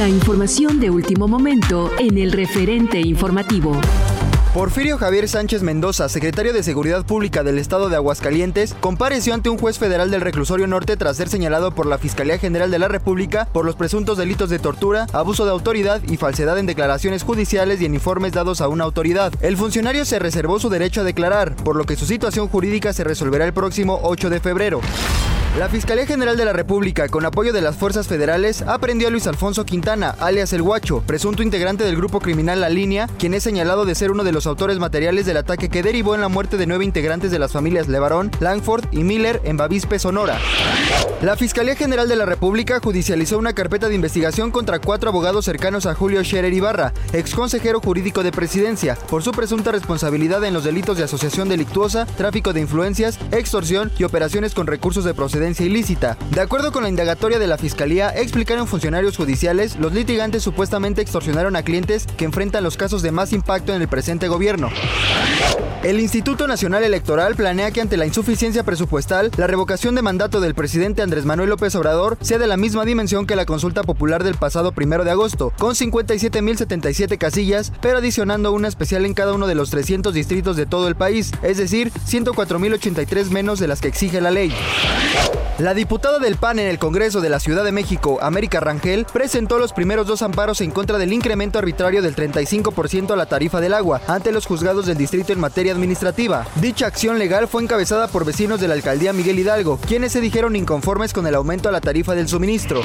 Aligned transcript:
La 0.00 0.08
información 0.08 0.80
de 0.80 0.88
último 0.88 1.28
momento 1.28 1.90
en 1.98 2.16
el 2.16 2.32
referente 2.32 2.98
informativo. 3.00 3.78
Porfirio 4.54 4.96
Javier 4.96 5.28
Sánchez 5.28 5.62
Mendoza, 5.62 6.08
secretario 6.08 6.54
de 6.54 6.62
Seguridad 6.62 7.04
Pública 7.04 7.42
del 7.42 7.58
Estado 7.58 7.90
de 7.90 7.96
Aguascalientes, 7.96 8.74
compareció 8.80 9.34
ante 9.34 9.50
un 9.50 9.58
juez 9.58 9.78
federal 9.78 10.10
del 10.10 10.22
Reclusorio 10.22 10.66
Norte 10.66 10.96
tras 10.96 11.18
ser 11.18 11.28
señalado 11.28 11.74
por 11.74 11.84
la 11.84 11.98
Fiscalía 11.98 12.38
General 12.38 12.70
de 12.70 12.78
la 12.78 12.88
República 12.88 13.46
por 13.52 13.66
los 13.66 13.76
presuntos 13.76 14.16
delitos 14.16 14.48
de 14.48 14.58
tortura, 14.58 15.06
abuso 15.12 15.44
de 15.44 15.50
autoridad 15.50 16.00
y 16.08 16.16
falsedad 16.16 16.56
en 16.58 16.64
declaraciones 16.64 17.22
judiciales 17.22 17.82
y 17.82 17.84
en 17.84 17.92
informes 17.92 18.32
dados 18.32 18.62
a 18.62 18.68
una 18.68 18.84
autoridad. 18.84 19.34
El 19.42 19.58
funcionario 19.58 20.06
se 20.06 20.18
reservó 20.18 20.58
su 20.58 20.70
derecho 20.70 21.02
a 21.02 21.04
declarar, 21.04 21.54
por 21.56 21.76
lo 21.76 21.84
que 21.84 21.96
su 21.96 22.06
situación 22.06 22.48
jurídica 22.48 22.94
se 22.94 23.04
resolverá 23.04 23.44
el 23.44 23.52
próximo 23.52 24.00
8 24.02 24.30
de 24.30 24.40
febrero. 24.40 24.80
La 25.58 25.68
Fiscalía 25.68 26.06
General 26.06 26.36
de 26.36 26.44
la 26.44 26.52
República, 26.52 27.08
con 27.08 27.26
apoyo 27.26 27.52
de 27.52 27.60
las 27.60 27.76
fuerzas 27.76 28.06
federales, 28.06 28.62
aprendió 28.62 29.08
a 29.08 29.10
Luis 29.10 29.26
Alfonso 29.26 29.64
Quintana, 29.64 30.14
alias 30.20 30.52
El 30.52 30.62
Guacho, 30.62 31.02
presunto 31.04 31.42
integrante 31.42 31.82
del 31.82 31.96
grupo 31.96 32.20
criminal 32.20 32.60
La 32.60 32.68
Línea, 32.68 33.08
quien 33.18 33.34
es 33.34 33.42
señalado 33.42 33.84
de 33.84 33.96
ser 33.96 34.12
uno 34.12 34.22
de 34.22 34.30
los 34.30 34.46
autores 34.46 34.78
materiales 34.78 35.26
del 35.26 35.36
ataque 35.36 35.68
que 35.68 35.82
derivó 35.82 36.14
en 36.14 36.20
la 36.20 36.28
muerte 36.28 36.56
de 36.56 36.66
nueve 36.66 36.84
integrantes 36.84 37.32
de 37.32 37.40
las 37.40 37.50
familias 37.50 37.88
Levarón, 37.88 38.30
Langford 38.38 38.84
y 38.92 39.02
Miller 39.02 39.40
en 39.42 39.56
Bavispe, 39.56 39.98
Sonora. 39.98 40.38
La 41.20 41.36
Fiscalía 41.36 41.74
General 41.74 42.08
de 42.08 42.16
la 42.16 42.26
República 42.26 42.78
judicializó 42.80 43.36
una 43.36 43.52
carpeta 43.52 43.88
de 43.88 43.96
investigación 43.96 44.52
contra 44.52 44.78
cuatro 44.78 45.10
abogados 45.10 45.44
cercanos 45.44 45.84
a 45.84 45.94
Julio 45.94 46.22
Scherer 46.22 46.54
Ibarra, 46.54 46.94
ex 47.12 47.34
consejero 47.34 47.80
jurídico 47.80 48.22
de 48.22 48.30
presidencia, 48.30 48.96
por 49.10 49.24
su 49.24 49.32
presunta 49.32 49.72
responsabilidad 49.72 50.44
en 50.44 50.54
los 50.54 50.64
delitos 50.64 50.96
de 50.96 51.04
asociación 51.04 51.48
delictuosa, 51.48 52.06
tráfico 52.06 52.52
de 52.52 52.60
influencias, 52.60 53.18
extorsión 53.32 53.90
y 53.98 54.04
operaciones 54.04 54.54
con 54.54 54.68
recursos 54.68 55.04
de 55.04 55.12
procedencia 55.12 55.39
ilícita. 55.40 56.16
De 56.30 56.40
acuerdo 56.40 56.70
con 56.70 56.82
la 56.82 56.88
indagatoria 56.88 57.38
de 57.38 57.46
la 57.46 57.58
Fiscalía, 57.58 58.10
explicaron 58.10 58.66
funcionarios 58.66 59.16
judiciales, 59.16 59.76
los 59.76 59.92
litigantes 59.92 60.42
supuestamente 60.42 61.00
extorsionaron 61.00 61.56
a 61.56 61.62
clientes 61.62 62.06
que 62.16 62.26
enfrentan 62.26 62.62
los 62.62 62.76
casos 62.76 63.02
de 63.02 63.10
más 63.10 63.32
impacto 63.32 63.74
en 63.74 63.80
el 63.80 63.88
presente 63.88 64.28
gobierno. 64.28 64.68
El 65.82 65.98
Instituto 65.98 66.46
Nacional 66.46 66.84
Electoral 66.84 67.36
planea 67.36 67.70
que 67.70 67.80
ante 67.80 67.96
la 67.96 68.04
insuficiencia 68.04 68.64
presupuestal, 68.64 69.30
la 69.38 69.46
revocación 69.46 69.94
de 69.94 70.02
mandato 70.02 70.40
del 70.40 70.54
presidente 70.54 71.00
Andrés 71.00 71.24
Manuel 71.24 71.48
López 71.48 71.74
Obrador 71.74 72.18
sea 72.20 72.38
de 72.38 72.46
la 72.46 72.58
misma 72.58 72.84
dimensión 72.84 73.26
que 73.26 73.34
la 73.34 73.46
consulta 73.46 73.82
popular 73.82 74.22
del 74.22 74.34
pasado 74.34 74.72
primero 74.72 75.04
de 75.04 75.10
agosto, 75.10 75.54
con 75.58 75.74
57.077 75.74 77.16
casillas, 77.16 77.72
pero 77.80 77.96
adicionando 77.96 78.52
una 78.52 78.68
especial 78.68 79.06
en 79.06 79.14
cada 79.14 79.32
uno 79.32 79.46
de 79.46 79.54
los 79.54 79.70
300 79.70 80.12
distritos 80.12 80.56
de 80.56 80.66
todo 80.66 80.86
el 80.86 80.96
país, 80.96 81.32
es 81.42 81.56
decir, 81.56 81.90
104.083 81.92 83.30
menos 83.30 83.58
de 83.58 83.68
las 83.68 83.80
que 83.80 83.88
exige 83.88 84.20
la 84.20 84.30
ley. 84.30 84.52
La 85.60 85.74
diputada 85.74 86.18
del 86.18 86.36
PAN 86.36 86.58
en 86.58 86.68
el 86.68 86.78
Congreso 86.78 87.20
de 87.20 87.28
la 87.28 87.38
Ciudad 87.38 87.64
de 87.64 87.70
México, 87.70 88.18
América 88.22 88.60
Rangel, 88.60 89.04
presentó 89.12 89.58
los 89.58 89.74
primeros 89.74 90.06
dos 90.06 90.22
amparos 90.22 90.62
en 90.62 90.70
contra 90.70 90.96
del 90.96 91.12
incremento 91.12 91.58
arbitrario 91.58 92.00
del 92.00 92.16
35% 92.16 93.10
a 93.10 93.16
la 93.16 93.26
tarifa 93.26 93.60
del 93.60 93.74
agua 93.74 94.00
ante 94.06 94.32
los 94.32 94.46
juzgados 94.46 94.86
del 94.86 94.96
distrito 94.96 95.34
en 95.34 95.40
materia 95.40 95.72
administrativa. 95.72 96.46
Dicha 96.56 96.86
acción 96.86 97.18
legal 97.18 97.46
fue 97.46 97.62
encabezada 97.62 98.08
por 98.08 98.24
vecinos 98.24 98.58
de 98.58 98.68
la 98.68 98.74
alcaldía 98.74 99.12
Miguel 99.12 99.38
Hidalgo, 99.38 99.78
quienes 99.86 100.12
se 100.12 100.22
dijeron 100.22 100.56
inconformes 100.56 101.12
con 101.12 101.26
el 101.26 101.34
aumento 101.34 101.68
a 101.68 101.72
la 101.72 101.82
tarifa 101.82 102.14
del 102.14 102.28
suministro. 102.28 102.80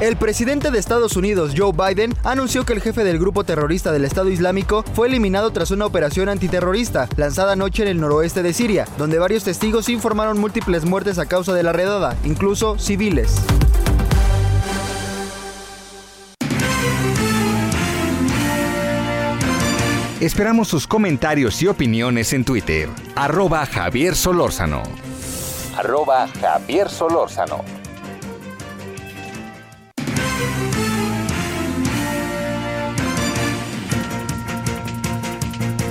El 0.00 0.16
presidente 0.16 0.70
de 0.70 0.78
Estados 0.78 1.16
Unidos, 1.16 1.54
Joe 1.56 1.72
Biden, 1.72 2.14
anunció 2.22 2.66
que 2.66 2.74
el 2.74 2.82
jefe 2.82 3.02
del 3.02 3.18
grupo 3.18 3.44
terrorista 3.44 3.92
del 3.92 4.04
Estado 4.04 4.28
Islámico 4.28 4.84
fue 4.92 5.08
eliminado 5.08 5.50
tras 5.52 5.70
una 5.70 5.86
operación 5.86 6.28
antiterrorista 6.28 7.08
lanzada 7.16 7.52
anoche 7.54 7.82
en 7.82 7.88
el 7.88 8.00
noroeste 8.00 8.42
de 8.42 8.52
Siria, 8.52 8.86
donde 8.98 9.18
varios 9.18 9.44
testigos 9.44 9.88
informaron 9.88 10.38
múltiples 10.38 10.84
muertes 10.84 11.18
a 11.18 11.26
causa 11.26 11.47
de 11.52 11.62
la 11.62 11.72
redada, 11.72 12.16
incluso 12.24 12.78
civiles. 12.78 13.36
Esperamos 20.20 20.66
sus 20.66 20.88
comentarios 20.88 21.62
y 21.62 21.68
opiniones 21.68 22.32
en 22.32 22.44
Twitter. 22.44 22.88
Arroba 23.14 23.64
Javier 23.66 24.16
Solórzano. 24.16 24.82
Arroba 25.76 26.26
Javier 26.40 26.88
Solórzano. 26.88 27.64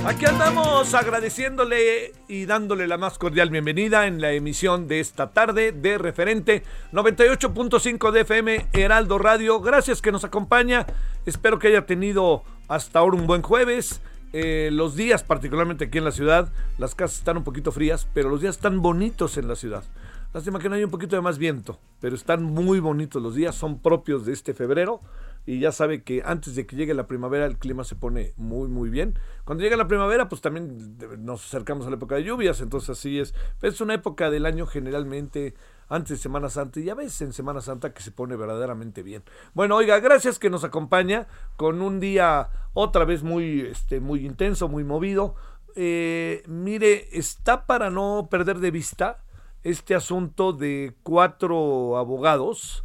Aquí 0.08 0.24
andamos 0.24 0.94
agradeciéndole 0.94 2.14
y 2.28 2.46
dándole 2.46 2.88
la 2.88 2.96
más 2.96 3.18
cordial 3.18 3.50
bienvenida 3.50 4.06
en 4.06 4.22
la 4.22 4.32
emisión 4.32 4.88
de 4.88 5.00
esta 5.00 5.32
tarde 5.32 5.70
de 5.70 5.98
referente 5.98 6.62
98.5 6.92 8.10
de 8.10 8.22
FM 8.22 8.68
Heraldo 8.72 9.18
Radio. 9.18 9.60
Gracias 9.60 10.00
que 10.00 10.10
nos 10.10 10.24
acompaña. 10.24 10.86
Espero 11.26 11.58
que 11.58 11.68
haya 11.68 11.84
tenido 11.84 12.42
hasta 12.68 13.00
ahora 13.00 13.18
un 13.18 13.26
buen 13.26 13.42
jueves. 13.42 14.00
Eh, 14.32 14.70
los 14.72 14.96
días, 14.96 15.24
particularmente 15.24 15.84
aquí 15.84 15.98
en 15.98 16.04
la 16.04 16.12
ciudad, 16.12 16.50
las 16.78 16.94
casas 16.94 17.18
están 17.18 17.36
un 17.36 17.44
poquito 17.44 17.70
frías, 17.70 18.08
pero 18.14 18.30
los 18.30 18.40
días 18.40 18.56
están 18.56 18.80
bonitos 18.80 19.36
en 19.36 19.46
la 19.46 19.56
ciudad. 19.56 19.84
Lástima 20.32 20.58
que 20.58 20.70
no 20.70 20.74
hay 20.74 20.84
un 20.84 20.90
poquito 20.90 21.16
de 21.16 21.22
más 21.22 21.36
viento, 21.36 21.78
pero 22.00 22.16
están 22.16 22.42
muy 22.42 22.80
bonitos 22.80 23.22
los 23.22 23.34
días, 23.34 23.54
son 23.54 23.78
propios 23.78 24.24
de 24.24 24.32
este 24.32 24.54
febrero 24.54 25.02
y 25.48 25.60
ya 25.60 25.72
sabe 25.72 26.02
que 26.02 26.22
antes 26.26 26.54
de 26.56 26.66
que 26.66 26.76
llegue 26.76 26.92
la 26.92 27.06
primavera 27.06 27.46
el 27.46 27.56
clima 27.56 27.82
se 27.82 27.94
pone 27.94 28.34
muy 28.36 28.68
muy 28.68 28.90
bien. 28.90 29.18
Cuando 29.46 29.64
llega 29.64 29.78
la 29.78 29.88
primavera 29.88 30.28
pues 30.28 30.42
también 30.42 30.98
nos 31.20 31.42
acercamos 31.42 31.86
a 31.86 31.88
la 31.88 31.96
época 31.96 32.16
de 32.16 32.24
lluvias, 32.24 32.60
entonces 32.60 32.90
así 32.90 33.18
es. 33.18 33.34
Es 33.62 33.80
una 33.80 33.94
época 33.94 34.28
del 34.28 34.44
año 34.44 34.66
generalmente 34.66 35.54
antes 35.88 36.10
de 36.10 36.16
Semana 36.18 36.50
Santa 36.50 36.80
y 36.80 36.90
a 36.90 36.94
veces 36.94 37.22
en 37.22 37.32
Semana 37.32 37.62
Santa 37.62 37.94
que 37.94 38.02
se 38.02 38.10
pone 38.10 38.36
verdaderamente 38.36 39.02
bien. 39.02 39.22
Bueno, 39.54 39.76
oiga, 39.76 39.98
gracias 40.00 40.38
que 40.38 40.50
nos 40.50 40.64
acompaña 40.64 41.28
con 41.56 41.80
un 41.80 41.98
día 41.98 42.50
otra 42.74 43.06
vez 43.06 43.22
muy, 43.22 43.62
este, 43.62 44.00
muy 44.00 44.26
intenso, 44.26 44.68
muy 44.68 44.84
movido. 44.84 45.34
Eh, 45.76 46.42
mire, 46.46 47.08
está 47.16 47.64
para 47.64 47.88
no 47.88 48.28
perder 48.30 48.58
de 48.58 48.70
vista 48.70 49.24
este 49.64 49.94
asunto 49.94 50.52
de 50.52 50.94
cuatro 51.02 51.96
abogados 51.96 52.84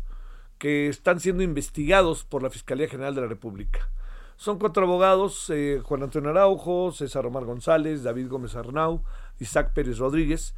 que 0.64 0.88
están 0.88 1.20
siendo 1.20 1.44
investigados 1.44 2.24
por 2.24 2.42
la 2.42 2.50
Fiscalía 2.50 2.88
General 2.88 3.14
de 3.14 3.20
la 3.20 3.28
República. 3.28 3.90
Son 4.38 4.60
cuatro 4.60 4.86
abogados, 4.86 5.50
eh, 5.50 5.82
Juan 5.84 6.04
Antonio 6.04 6.30
Araujo, 6.30 6.94
César 6.94 7.26
Omar 7.26 7.44
González, 7.44 8.02
David 8.02 8.30
Gómez 8.30 8.56
Arnau, 8.56 9.04
Isaac 9.42 9.74
Pérez 9.74 9.98
Rodríguez, 9.98 10.56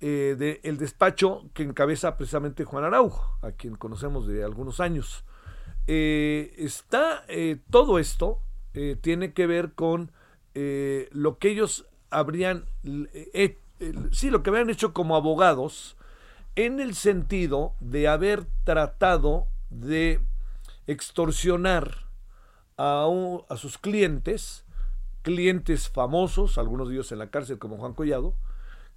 eh, 0.00 0.60
del 0.62 0.78
despacho 0.78 1.50
que 1.54 1.64
encabeza 1.64 2.16
precisamente 2.16 2.64
Juan 2.64 2.84
Araujo, 2.84 3.36
a 3.42 3.50
quien 3.50 3.74
conocemos 3.74 4.28
de 4.28 4.44
algunos 4.44 4.78
años. 4.78 5.24
Eh, 5.88 6.54
está 6.56 7.24
todo 7.68 7.98
esto, 7.98 8.38
tiene 9.00 9.32
que 9.32 9.48
ver 9.48 9.72
con 9.72 10.12
lo 10.54 11.38
que 11.38 11.48
ellos 11.50 11.88
habrían 12.10 12.66
sí, 14.12 14.30
lo 14.30 14.44
que 14.44 14.50
habían 14.50 14.70
hecho 14.70 14.92
como 14.92 15.16
abogados, 15.16 15.96
en 16.58 16.80
el 16.80 16.96
sentido 16.96 17.76
de 17.78 18.08
haber 18.08 18.44
tratado 18.64 19.46
de 19.70 20.20
extorsionar 20.88 22.08
a, 22.76 23.06
a 23.48 23.56
sus 23.56 23.78
clientes, 23.78 24.64
clientes 25.22 25.88
famosos, 25.88 26.58
algunos 26.58 26.88
de 26.88 26.94
ellos 26.94 27.12
en 27.12 27.20
la 27.20 27.30
cárcel 27.30 27.60
como 27.60 27.76
Juan 27.76 27.94
Collado, 27.94 28.34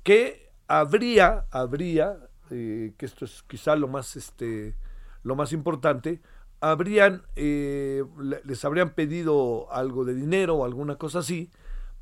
que 0.02 0.50
habría, 0.68 1.46
habría 1.52 2.18
eh, 2.50 2.94
que 2.98 3.06
esto 3.06 3.26
es 3.26 3.44
quizá 3.44 3.76
lo 3.76 3.88
más, 3.88 4.16
este, 4.16 4.76
lo 5.22 5.36
más 5.36 5.54
importante, 5.54 6.20
habrían, 6.62 7.22
eh, 7.36 8.04
les 8.44 8.66
habrían 8.66 8.96
pedido 8.96 9.72
algo 9.72 10.04
de 10.04 10.16
dinero 10.16 10.56
o 10.56 10.66
alguna 10.66 10.96
cosa 10.96 11.20
así 11.20 11.52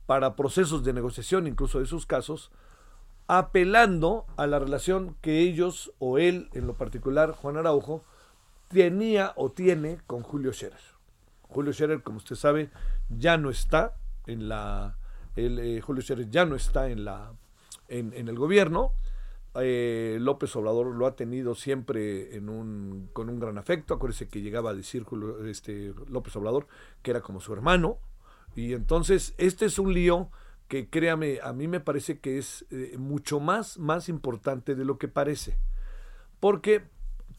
para 0.05 0.37
procesos 0.37 0.85
de 0.85 0.93
negociación, 0.93 1.47
incluso 1.47 1.81
de 1.81 1.85
sus 1.85 2.05
casos, 2.05 2.49
apelando 3.29 4.25
a 4.37 4.47
la 4.47 4.57
relación 4.57 5.15
que 5.21 5.41
ellos 5.41 5.93
o 5.99 6.17
él, 6.17 6.49
en 6.53 6.65
lo 6.65 6.73
particular 6.73 7.33
Juan 7.33 7.57
Araujo, 7.57 8.03
tenía 8.69 9.33
o 9.35 9.51
tiene 9.51 9.99
con 10.07 10.23
Julio 10.23 10.51
Scherer. 10.51 10.79
Julio 11.43 11.71
Scherer, 11.71 12.01
como 12.01 12.17
usted 12.17 12.35
sabe, 12.35 12.71
ya 13.07 13.37
no 13.37 13.51
está 13.51 13.93
en 14.25 14.49
la, 14.49 14.97
el, 15.35 15.59
eh, 15.59 15.79
Julio 15.79 16.01
Scherer 16.01 16.27
ya 16.31 16.45
no 16.45 16.55
está 16.55 16.89
en 16.89 17.05
la, 17.05 17.33
en, 17.87 18.13
el 18.15 18.35
gobierno. 18.35 18.93
Eh, 19.53 20.17
López 20.19 20.55
Obrador 20.55 20.87
lo 20.87 21.05
ha 21.05 21.15
tenido 21.15 21.53
siempre 21.53 22.35
en 22.35 22.49
un, 22.49 23.11
con 23.13 23.29
un 23.29 23.39
gran 23.39 23.59
afecto. 23.59 23.93
Acuérdese 23.93 24.27
que 24.27 24.41
llegaba 24.41 24.71
a 24.71 24.73
decir 24.73 25.05
este, 25.45 25.93
López 26.07 26.35
Obrador 26.35 26.65
que 27.03 27.11
era 27.11 27.21
como 27.21 27.41
su 27.41 27.53
hermano. 27.53 27.99
Y 28.55 28.73
entonces 28.73 29.35
este 29.37 29.65
es 29.65 29.77
un 29.77 29.93
lío 29.93 30.31
que 30.69 30.87
créame, 30.87 31.39
a 31.43 31.51
mí 31.51 31.67
me 31.67 31.79
parece 31.79 32.19
que 32.19 32.37
es 32.37 32.65
eh, 32.69 32.95
mucho 32.97 33.39
más, 33.39 33.79
más 33.79 34.07
importante 34.07 34.75
de 34.75 34.85
lo 34.85 34.99
que 34.99 35.07
parece. 35.07 35.57
Porque 36.39 36.83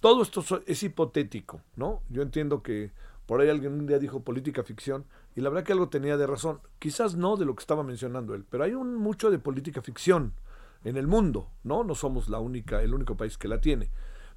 todo 0.00 0.22
esto 0.22 0.44
es 0.66 0.82
hipotético, 0.82 1.62
¿no? 1.76 2.02
Yo 2.10 2.22
entiendo 2.22 2.62
que 2.62 2.90
por 3.26 3.40
ahí 3.40 3.48
alguien 3.48 3.74
un 3.74 3.86
día 3.86 4.00
dijo 4.00 4.24
política 4.24 4.64
ficción 4.64 5.06
y 5.36 5.42
la 5.42 5.48
verdad 5.48 5.64
que 5.64 5.72
algo 5.72 5.88
tenía 5.88 6.16
de 6.16 6.26
razón. 6.26 6.60
Quizás 6.80 7.14
no 7.14 7.36
de 7.36 7.44
lo 7.44 7.54
que 7.54 7.60
estaba 7.60 7.84
mencionando 7.84 8.34
él, 8.34 8.44
pero 8.50 8.64
hay 8.64 8.74
mucho 8.74 9.30
de 9.30 9.38
política 9.38 9.80
ficción 9.80 10.34
en 10.82 10.96
el 10.96 11.06
mundo, 11.06 11.50
¿no? 11.62 11.84
No 11.84 11.94
somos 11.94 12.28
la 12.28 12.40
única, 12.40 12.82
el 12.82 12.92
único 12.92 13.16
país 13.16 13.38
que 13.38 13.46
la 13.46 13.60
tiene. 13.60 13.90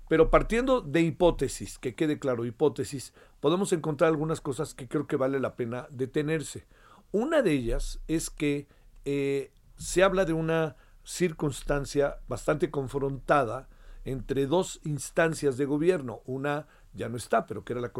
Pero 0.07 0.29
partiendo 0.29 0.81
de 0.81 1.01
hipótesis, 1.01 1.79
que 1.79 1.95
quede 1.95 2.19
claro, 2.19 2.45
hipótesis, 2.45 3.13
podemos 3.39 3.73
encontrar 3.73 4.09
algunas 4.09 4.39
cosas 4.39 4.75
que 4.75 4.87
creo 4.87 5.07
que 5.07 5.15
vale 5.15 5.39
la 5.39 5.55
pena 5.55 5.87
detenerse. 5.89 6.67
Una 7.11 7.41
de 7.41 7.53
ellas 7.53 7.99
es 8.07 8.29
que 8.29 8.67
eh, 9.05 9.51
se 9.77 10.03
habla 10.03 10.25
de 10.25 10.33
una 10.33 10.75
circunstancia 11.03 12.17
bastante 12.27 12.71
confrontada 12.71 13.67
entre 14.05 14.47
dos 14.47 14.79
instancias 14.83 15.57
de 15.57 15.65
gobierno. 15.65 16.21
Una 16.25 16.67
ya 16.93 17.09
no 17.09 17.17
está, 17.17 17.45
pero 17.45 17.63
que 17.63 17.73
era 17.73 17.81
la, 17.81 17.91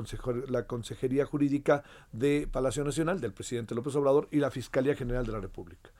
la 0.47 0.67
Consejería 0.67 1.25
Jurídica 1.25 1.83
de 2.11 2.47
Palacio 2.51 2.83
Nacional 2.83 3.19
del 3.19 3.33
presidente 3.33 3.75
López 3.75 3.95
Obrador 3.95 4.27
y 4.31 4.37
la 4.37 4.51
Fiscalía 4.51 4.95
General 4.95 5.25
de 5.25 5.31
la 5.31 5.39
República. 5.39 5.91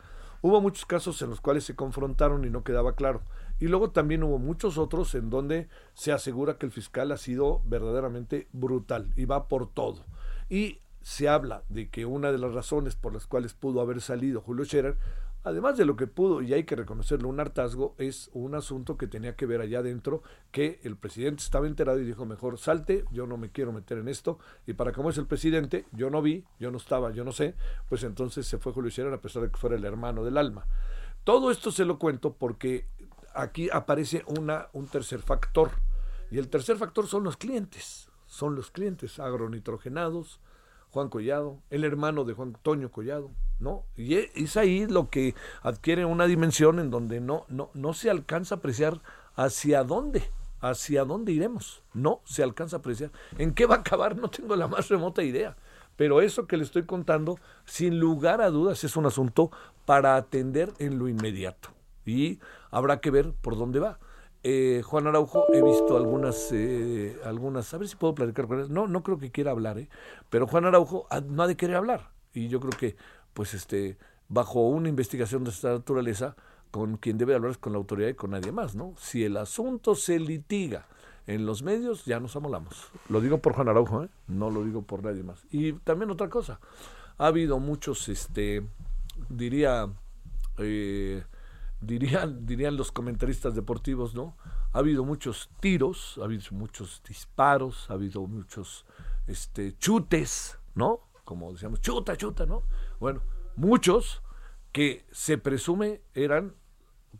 Hubo 0.41 0.59
muchos 0.59 0.85
casos 0.85 1.21
en 1.21 1.29
los 1.29 1.39
cuales 1.39 1.63
se 1.63 1.75
confrontaron 1.75 2.44
y 2.44 2.50
no 2.50 2.65
quedaba 2.65 2.95
claro. 2.95 3.21
Y 3.59 3.67
luego 3.67 3.91
también 3.91 4.23
hubo 4.23 4.39
muchos 4.39 4.77
otros 4.77 5.15
en 5.15 5.29
donde 5.29 5.69
se 5.94 6.11
asegura 6.11 6.57
que 6.57 6.65
el 6.65 6.71
fiscal 6.73 7.13
ha 7.13 7.17
sido 7.17 7.61
verdaderamente 7.65 8.50
brutal 8.51 9.13
y 9.15 9.23
va 9.23 9.47
por 9.47 9.71
todo. 9.71 10.03
Y 10.50 10.81
se 11.03 11.27
habla 11.27 11.63
de 11.69 11.89
que 11.89 12.05
una 12.05 12.31
de 12.31 12.39
las 12.39 12.53
razones 12.53 12.95
por 12.95 13.13
las 13.13 13.27
cuales 13.27 13.53
pudo 13.53 13.81
haber 13.81 14.01
salido 14.01 14.41
Julio 14.41 14.63
Scherer, 14.65 14.97
además 15.44 15.77
de 15.77 15.83
lo 15.83 15.97
que 15.97 16.07
pudo, 16.07 16.41
y 16.41 16.53
hay 16.53 16.63
que 16.63 16.77
reconocerlo, 16.77 17.27
un 17.27 17.41
hartazgo, 17.41 17.94
es 17.97 18.29
un 18.31 18.55
asunto 18.55 18.97
que 18.97 19.07
tenía 19.07 19.35
que 19.35 19.45
ver 19.45 19.59
allá 19.59 19.79
adentro, 19.79 20.23
que 20.51 20.79
el 20.83 20.95
presidente 20.95 21.44
estaba 21.44 21.67
enterado 21.67 22.00
y 22.00 22.05
dijo, 22.05 22.25
mejor 22.25 22.57
salte, 22.57 23.03
yo 23.11 23.27
no 23.27 23.35
me 23.35 23.51
quiero 23.51 23.73
meter 23.73 23.97
en 23.97 24.07
esto, 24.07 24.39
y 24.65 24.73
para 24.73 24.94
cómo 24.94 25.09
es 25.09 25.17
el 25.17 25.27
presidente, 25.27 25.85
yo 25.91 26.09
no 26.09 26.21
vi, 26.21 26.45
yo 26.57 26.71
no 26.71 26.77
estaba, 26.77 27.11
yo 27.11 27.25
no 27.25 27.33
sé, 27.33 27.55
pues 27.89 28.03
entonces 28.03 28.47
se 28.47 28.57
fue 28.57 28.71
Julio 28.71 28.89
Scherer 28.89 29.13
a 29.13 29.21
pesar 29.21 29.44
de 29.44 29.51
que 29.51 29.57
fuera 29.57 29.75
el 29.75 29.83
hermano 29.83 30.23
del 30.23 30.38
alma. 30.38 30.65
Todo 31.25 31.51
esto 31.51 31.69
se 31.69 31.83
lo 31.83 32.00
cuento 32.00 32.33
porque 32.33 32.88
aquí 33.35 33.69
aparece 33.73 34.23
una, 34.27 34.69
un 34.71 34.88
tercer 34.88 35.21
factor, 35.21 35.71
y 36.31 36.38
el 36.38 36.47
tercer 36.47 36.77
factor 36.77 37.07
son 37.07 37.25
los 37.25 37.35
clientes, 37.35 38.09
son 38.25 38.55
los 38.55 38.71
clientes 38.71 39.19
agronitrogenados, 39.19 40.39
Juan 40.94 41.10
Collado, 41.10 41.57
el 41.72 41.86
hermano 41.86 42.24
de 42.24 42.34
Juan 42.34 42.50
Antonio 42.50 42.92
Collado, 42.92 43.31
¿no? 43.60 43.84
Y 43.98 44.13
e, 44.13 44.31
es 44.36 44.57
ahí 44.57 44.86
lo 44.86 45.10
que 45.10 45.34
adquiere 45.63 46.06
una 46.06 46.28
dimensión 46.28 46.78
en 46.78 46.92
donde 46.92 47.19
no, 47.19 47.45
no, 47.50 47.72
no 47.74 47.94
se 47.94 48.12
alcanza 48.12 48.54
a 48.54 48.57
apreciar 48.60 49.01
hacia 49.36 49.84
dónde, 49.84 50.30
hacia 50.62 51.04
dónde 51.04 51.31
iremos. 51.31 51.81
No 51.95 52.22
se 52.25 52.44
alcanza 52.44 52.75
a 52.75 52.80
apreciar. 52.80 53.10
¿En 53.40 53.56
qué 53.56 53.66
va 53.66 53.75
a 53.75 53.80
acabar? 53.80 54.16
No 54.16 54.30
tengo 54.30 54.56
la 54.56 54.68
más 54.68 54.88
remota 54.90 55.24
idea. 55.24 55.57
Pero 55.95 56.22
eso 56.22 56.45
que 56.45 56.57
le 56.57 56.63
estoy 56.63 56.84
contando, 56.84 57.39
sin 57.66 58.00
lugar 58.00 58.42
a 58.42 58.51
dudas, 58.51 58.84
es 58.84 58.96
un 58.96 59.07
asunto 59.07 59.50
para 59.86 60.16
atender 60.16 60.74
en 60.78 61.00
lo 61.00 61.07
inmediato. 61.07 61.69
Y 62.06 62.39
habrá 62.69 63.00
que 63.00 63.10
ver 63.10 63.34
por 63.42 63.57
dónde 63.57 63.80
va. 63.80 63.98
Eh, 64.44 64.81
Juan 64.84 65.07
Araujo, 65.07 65.45
he 65.54 65.62
visto 65.62 65.95
algunas, 65.95 66.51
eh, 66.51 67.18
algunas, 67.24 67.74
a 67.74 67.78
ver 67.78 67.88
si 67.88 67.95
puedo 67.95 68.13
platicar 68.13 68.48
con 68.48 68.60
él. 68.60 68.74
No, 68.74 68.88
no 68.88 69.01
creo 69.01 69.18
que 69.18 69.31
quiera 69.31 69.51
hablar, 69.51 69.80
¿eh? 69.80 69.90
pero 70.30 70.48
Juan 70.48 70.66
Araujo 70.66 71.07
no 71.30 71.44
ha 71.44 71.48
de 71.48 71.56
querer 71.56 71.78
hablar. 71.78 72.12
Y 72.34 72.50
yo 72.50 72.60
creo 72.60 72.78
que, 72.78 72.98
pues, 73.34 73.54
este, 73.54 73.98
bajo 74.28 74.68
una 74.68 74.90
investigación 74.90 75.44
de 75.44 75.51
esta 75.51 75.69
naturaleza, 75.69 76.36
con 76.72 76.98
quien 76.98 77.18
debe 77.18 77.36
hablar 77.36 77.51
es 77.51 77.57
con 77.57 77.72
la 77.72 77.78
autoridad 77.78 78.10
y 78.10 78.16
con 78.16 78.31
nadie 78.31 78.51
más, 78.51 78.75
¿no? 78.75 78.95
Si 78.98 79.24
el 79.24 79.38
asunto 79.38 79.95
se 79.95 80.19
litiga 80.19 80.88
en 81.28 81.46
los 81.46 81.63
medios, 81.63 82.04
ya 82.06 82.19
nos 82.19 82.36
amolamos. 82.36 82.88
Lo 83.10 83.22
digo 83.22 83.38
por 83.38 83.54
Juan 83.54 83.69
Araujo, 83.69 84.04
¿eh? 84.04 84.10
no 84.28 84.50
lo 84.50 84.63
digo 84.63 84.81
por 84.81 85.04
nadie 85.04 85.24
más. 85.24 85.46
Y 85.51 85.74
también 85.74 86.12
otra 86.12 86.30
cosa, 86.30 86.60
ha 87.18 87.28
habido 87.28 87.60
muchos, 87.60 88.10
este, 88.10 88.66
diría, 89.30 89.88
eh, 90.57 91.24
dirían, 91.85 92.45
dirían 92.45 92.77
los 92.77 92.91
comentaristas 92.91 93.56
deportivos, 93.56 94.15
¿no? 94.15 94.38
Ha 94.71 94.80
habido 94.80 95.03
muchos 95.03 95.50
tiros, 95.59 96.18
ha 96.21 96.25
habido 96.25 96.44
muchos 96.51 97.01
disparos, 97.07 97.89
ha 97.89 97.94
habido 97.94 98.25
muchos 98.27 98.85
este, 99.27 99.77
chutes, 99.77 100.57
¿no? 100.75 101.01
Como 101.24 101.51
decíamos, 101.53 101.81
chuta, 101.81 102.18
chuta, 102.18 102.45
¿no? 102.45 102.63
Bueno, 103.00 103.21
muchos 103.56 104.21
que 104.71 105.06
se 105.12 105.38
presume 105.38 106.01
eran, 106.13 106.56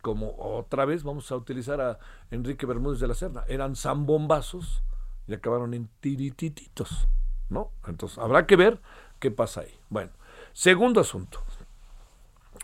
como 0.02 0.36
otra 0.38 0.86
vez 0.86 1.04
vamos 1.04 1.32
a 1.32 1.36
utilizar 1.36 1.80
a 1.80 2.00
Enrique 2.32 2.66
Bermúdez 2.66 3.00
de 3.00 3.08
la 3.08 3.14
Serna, 3.14 3.44
eran 3.48 3.76
zambombazos 3.76 4.84
y 5.28 5.34
acabaron 5.34 5.74
en 5.74 5.90
tiritititos, 6.00 7.08
¿no? 7.50 7.72
Entonces, 7.88 8.18
habrá 8.18 8.46
que 8.48 8.56
ver 8.56 8.82
qué 9.20 9.32
pasa 9.32 9.62
ahí. 9.62 9.80
Bueno, 9.90 10.12
segundo 10.52 11.00
asunto. 11.00 11.44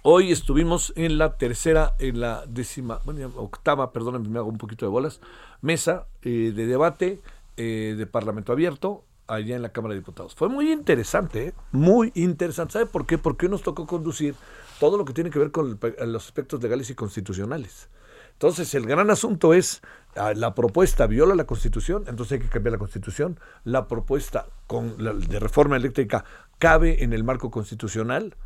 Hoy 0.01 0.31
estuvimos 0.31 0.93
en 0.95 1.17
la 1.17 1.37
tercera, 1.37 1.95
en 1.99 2.21
la 2.21 2.45
décima, 2.47 3.01
bueno, 3.03 3.33
octava, 3.35 3.91
perdónenme, 3.91 4.29
me 4.29 4.39
hago 4.39 4.47
un 4.47 4.57
poquito 4.57 4.85
de 4.85 4.89
bolas, 4.89 5.19
mesa 5.61 6.07
eh, 6.21 6.53
de 6.55 6.65
debate 6.67 7.21
eh, 7.57 7.95
de 7.97 8.07
Parlamento 8.07 8.53
Abierto 8.53 9.03
allá 9.27 9.57
en 9.57 9.61
la 9.61 9.73
Cámara 9.73 9.95
de 9.95 9.99
Diputados. 9.99 10.35
Fue 10.35 10.47
muy 10.47 10.71
interesante, 10.71 11.47
¿eh? 11.47 11.53
muy 11.73 12.13
interesante. 12.15 12.73
¿Sabe 12.73 12.85
por 12.85 13.05
qué? 13.05 13.17
Porque 13.17 13.49
nos 13.49 13.61
tocó 13.61 13.85
conducir 13.85 14.35
todo 14.79 14.97
lo 14.97 15.03
que 15.03 15.11
tiene 15.11 15.31
que 15.31 15.39
ver 15.39 15.51
con 15.51 15.77
los 15.77 16.25
aspectos 16.25 16.63
legales 16.63 16.89
y 16.89 16.95
constitucionales. 16.95 17.89
Entonces, 18.31 18.73
el 18.75 18.85
gran 18.85 19.09
asunto 19.09 19.53
es, 19.53 19.81
ah, 20.15 20.33
la 20.33 20.55
propuesta 20.55 21.07
viola 21.07 21.35
la 21.35 21.43
Constitución, 21.43 22.05
entonces 22.07 22.39
hay 22.39 22.39
que 22.39 22.47
cambiar 22.47 22.71
la 22.71 22.79
Constitución. 22.79 23.37
La 23.65 23.89
propuesta 23.89 24.47
de 24.69 25.39
reforma 25.41 25.75
eléctrica 25.75 26.23
cabe 26.57 27.03
en 27.03 27.11
el 27.11 27.25
marco 27.25 27.51
constitucional. 27.51 28.37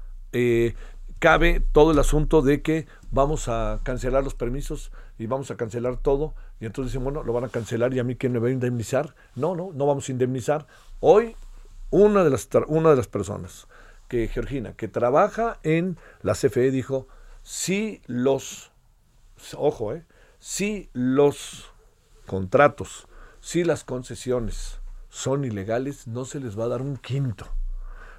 Cabe 1.24 1.62
todo 1.72 1.92
el 1.92 2.00
asunto 2.00 2.42
de 2.42 2.62
que 2.62 2.86
vamos 3.10 3.48
a 3.48 3.80
cancelar 3.84 4.25
los 4.25 4.36
permisos 4.36 4.92
y 5.18 5.25
vamos 5.25 5.51
a 5.51 5.56
cancelar 5.56 5.96
todo. 5.96 6.36
Y 6.60 6.65
entonces 6.65 6.92
dicen, 6.92 7.06
bueno, 7.06 7.24
lo 7.24 7.32
van 7.32 7.46
a 7.46 7.48
cancelar 7.48 7.94
y 7.94 8.00
a 8.00 8.03
mí 8.03 8.18
quién 8.18 8.34
me 8.34 8.39
va 8.39 8.50
a 8.50 8.51
indemnizar. 8.51 9.15
No, 9.34 9.56
no, 9.56 9.72
no 9.74 9.86
vamos 9.86 10.10
a 10.10 10.12
indemnizar. 10.12 10.68
Hoy, 11.00 11.38
una 11.92 12.25
de 12.25 12.30
las, 12.30 12.50
una 12.68 12.89
de 12.89 12.98
las 12.98 13.08
personas, 13.08 13.70
que 14.10 14.27
Georgina, 14.27 14.74
que 14.74 14.89
trabaja 14.89 15.60
en 15.63 15.98
la 16.24 16.34
CFE, 16.34 16.72
dijo, 16.72 17.08
si 17.42 18.01
los, 18.06 18.74
ojo, 19.56 19.94
eh, 19.94 20.06
si 20.39 20.89
los 20.92 21.72
contratos, 22.25 23.08
si 23.39 23.63
las 23.63 23.86
concesiones 23.86 24.82
son 25.08 25.46
ilegales, 25.46 26.06
no 26.06 26.25
se 26.25 26.42
les 26.42 26.60
va 26.60 26.65
a 26.65 26.68
dar 26.68 26.82
un 26.82 26.98
quinto. 26.98 27.48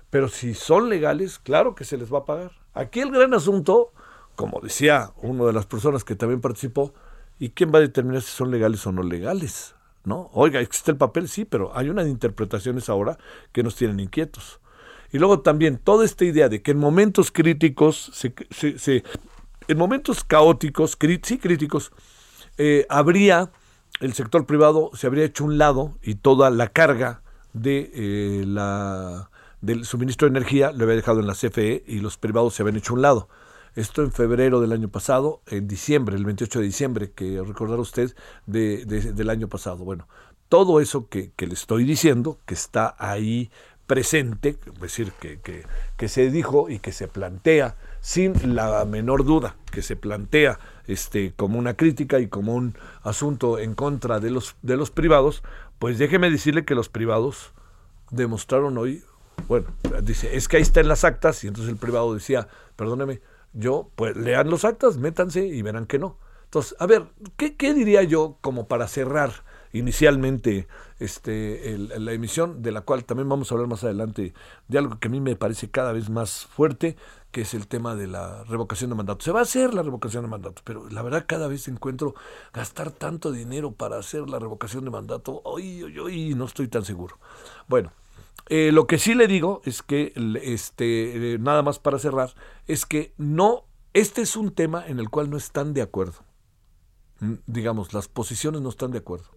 Pero 0.08 0.28
si 0.28 0.54
son 0.54 0.88
legales, 0.88 1.38
claro 1.38 1.74
que 1.74 1.84
se 1.84 1.98
les 1.98 2.10
va 2.10 2.20
a 2.20 2.24
pagar. 2.24 2.63
Aquí 2.74 3.00
el 3.00 3.10
gran 3.10 3.32
asunto, 3.34 3.92
como 4.34 4.60
decía 4.60 5.12
una 5.22 5.44
de 5.44 5.52
las 5.52 5.66
personas 5.66 6.04
que 6.04 6.16
también 6.16 6.40
participó, 6.40 6.92
¿y 7.38 7.50
quién 7.50 7.72
va 7.72 7.78
a 7.78 7.82
determinar 7.82 8.22
si 8.22 8.32
son 8.32 8.50
legales 8.50 8.86
o 8.86 8.92
no 8.92 9.02
legales? 9.02 9.74
¿No? 10.04 10.28
Oiga, 10.34 10.60
existe 10.60 10.90
el 10.90 10.98
papel, 10.98 11.28
sí, 11.28 11.44
pero 11.44 11.74
hay 11.74 11.88
unas 11.88 12.08
interpretaciones 12.08 12.88
ahora 12.88 13.16
que 13.52 13.62
nos 13.62 13.76
tienen 13.76 14.00
inquietos. 14.00 14.60
Y 15.12 15.18
luego 15.18 15.40
también 15.40 15.78
toda 15.78 16.04
esta 16.04 16.24
idea 16.24 16.48
de 16.48 16.60
que 16.60 16.72
en 16.72 16.78
momentos 16.78 17.30
críticos, 17.30 18.10
en 19.68 19.78
momentos 19.78 20.24
caóticos, 20.24 20.98
sí 21.22 21.38
críticos, 21.38 21.92
eh, 22.58 22.84
habría, 22.88 23.50
el 24.00 24.12
sector 24.12 24.44
privado 24.44 24.90
se 24.94 25.06
habría 25.06 25.24
hecho 25.24 25.44
un 25.44 25.56
lado 25.56 25.96
y 26.02 26.16
toda 26.16 26.50
la 26.50 26.68
carga 26.68 27.22
de 27.52 27.90
eh, 27.94 28.44
la 28.46 29.30
del 29.64 29.84
suministro 29.84 30.28
de 30.28 30.36
energía 30.36 30.72
lo 30.72 30.84
había 30.84 30.96
dejado 30.96 31.20
en 31.20 31.26
la 31.26 31.34
CFE 31.34 31.84
y 31.86 32.00
los 32.00 32.16
privados 32.16 32.54
se 32.54 32.62
habían 32.62 32.76
hecho 32.76 32.92
a 32.92 32.96
un 32.96 33.02
lado. 33.02 33.28
Esto 33.74 34.02
en 34.02 34.12
febrero 34.12 34.60
del 34.60 34.72
año 34.72 34.88
pasado, 34.88 35.42
en 35.46 35.66
diciembre, 35.66 36.16
el 36.16 36.24
28 36.24 36.60
de 36.60 36.64
diciembre, 36.64 37.10
que 37.12 37.42
recordará 37.42 37.80
usted 37.80 38.14
de, 38.46 38.84
del 38.84 39.30
año 39.30 39.48
pasado. 39.48 39.84
Bueno, 39.84 40.06
todo 40.48 40.80
eso 40.80 41.08
que, 41.08 41.32
que, 41.34 41.46
le 41.48 41.54
estoy 41.54 41.84
diciendo, 41.84 42.38
que 42.46 42.54
está 42.54 42.94
ahí 42.98 43.50
presente, 43.86 44.58
es 44.72 44.80
decir, 44.80 45.12
que, 45.20 45.40
que, 45.40 45.64
que 45.96 46.08
se 46.08 46.30
dijo 46.30 46.70
y 46.70 46.78
que 46.78 46.92
se 46.92 47.08
plantea 47.08 47.76
sin 48.00 48.54
la 48.54 48.84
menor 48.84 49.24
duda, 49.24 49.56
que 49.72 49.82
se 49.82 49.96
plantea 49.96 50.58
este, 50.86 51.32
como 51.34 51.58
una 51.58 51.74
crítica 51.74 52.20
y 52.20 52.28
como 52.28 52.54
un 52.54 52.76
asunto 53.02 53.58
en 53.58 53.74
contra 53.74 54.20
de 54.20 54.30
los, 54.30 54.56
de 54.62 54.76
los 54.76 54.90
privados, 54.90 55.42
pues 55.78 55.98
déjeme 55.98 56.30
decirle 56.30 56.64
que 56.64 56.74
los 56.74 56.88
privados 56.88 57.52
demostraron 58.10 58.78
hoy, 58.78 59.02
bueno, 59.48 59.66
dice, 60.02 60.36
es 60.36 60.48
que 60.48 60.56
ahí 60.56 60.62
está 60.62 60.80
en 60.80 60.88
las 60.88 61.04
actas, 61.04 61.44
y 61.44 61.48
entonces 61.48 61.72
el 61.72 61.78
privado 61.78 62.14
decía, 62.14 62.48
perdóneme, 62.76 63.20
yo, 63.52 63.90
pues 63.94 64.16
lean 64.16 64.50
los 64.50 64.64
actas, 64.64 64.96
métanse 64.96 65.46
y 65.46 65.62
verán 65.62 65.86
que 65.86 65.98
no. 65.98 66.18
Entonces, 66.44 66.76
a 66.78 66.86
ver, 66.86 67.06
¿qué, 67.36 67.56
qué 67.56 67.74
diría 67.74 68.02
yo 68.02 68.38
como 68.40 68.68
para 68.68 68.86
cerrar 68.88 69.32
inicialmente 69.72 70.68
este, 71.00 71.76
la 71.78 72.12
emisión, 72.12 72.62
de 72.62 72.70
la 72.70 72.82
cual 72.82 73.04
también 73.04 73.28
vamos 73.28 73.50
a 73.50 73.54
hablar 73.54 73.68
más 73.68 73.82
adelante, 73.82 74.32
de 74.68 74.78
algo 74.78 74.98
que 74.98 75.08
a 75.08 75.10
mí 75.10 75.20
me 75.20 75.34
parece 75.34 75.68
cada 75.68 75.92
vez 75.92 76.08
más 76.08 76.46
fuerte, 76.46 76.96
que 77.32 77.40
es 77.40 77.54
el 77.54 77.66
tema 77.66 77.96
de 77.96 78.06
la 78.06 78.44
revocación 78.44 78.90
de 78.90 78.96
mandato. 78.96 79.24
Se 79.24 79.32
va 79.32 79.40
a 79.40 79.42
hacer 79.42 79.74
la 79.74 79.82
revocación 79.82 80.22
de 80.22 80.30
mandato, 80.30 80.62
pero 80.64 80.88
la 80.90 81.02
verdad 81.02 81.24
cada 81.26 81.48
vez 81.48 81.66
encuentro 81.66 82.14
gastar 82.52 82.92
tanto 82.92 83.32
dinero 83.32 83.72
para 83.72 83.98
hacer 83.98 84.30
la 84.30 84.38
revocación 84.38 84.84
de 84.84 84.90
mandato, 84.90 85.40
hoy, 85.44 85.82
hoy, 85.82 85.98
hoy 85.98 86.34
no 86.34 86.44
estoy 86.44 86.68
tan 86.68 86.84
seguro. 86.84 87.18
Bueno, 87.66 87.92
eh, 88.48 88.70
lo 88.72 88.86
que 88.86 88.98
sí 88.98 89.14
le 89.14 89.26
digo 89.26 89.62
es 89.64 89.82
que, 89.82 90.12
este, 90.42 91.38
nada 91.40 91.62
más 91.62 91.78
para 91.78 91.98
cerrar, 91.98 92.34
es 92.66 92.86
que 92.86 93.14
no, 93.16 93.64
este 93.92 94.22
es 94.22 94.36
un 94.36 94.54
tema 94.54 94.84
en 94.86 94.98
el 94.98 95.10
cual 95.10 95.30
no 95.30 95.36
están 95.36 95.74
de 95.74 95.82
acuerdo. 95.82 96.24
Mm, 97.20 97.34
digamos, 97.46 97.94
las 97.94 98.08
posiciones 98.08 98.60
no 98.60 98.68
están 98.68 98.90
de 98.90 98.98
acuerdo 98.98 99.30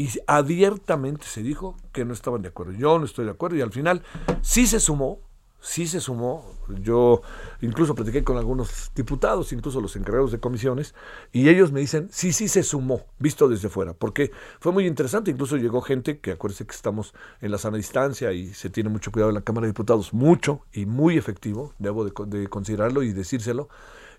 y 0.00 0.08
abiertamente 0.26 1.26
se 1.26 1.42
dijo 1.42 1.76
que 1.92 2.06
no 2.06 2.14
estaban 2.14 2.40
de 2.42 2.48
acuerdo. 2.48 2.72
Yo 2.72 2.98
no 2.98 3.04
estoy 3.04 3.26
de 3.26 3.32
acuerdo 3.32 3.56
y 3.56 3.60
al 3.60 3.70
final 3.70 4.02
sí 4.40 4.66
se 4.66 4.80
sumó, 4.80 5.20
sí 5.60 5.86
se 5.86 6.00
sumó. 6.00 6.44
Yo 6.82 7.22
incluso 7.60 7.94
platiqué 7.94 8.22
con 8.24 8.36
algunos 8.36 8.92
diputados, 8.94 9.52
incluso 9.52 9.80
los 9.80 9.96
encargados 9.96 10.32
de 10.32 10.40
comisiones, 10.40 10.94
y 11.32 11.48
ellos 11.48 11.72
me 11.72 11.80
dicen, 11.80 12.08
sí, 12.12 12.32
sí 12.32 12.48
se 12.48 12.62
sumó, 12.62 13.06
visto 13.18 13.48
desde 13.48 13.68
fuera, 13.68 13.94
porque 13.94 14.30
fue 14.60 14.72
muy 14.72 14.86
interesante. 14.86 15.30
Incluso 15.30 15.56
llegó 15.56 15.80
gente 15.80 16.18
que 16.20 16.32
acuérdense 16.32 16.66
que 16.66 16.74
estamos 16.74 17.14
en 17.40 17.50
la 17.50 17.58
sana 17.58 17.76
distancia 17.76 18.32
y 18.32 18.54
se 18.54 18.70
tiene 18.70 18.90
mucho 18.90 19.12
cuidado 19.12 19.30
en 19.30 19.36
la 19.36 19.42
Cámara 19.42 19.66
de 19.66 19.72
Diputados, 19.72 20.12
mucho 20.12 20.64
y 20.72 20.86
muy 20.86 21.16
efectivo, 21.18 21.74
debo 21.78 22.04
de, 22.04 22.12
de 22.26 22.48
considerarlo 22.48 23.02
y 23.02 23.12
decírselo 23.12 23.68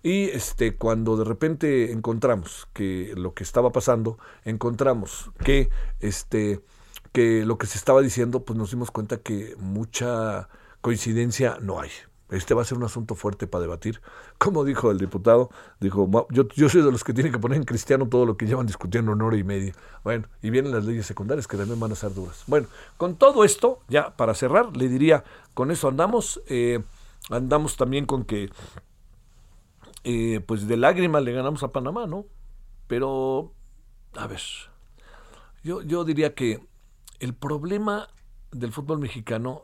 y 0.04 0.30
este, 0.30 0.76
cuando 0.76 1.16
de 1.16 1.26
repente 1.26 1.92
encontramos 1.92 2.68
que 2.74 3.14
lo 3.16 3.34
que 3.34 3.44
estaba 3.44 3.72
pasando, 3.72 4.18
encontramos 4.46 5.32
que, 5.44 5.70
este, 6.00 6.62
que 7.12 7.46
lo 7.46 7.58
que 7.58 7.68
se 7.68 7.78
estaba 7.78 8.02
diciendo, 8.02 8.44
pues 8.44 8.58
nos 8.58 8.72
dimos 8.72 8.90
cuenta 8.90 9.18
que 9.18 9.56
mucha 9.60 10.50
coincidencia 10.82 11.58
no 11.62 11.80
hay. 11.80 11.90
Este 12.30 12.54
va 12.54 12.62
a 12.62 12.66
ser 12.66 12.78
un 12.78 12.86
asunto 12.86 13.16
fuerte 13.16 13.46
para 13.46 13.64
debatir. 13.64 14.02
Como 14.38 14.64
dijo 14.64 14.90
el 14.90 14.98
diputado, 14.98 15.50
dijo, 15.82 16.10
yo, 16.30 16.48
yo 16.48 16.70
soy 16.70 16.82
de 16.82 16.92
los 16.92 17.04
que 17.04 17.14
tienen 17.14 17.34
que 17.34 17.40
poner 17.40 17.58
en 17.58 17.66
cristiano 17.66 18.08
todo 18.08 18.26
lo 18.26 18.38
que 18.38 18.46
llevan 18.46 18.66
discutiendo 18.66 19.12
en 19.12 19.22
hora 19.22 19.36
y 19.36 19.44
media. 19.44 19.74
Bueno, 20.04 20.28
y 20.42 20.50
vienen 20.50 20.72
las 20.72 20.86
leyes 20.86 21.06
secundarias 21.06 21.46
que 21.46 21.58
también 21.58 21.80
van 21.80 21.92
a 21.92 21.96
ser 21.96 22.14
duras. 22.14 22.44
Bueno, 22.48 22.68
con 22.96 23.18
todo 23.18 23.44
esto, 23.44 23.80
ya 23.90 24.16
para 24.16 24.34
cerrar, 24.34 24.76
le 24.78 24.88
diría, 24.88 25.26
con 25.54 25.72
eso 25.72 25.90
andamos. 25.90 26.42
Eh, 26.48 26.82
andamos 27.30 27.76
también 27.76 28.06
con 28.06 28.24
que 28.24 28.50
eh, 30.04 30.42
pues 30.46 30.68
de 30.68 30.78
lágrimas 30.78 31.24
le 31.24 31.34
ganamos 31.34 31.64
a 31.64 31.72
Panamá, 31.72 32.08
¿no? 32.08 32.26
Pero, 32.88 33.54
a 34.16 34.28
ver, 34.28 34.42
yo, 35.64 35.82
yo 35.82 36.04
diría 36.04 36.34
que 36.34 36.66
el 37.20 37.34
problema 37.34 38.08
del 38.52 38.72
fútbol 38.72 39.00
mexicano, 39.00 39.62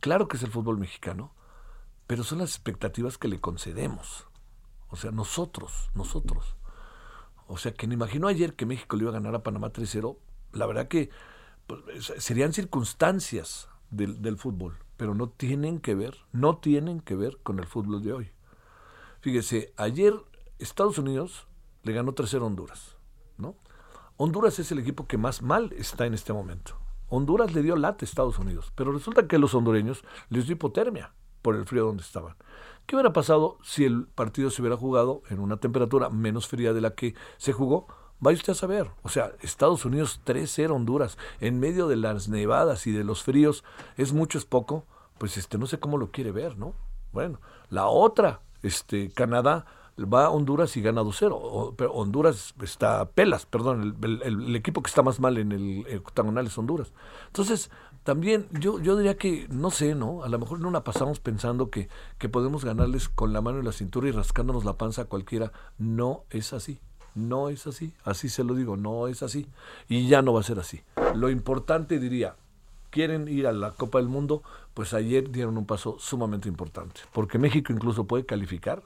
claro 0.00 0.28
que 0.28 0.36
es 0.36 0.42
el 0.42 0.50
fútbol 0.50 0.78
mexicano, 0.78 1.32
pero 2.06 2.24
son 2.24 2.38
las 2.38 2.50
expectativas 2.50 3.18
que 3.18 3.28
le 3.28 3.40
concedemos. 3.40 4.26
O 4.88 4.96
sea, 4.96 5.10
nosotros, 5.10 5.90
nosotros. 5.94 6.56
O 7.46 7.58
sea, 7.58 7.72
quien 7.72 7.92
imaginó 7.92 8.28
ayer 8.28 8.54
que 8.54 8.66
México 8.66 8.96
le 8.96 9.02
iba 9.02 9.10
a 9.10 9.14
ganar 9.14 9.34
a 9.34 9.42
Panamá 9.42 9.72
3-0, 9.72 10.16
la 10.52 10.66
verdad 10.66 10.88
que 10.88 11.10
pues, 11.66 12.12
serían 12.18 12.52
circunstancias 12.52 13.68
del, 13.90 14.22
del 14.22 14.36
fútbol, 14.36 14.76
pero 14.96 15.14
no 15.14 15.28
tienen 15.28 15.80
que 15.80 15.94
ver, 15.94 16.16
no 16.32 16.58
tienen 16.58 17.00
que 17.00 17.16
ver 17.16 17.38
con 17.42 17.58
el 17.58 17.66
fútbol 17.66 18.02
de 18.02 18.12
hoy. 18.12 18.30
Fíjese, 19.20 19.72
ayer 19.76 20.14
Estados 20.58 20.98
Unidos 20.98 21.46
le 21.82 21.92
ganó 21.92 22.14
3-0 22.14 22.42
a 22.42 22.44
Honduras, 22.44 22.96
¿no? 23.38 23.56
Honduras 24.16 24.58
es 24.58 24.72
el 24.72 24.78
equipo 24.78 25.06
que 25.06 25.18
más 25.18 25.42
mal 25.42 25.72
está 25.74 26.06
en 26.06 26.14
este 26.14 26.32
momento. 26.32 26.78
Honduras 27.08 27.54
le 27.54 27.62
dio 27.62 27.76
late 27.76 28.04
a 28.04 28.08
Estados 28.08 28.38
Unidos, 28.38 28.72
pero 28.74 28.92
resulta 28.92 29.28
que 29.28 29.38
los 29.38 29.54
hondureños 29.54 30.04
les 30.28 30.46
dio 30.46 30.54
hipotermia 30.54 31.12
por 31.42 31.54
el 31.54 31.64
frío 31.64 31.84
donde 31.84 32.02
estaban. 32.02 32.34
¿Qué 32.86 32.96
hubiera 32.96 33.12
pasado 33.12 33.58
si 33.62 33.84
el 33.84 34.06
partido 34.06 34.50
se 34.50 34.62
hubiera 34.62 34.76
jugado 34.76 35.22
en 35.28 35.40
una 35.40 35.56
temperatura 35.56 36.08
menos 36.08 36.48
fría 36.48 36.72
de 36.72 36.80
la 36.80 36.94
que 36.94 37.14
se 37.36 37.52
jugó? 37.52 37.86
Vaya 38.18 38.38
usted 38.38 38.52
a 38.52 38.56
saber. 38.56 38.90
O 39.02 39.08
sea, 39.08 39.32
Estados 39.42 39.84
Unidos 39.84 40.20
3-0 40.24 40.70
Honduras, 40.70 41.18
en 41.40 41.60
medio 41.60 41.88
de 41.88 41.96
las 41.96 42.28
nevadas 42.28 42.86
y 42.86 42.92
de 42.92 43.04
los 43.04 43.22
fríos, 43.22 43.64
es 43.96 44.12
mucho, 44.12 44.38
es 44.38 44.44
poco. 44.44 44.84
Pues 45.18 45.36
este, 45.36 45.58
no 45.58 45.66
sé 45.66 45.78
cómo 45.78 45.98
lo 45.98 46.10
quiere 46.10 46.32
ver, 46.32 46.58
¿no? 46.58 46.74
Bueno, 47.12 47.40
la 47.70 47.86
otra 47.86 48.40
este, 48.62 49.10
Canadá 49.10 49.66
va 50.04 50.26
a 50.26 50.30
Honduras 50.30 50.76
y 50.76 50.82
gana 50.82 51.02
2-0. 51.02 51.74
Pero 51.76 51.92
Honduras 51.92 52.54
está 52.62 53.04
pelas, 53.10 53.46
perdón, 53.46 53.96
el, 54.02 54.56
equipo 54.56 54.82
que 54.82 54.88
está 54.88 55.02
más 55.02 55.20
mal 55.20 55.38
en 55.38 55.52
el 55.52 55.86
octagonal 55.98 56.46
es 56.46 56.58
Honduras. 56.58 56.92
Entonces, 57.28 57.70
también 58.04 58.46
yo, 58.52 58.78
yo 58.80 58.96
diría 58.96 59.16
que, 59.16 59.46
no 59.50 59.70
sé, 59.70 59.94
¿no? 59.94 60.22
A 60.22 60.28
lo 60.28 60.38
mejor 60.38 60.60
no 60.60 60.70
la 60.70 60.84
pasamos 60.84 61.20
pensando 61.20 61.70
que, 61.70 61.88
que 62.18 62.28
podemos 62.28 62.64
ganarles 62.64 63.08
con 63.08 63.32
la 63.32 63.40
mano 63.40 63.58
en 63.58 63.64
la 63.64 63.72
cintura 63.72 64.08
y 64.08 64.12
rascándonos 64.12 64.64
la 64.64 64.74
panza 64.74 65.02
a 65.02 65.06
cualquiera. 65.06 65.52
No 65.78 66.24
es 66.30 66.52
así. 66.52 66.78
No 67.14 67.48
es 67.48 67.66
así. 67.66 67.94
Así 68.04 68.28
se 68.28 68.44
lo 68.44 68.54
digo, 68.54 68.76
no 68.76 69.08
es 69.08 69.22
así. 69.22 69.48
Y 69.88 70.06
ya 70.06 70.22
no 70.22 70.32
va 70.32 70.40
a 70.40 70.44
ser 70.44 70.58
así. 70.58 70.82
Lo 71.14 71.30
importante, 71.30 71.98
diría, 71.98 72.36
quieren 72.90 73.28
ir 73.28 73.46
a 73.46 73.52
la 73.52 73.72
Copa 73.72 73.98
del 73.98 74.08
Mundo, 74.08 74.42
pues 74.74 74.94
ayer 74.94 75.30
dieron 75.30 75.58
un 75.58 75.66
paso 75.66 75.96
sumamente 75.98 76.48
importante, 76.48 77.00
porque 77.12 77.38
México 77.38 77.72
incluso 77.72 78.04
puede 78.04 78.24
calificar 78.24 78.82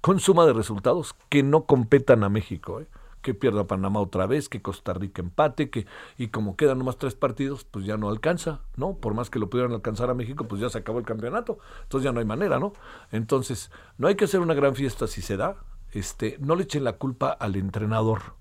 con 0.00 0.20
suma 0.20 0.46
de 0.46 0.52
resultados 0.52 1.14
que 1.28 1.42
no 1.42 1.64
competan 1.64 2.24
a 2.24 2.28
México, 2.28 2.80
¿eh? 2.80 2.86
que 3.22 3.34
pierda 3.34 3.66
Panamá 3.66 4.00
otra 4.00 4.26
vez, 4.26 4.48
que 4.48 4.62
Costa 4.62 4.94
Rica 4.94 5.22
empate, 5.22 5.70
que 5.70 5.86
y 6.16 6.28
como 6.28 6.56
quedan 6.56 6.78
nomás 6.78 6.98
tres 6.98 7.14
partidos, 7.14 7.64
pues 7.64 7.84
ya 7.84 7.96
no 7.96 8.08
alcanza, 8.08 8.60
¿no? 8.76 8.94
Por 8.94 9.14
más 9.14 9.28
que 9.28 9.38
lo 9.38 9.50
pudieran 9.50 9.72
alcanzar 9.72 10.08
a 10.10 10.14
México, 10.14 10.46
pues 10.46 10.60
ya 10.60 10.70
se 10.70 10.78
acabó 10.78 10.98
el 10.98 11.04
campeonato, 11.04 11.58
entonces 11.82 12.04
ya 12.04 12.12
no 12.12 12.20
hay 12.20 12.26
manera, 12.26 12.58
¿no? 12.58 12.72
Entonces, 13.10 13.70
no 13.98 14.08
hay 14.08 14.14
que 14.14 14.24
hacer 14.24 14.40
una 14.40 14.54
gran 14.54 14.74
fiesta 14.74 15.06
si 15.06 15.20
se 15.20 15.36
da, 15.36 15.56
este, 15.92 16.36
no 16.40 16.54
le 16.54 16.64
echen 16.64 16.84
la 16.84 16.94
culpa 16.94 17.30
al 17.30 17.56
entrenador. 17.56 18.36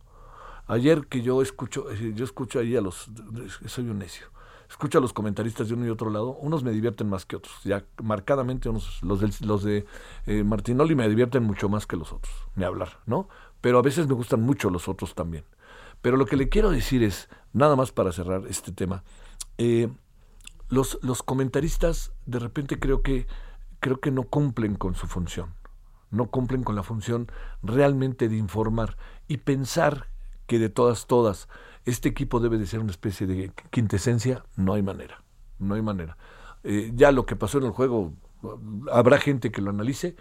Ayer 0.67 1.07
que 1.07 1.21
yo 1.21 1.41
escucho, 1.41 1.89
eh, 1.91 2.11
yo 2.13 2.25
escucho 2.25 2.59
ahí 2.59 2.75
a 2.75 2.81
los, 2.81 3.09
soy 3.65 3.89
un 3.89 3.99
necio, 3.99 4.27
escucho 4.69 4.97
a 4.97 5.01
los 5.01 5.13
comentaristas 5.13 5.67
de 5.67 5.73
uno 5.73 5.85
y 5.85 5.89
otro 5.89 6.09
lado, 6.09 6.37
unos 6.41 6.63
me 6.63 6.71
divierten 6.71 7.09
más 7.09 7.25
que 7.25 7.35
otros, 7.35 7.55
ya 7.63 7.85
marcadamente 8.01 8.69
unos, 8.69 9.01
los 9.03 9.19
de, 9.19 9.45
los 9.45 9.63
de 9.63 9.85
eh, 10.25 10.43
Martinoli 10.43 10.95
me 10.95 11.07
divierten 11.07 11.43
mucho 11.43 11.69
más 11.69 11.85
que 11.85 11.95
los 11.95 12.11
otros, 12.11 12.33
me 12.55 12.65
hablar, 12.65 12.99
¿no? 13.05 13.29
Pero 13.61 13.79
a 13.79 13.81
veces 13.81 14.07
me 14.07 14.13
gustan 14.13 14.41
mucho 14.41 14.69
los 14.69 14.87
otros 14.87 15.15
también. 15.15 15.45
Pero 16.01 16.17
lo 16.17 16.25
que 16.25 16.37
le 16.37 16.49
quiero 16.49 16.69
decir 16.69 17.03
es, 17.03 17.27
nada 17.53 17.75
más 17.75 17.91
para 17.91 18.11
cerrar 18.11 18.43
este 18.47 18.71
tema, 18.71 19.03
eh, 19.57 19.89
los, 20.69 20.99
los 21.01 21.23
comentaristas 21.23 22.11
de 22.25 22.39
repente 22.39 22.79
creo 22.79 23.01
que, 23.01 23.27
creo 23.79 23.99
que 23.99 24.11
no 24.11 24.23
cumplen 24.23 24.75
con 24.75 24.95
su 24.95 25.07
función, 25.07 25.53
no 26.11 26.27
cumplen 26.27 26.63
con 26.63 26.75
la 26.75 26.83
función 26.83 27.31
realmente 27.63 28.29
de 28.29 28.37
informar 28.37 28.97
y 29.27 29.37
pensar 29.37 30.07
que 30.45 30.59
de 30.59 30.69
todas, 30.69 31.07
todas, 31.07 31.47
este 31.87 32.09
equipo 32.09 32.41
debe 32.41 32.57
de 32.57 32.67
ser 32.67 32.81
una 32.81 32.91
especie 32.91 33.25
de 33.25 33.51
quintesencia, 33.71 34.43
no 34.57 34.73
hay 34.73 34.83
manera, 34.83 35.23
no 35.57 35.75
hay 35.75 35.81
manera. 35.81 36.17
Eh, 36.63 36.91
ya 36.93 37.13
lo 37.13 37.25
que 37.25 37.37
pasó 37.37 37.59
en 37.59 37.63
el 37.63 37.71
juego, 37.71 38.13
habrá 38.91 39.17
gente 39.19 39.51
que 39.51 39.61
lo 39.61 39.69
analice. 39.69 40.17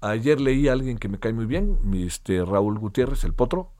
Ayer 0.00 0.40
leí 0.40 0.66
a 0.68 0.72
alguien 0.72 0.96
que 0.96 1.10
me 1.10 1.18
cae 1.18 1.34
muy 1.34 1.44
bien, 1.44 1.78
este 1.94 2.42
Raúl 2.42 2.78
Gutiérrez, 2.78 3.24
el 3.24 3.34
potro, 3.34 3.72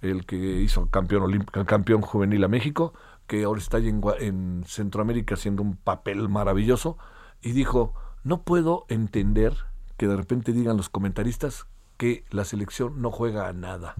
el 0.00 0.24
que 0.24 0.36
hizo 0.36 0.88
campeón 0.88 1.44
campeón 1.66 2.00
juvenil 2.00 2.42
a 2.44 2.48
México, 2.48 2.94
que 3.26 3.44
ahora 3.44 3.60
está 3.60 3.76
en, 3.76 4.00
en 4.20 4.64
Centroamérica 4.66 5.34
haciendo 5.34 5.62
un 5.62 5.76
papel 5.76 6.30
maravilloso, 6.30 6.96
y 7.42 7.52
dijo, 7.52 7.92
no 8.24 8.42
puedo 8.42 8.86
entender 8.88 9.54
que 9.98 10.08
de 10.08 10.16
repente 10.16 10.52
digan 10.52 10.78
los 10.78 10.88
comentaristas 10.88 11.66
que 11.98 12.24
la 12.30 12.46
selección 12.46 13.02
no 13.02 13.10
juega 13.10 13.48
a 13.48 13.52
nada. 13.52 13.96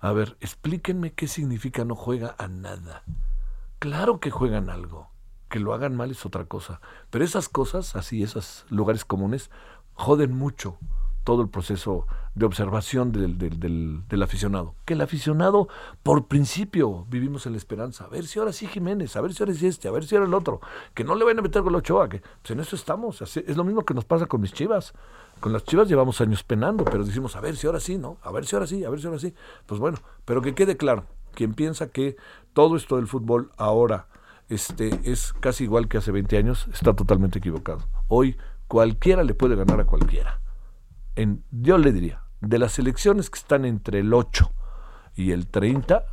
A 0.00 0.12
ver, 0.12 0.36
explíquenme 0.40 1.12
qué 1.12 1.28
significa 1.28 1.84
no 1.84 1.94
juega 1.94 2.34
a 2.38 2.48
nada. 2.48 3.04
Claro 3.78 4.18
que 4.18 4.30
juegan 4.30 4.70
algo. 4.70 5.10
Que 5.48 5.60
lo 5.60 5.74
hagan 5.74 5.96
mal 5.96 6.10
es 6.10 6.24
otra 6.24 6.46
cosa. 6.46 6.80
Pero 7.10 7.24
esas 7.24 7.48
cosas, 7.48 7.96
así, 7.96 8.22
esos 8.22 8.64
lugares 8.70 9.04
comunes, 9.04 9.50
joden 9.94 10.34
mucho 10.34 10.78
todo 11.30 11.42
el 11.42 11.48
proceso 11.48 12.08
de 12.34 12.44
observación 12.44 13.12
del, 13.12 13.38
del, 13.38 14.22
aficionado. 14.24 14.74
Que 14.84 14.94
el 14.94 15.00
aficionado, 15.00 15.68
por 16.02 16.26
principio, 16.26 17.06
vivimos 17.08 17.46
en 17.46 17.52
la 17.52 17.58
esperanza. 17.58 18.06
A 18.06 18.08
ver 18.08 18.26
si 18.26 18.40
ahora 18.40 18.52
sí 18.52 18.66
Jiménez, 18.66 19.14
a 19.14 19.20
ver 19.20 19.32
si 19.32 19.40
ahora 19.40 19.54
sí 19.54 19.68
este, 19.68 19.86
a 19.86 19.92
ver 19.92 20.04
si 20.04 20.16
ahora 20.16 20.26
el 20.26 20.34
otro. 20.34 20.60
Que 20.92 21.04
no 21.04 21.14
le 21.14 21.22
vayan 21.22 21.38
a 21.38 21.42
meter 21.42 21.62
con 21.62 21.70
la 21.70 21.78
Ochoa, 21.78 22.08
que 22.08 22.20
pues 22.42 22.50
en 22.50 22.58
eso 22.58 22.74
estamos. 22.74 23.22
Es 23.22 23.56
lo 23.56 23.62
mismo 23.62 23.84
que 23.84 23.94
nos 23.94 24.04
pasa 24.04 24.26
con 24.26 24.40
mis 24.40 24.52
chivas. 24.52 24.92
Con 25.38 25.52
las 25.52 25.62
chivas 25.62 25.86
llevamos 25.86 26.20
años 26.20 26.42
penando, 26.42 26.84
pero 26.84 27.04
decimos, 27.04 27.36
a 27.36 27.40
ver 27.40 27.54
si 27.54 27.68
ahora 27.68 27.78
sí, 27.78 27.96
¿no? 27.96 28.16
A 28.22 28.32
ver 28.32 28.44
si 28.44 28.56
ahora 28.56 28.66
sí, 28.66 28.82
a 28.84 28.90
ver 28.90 29.00
si 29.00 29.06
ahora 29.06 29.20
sí. 29.20 29.32
Pues 29.66 29.80
bueno, 29.80 29.98
pero 30.24 30.42
que 30.42 30.56
quede 30.56 30.76
claro, 30.76 31.04
quien 31.32 31.54
piensa 31.54 31.92
que 31.92 32.16
todo 32.54 32.74
esto 32.74 32.96
del 32.96 33.06
fútbol 33.06 33.52
ahora 33.56 34.08
este, 34.48 34.98
es 35.04 35.32
casi 35.38 35.62
igual 35.62 35.86
que 35.86 35.98
hace 35.98 36.10
20 36.10 36.36
años, 36.38 36.66
está 36.72 36.92
totalmente 36.96 37.38
equivocado. 37.38 37.86
Hoy 38.08 38.36
cualquiera 38.66 39.22
le 39.22 39.34
puede 39.34 39.54
ganar 39.54 39.78
a 39.78 39.84
cualquiera. 39.84 40.39
En, 41.16 41.44
yo 41.50 41.78
le 41.78 41.92
diría, 41.92 42.22
de 42.40 42.58
las 42.58 42.78
elecciones 42.78 43.30
que 43.30 43.38
están 43.38 43.64
entre 43.64 44.00
el 44.00 44.12
8 44.14 44.50
y 45.16 45.32
el 45.32 45.46
30, 45.46 46.04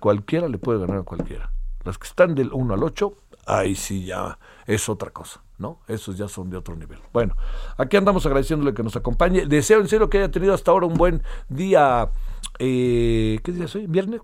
cualquiera 0.00 0.48
le 0.48 0.58
puede 0.58 0.80
ganar 0.80 0.98
a 0.98 1.02
cualquiera. 1.02 1.52
Las 1.84 1.98
que 1.98 2.06
están 2.06 2.34
del 2.34 2.52
1 2.52 2.74
al 2.74 2.82
8, 2.82 3.14
ahí 3.46 3.74
sí 3.74 4.04
ya 4.04 4.38
es 4.66 4.88
otra 4.88 5.10
cosa. 5.10 5.42
¿no? 5.58 5.80
Esos 5.88 6.16
ya 6.16 6.28
son 6.28 6.50
de 6.50 6.56
otro 6.56 6.76
nivel. 6.76 6.98
Bueno, 7.12 7.34
aquí 7.78 7.96
andamos 7.96 8.26
agradeciéndole 8.26 8.74
que 8.74 8.82
nos 8.82 8.96
acompañe. 8.96 9.46
Deseo 9.46 9.80
en 9.80 9.88
serio 9.88 10.10
que 10.10 10.18
haya 10.18 10.30
tenido 10.30 10.54
hasta 10.54 10.70
ahora 10.70 10.86
un 10.86 10.94
buen 10.94 11.22
día. 11.48 12.10
Eh, 12.58 13.40
¿Qué 13.42 13.52
día 13.52 13.68
soy? 13.68 13.86
¿Viernes? 13.86 14.20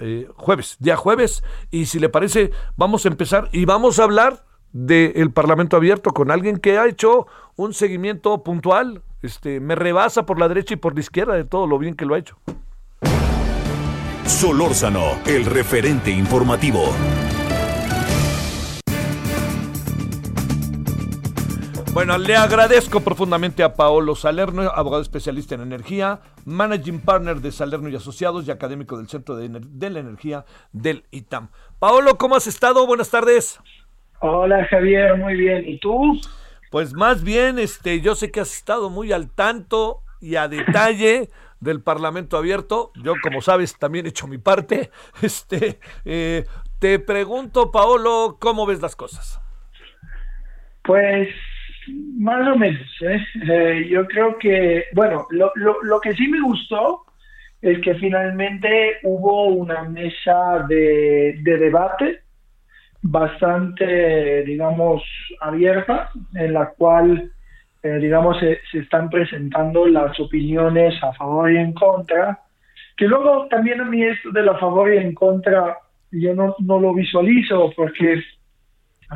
Eh, 0.00 0.28
jueves, 0.36 0.76
día 0.80 0.96
jueves. 0.96 1.44
Y 1.70 1.86
si 1.86 1.98
le 1.98 2.08
parece, 2.08 2.50
vamos 2.76 3.04
a 3.04 3.08
empezar 3.08 3.48
y 3.52 3.64
vamos 3.64 3.98
a 3.98 4.04
hablar 4.04 4.44
del 4.72 5.30
Parlamento 5.30 5.76
Abierto 5.76 6.12
con 6.12 6.30
alguien 6.30 6.58
que 6.58 6.78
ha 6.78 6.86
hecho 6.86 7.26
un 7.56 7.74
seguimiento 7.74 8.42
puntual. 8.42 9.02
Este, 9.22 9.60
me 9.60 9.74
rebasa 9.74 10.26
por 10.26 10.38
la 10.38 10.48
derecha 10.48 10.74
y 10.74 10.78
por 10.78 10.94
la 10.94 11.00
izquierda 11.00 11.34
de 11.34 11.44
todo 11.44 11.66
lo 11.66 11.78
bien 11.78 11.94
que 11.94 12.06
lo 12.06 12.14
ha 12.14 12.18
hecho. 12.18 12.36
Solórzano, 14.26 15.18
el 15.26 15.44
referente 15.44 16.10
informativo. 16.10 16.92
Bueno, 21.92 22.16
le 22.16 22.36
agradezco 22.36 23.00
profundamente 23.00 23.62
a 23.62 23.74
Paolo 23.74 24.16
Salerno, 24.16 24.62
abogado 24.62 25.02
especialista 25.02 25.56
en 25.56 25.60
energía, 25.60 26.22
managing 26.46 27.00
partner 27.00 27.42
de 27.42 27.52
Salerno 27.52 27.90
y 27.90 27.96
Asociados 27.96 28.48
y 28.48 28.50
académico 28.50 28.96
del 28.96 29.08
Centro 29.08 29.36
de, 29.36 29.90
la 29.90 30.00
Energía 30.00 30.46
del 30.72 31.04
ITAM. 31.10 31.50
Paolo, 31.78 32.16
¿cómo 32.16 32.34
has 32.34 32.46
estado? 32.46 32.86
Buenas 32.86 33.10
tardes. 33.10 33.60
Hola 34.24 34.64
Javier, 34.66 35.16
muy 35.16 35.34
bien. 35.34 35.68
¿Y 35.68 35.78
tú? 35.78 36.16
Pues 36.70 36.94
más 36.94 37.24
bien, 37.24 37.58
este, 37.58 38.00
yo 38.00 38.14
sé 38.14 38.30
que 38.30 38.38
has 38.38 38.54
estado 38.54 38.88
muy 38.88 39.10
al 39.10 39.28
tanto 39.28 39.98
y 40.20 40.36
a 40.36 40.46
detalle 40.46 41.28
del 41.60 41.82
Parlamento 41.82 42.36
abierto. 42.36 42.92
Yo, 43.02 43.14
como 43.20 43.40
sabes, 43.40 43.76
también 43.76 44.06
he 44.06 44.10
hecho 44.10 44.28
mi 44.28 44.38
parte. 44.38 44.90
Este, 45.22 45.80
eh, 46.04 46.44
te 46.78 47.00
pregunto, 47.00 47.72
Paolo, 47.72 48.36
¿cómo 48.40 48.64
ves 48.64 48.80
las 48.80 48.94
cosas? 48.94 49.40
Pues 50.84 51.28
más 52.16 52.46
o 52.46 52.56
menos. 52.56 52.88
¿eh? 53.00 53.26
¿eh? 53.50 53.88
yo 53.90 54.06
creo 54.06 54.38
que, 54.38 54.84
bueno, 54.92 55.26
lo, 55.30 55.50
lo, 55.56 55.82
lo, 55.82 56.00
que 56.00 56.14
sí 56.14 56.28
me 56.28 56.40
gustó 56.40 57.06
es 57.60 57.80
que 57.80 57.96
finalmente 57.96 58.98
hubo 59.02 59.46
una 59.46 59.82
mesa 59.82 60.64
de, 60.68 61.40
de 61.42 61.58
debate 61.58 62.21
bastante, 63.02 64.44
digamos, 64.44 65.02
abierta, 65.40 66.10
en 66.34 66.52
la 66.52 66.70
cual, 66.70 67.30
eh, 67.82 67.98
digamos, 68.00 68.38
se, 68.38 68.60
se, 68.70 68.78
están 68.78 69.10
presentando 69.10 69.86
las 69.86 70.18
opiniones 70.20 70.94
a 71.02 71.12
favor 71.14 71.50
y 71.50 71.56
en 71.56 71.72
contra, 71.72 72.38
que 72.96 73.06
luego 73.06 73.48
también 73.48 73.80
a 73.80 73.84
mí 73.84 74.02
esto 74.02 74.30
de 74.30 74.42
la 74.42 74.56
favor 74.58 74.94
y 74.94 74.98
en 74.98 75.14
contra, 75.14 75.78
yo 76.12 76.34
no, 76.34 76.54
no 76.60 76.80
lo 76.80 76.94
visualizo, 76.94 77.72
porque 77.76 78.22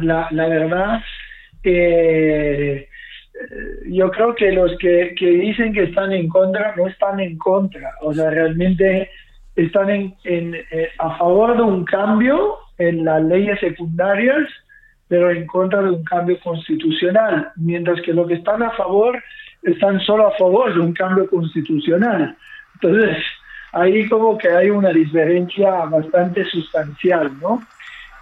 la, 0.00 0.28
la 0.30 0.48
verdad 0.48 1.00
eh, 1.62 2.88
yo 3.86 4.10
creo 4.10 4.34
que 4.34 4.52
los 4.52 4.76
que, 4.78 5.14
dicen 5.18 5.72
que 5.72 5.84
están 5.84 6.12
en 6.12 6.28
contra 6.28 6.74
no 6.76 6.86
están 6.86 7.20
en 7.20 7.36
contra, 7.38 7.92
o 8.00 8.12
sea, 8.12 8.30
realmente 8.30 9.10
están 9.54 9.90
en, 9.90 10.14
eh, 10.24 10.88
a 10.98 11.16
favor 11.18 11.56
de 11.56 11.62
un 11.62 11.84
cambio 11.84 12.56
en 12.78 13.04
las 13.04 13.22
leyes 13.22 13.58
secundarias, 13.60 14.48
pero 15.08 15.30
en 15.30 15.46
contra 15.46 15.82
de 15.82 15.90
un 15.90 16.04
cambio 16.04 16.38
constitucional, 16.40 17.50
mientras 17.56 18.00
que 18.02 18.12
los 18.12 18.26
que 18.26 18.34
están 18.34 18.62
a 18.62 18.70
favor 18.72 19.22
están 19.62 20.00
solo 20.00 20.28
a 20.28 20.36
favor 20.36 20.74
de 20.74 20.80
un 20.80 20.92
cambio 20.92 21.28
constitucional. 21.28 22.36
Entonces, 22.74 23.18
ahí 23.72 24.08
como 24.08 24.38
que 24.38 24.48
hay 24.48 24.70
una 24.70 24.90
diferencia 24.90 25.70
bastante 25.86 26.44
sustancial, 26.44 27.32
¿no? 27.40 27.62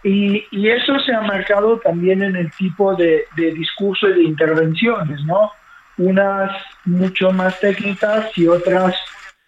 Y, 0.02 0.44
eso 0.68 0.98
se 1.00 1.14
ha 1.14 1.22
marcado 1.22 1.78
también 1.78 2.22
en 2.22 2.36
el 2.36 2.50
tipo 2.52 2.94
de, 2.94 3.24
discurso 3.36 4.08
y 4.08 4.14
de 4.14 4.22
intervenciones, 4.24 5.24
¿no? 5.24 5.50
Unas 5.96 6.50
mucho 6.84 7.30
más 7.30 7.58
técnicas 7.60 8.36
y 8.36 8.46
otras 8.46 8.94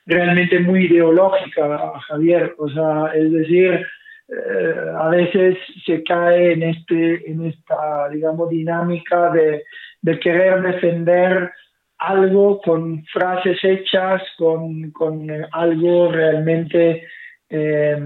realmente 0.07 0.59
muy 0.61 0.87
ideológicas, 0.87 1.81
Javier. 2.09 2.55
O 2.57 2.69
sea, 2.71 3.12
es 3.14 3.31
decir, 3.33 3.87
eh, 4.29 4.91
a 4.97 5.09
veces 5.09 5.57
se 5.85 6.03
cae 6.03 6.53
en, 6.53 6.62
este, 6.62 7.31
en 7.31 7.47
esta, 7.47 8.09
digamos, 8.09 8.49
dinámica 8.49 9.31
de, 9.31 9.65
querer 10.21 10.62
defender 10.62 11.53
algo 11.99 12.61
con 12.61 13.05
frases 13.07 13.59
hechas, 13.62 14.23
con, 14.37 14.93
algo 15.53 16.12
realmente... 16.12 17.07
Eh, 17.49 17.97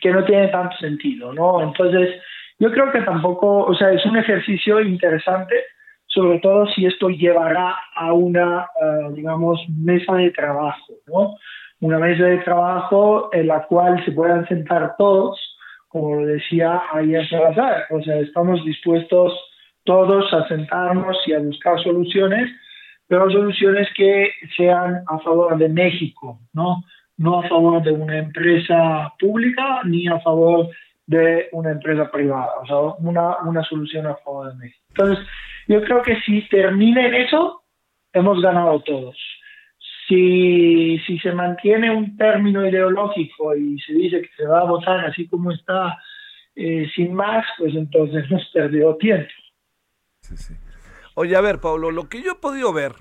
que 0.00 0.10
no 0.10 0.24
tiene 0.24 0.48
tanto 0.48 0.76
sentido, 0.76 1.32
¿no? 1.32 1.62
Entonces, 1.62 2.20
yo 2.58 2.70
creo 2.70 2.90
que 2.92 3.00
tampoco, 3.00 3.64
o 3.64 3.74
sea, 3.74 3.90
es 3.92 4.04
un 4.06 4.16
ejercicio 4.16 4.80
interesante, 4.80 5.54
sobre 6.06 6.38
todo 6.38 6.66
si 6.68 6.86
esto 6.86 7.08
llevará 7.08 7.74
a 7.94 8.12
una, 8.12 8.68
eh, 8.80 9.12
digamos, 9.14 9.60
mesa 9.68 10.14
de 10.14 10.30
trabajo, 10.30 10.94
¿no? 11.06 11.36
Una 11.86 12.00
mesa 12.00 12.24
de 12.24 12.38
trabajo 12.38 13.28
en 13.32 13.46
la 13.46 13.64
cual 13.68 14.04
se 14.04 14.10
puedan 14.10 14.44
sentar 14.48 14.96
todos, 14.98 15.38
como 15.86 16.26
decía 16.26 16.82
ayer 16.92 17.24
Salazar, 17.28 17.84
o 17.90 18.02
sea, 18.02 18.16
estamos 18.16 18.64
dispuestos 18.64 19.32
todos 19.84 20.34
a 20.34 20.48
sentarnos 20.48 21.16
y 21.28 21.32
a 21.32 21.38
buscar 21.38 21.80
soluciones, 21.80 22.50
pero 23.06 23.30
soluciones 23.30 23.86
que 23.96 24.32
sean 24.56 25.04
a 25.06 25.20
favor 25.20 25.56
de 25.58 25.68
México, 25.68 26.40
¿no? 26.54 26.82
no 27.18 27.38
a 27.38 27.48
favor 27.48 27.80
de 27.84 27.92
una 27.92 28.18
empresa 28.18 29.12
pública 29.20 29.82
ni 29.84 30.08
a 30.08 30.18
favor 30.18 30.68
de 31.06 31.48
una 31.52 31.70
empresa 31.70 32.10
privada, 32.10 32.50
o 32.62 32.66
sea, 32.66 32.78
una, 32.98 33.36
una 33.44 33.62
solución 33.62 34.08
a 34.08 34.16
favor 34.16 34.50
de 34.50 34.56
México. 34.56 34.84
Entonces, 34.88 35.24
yo 35.68 35.80
creo 35.84 36.02
que 36.02 36.16
si 36.22 36.48
termina 36.48 37.06
en 37.06 37.14
eso, 37.14 37.62
hemos 38.12 38.42
ganado 38.42 38.80
todos. 38.80 39.16
Si, 40.08 40.98
si 41.06 41.18
se 41.18 41.32
mantiene 41.32 41.94
un 41.94 42.16
término 42.16 42.66
ideológico 42.66 43.56
y 43.56 43.78
se 43.80 43.92
dice 43.92 44.22
que 44.22 44.30
se 44.36 44.46
va 44.46 44.60
a 44.60 44.64
votar 44.64 45.04
así 45.06 45.26
como 45.26 45.50
está, 45.50 45.98
eh, 46.54 46.86
sin 46.94 47.12
más, 47.12 47.44
pues 47.58 47.74
entonces 47.74 48.24
hemos 48.30 48.46
perdido 48.52 48.96
tiempo. 48.96 49.30
Sí, 50.20 50.36
sí. 50.36 50.54
Oye, 51.14 51.34
a 51.34 51.40
ver, 51.40 51.60
Pablo, 51.60 51.90
lo 51.90 52.08
que 52.08 52.22
yo 52.22 52.32
he 52.32 52.36
podido 52.36 52.72
ver 52.72 52.92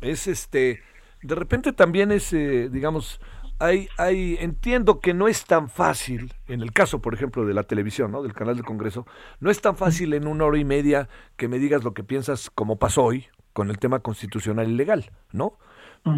es 0.00 0.26
este, 0.26 0.80
de 1.22 1.34
repente 1.34 1.72
también 1.72 2.12
es, 2.12 2.32
eh, 2.32 2.68
digamos, 2.70 3.20
hay, 3.60 4.38
entiendo 4.40 5.00
que 5.00 5.12
no 5.12 5.28
es 5.28 5.44
tan 5.44 5.68
fácil, 5.68 6.32
en 6.48 6.62
el 6.62 6.72
caso, 6.72 7.02
por 7.02 7.12
ejemplo, 7.12 7.44
de 7.44 7.52
la 7.52 7.64
televisión, 7.64 8.10
¿no? 8.10 8.22
del 8.22 8.32
canal 8.32 8.56
del 8.56 8.64
Congreso, 8.64 9.06
no 9.38 9.50
es 9.50 9.60
tan 9.60 9.76
fácil 9.76 10.14
en 10.14 10.26
una 10.26 10.46
hora 10.46 10.58
y 10.58 10.64
media 10.64 11.08
que 11.36 11.46
me 11.46 11.58
digas 11.58 11.84
lo 11.84 11.92
que 11.92 12.02
piensas, 12.02 12.48
como 12.48 12.78
pasó 12.78 13.04
hoy, 13.04 13.26
con 13.52 13.68
el 13.68 13.78
tema 13.78 14.00
constitucional 14.00 14.70
y 14.70 14.74
legal, 14.74 15.10
¿no? 15.32 15.58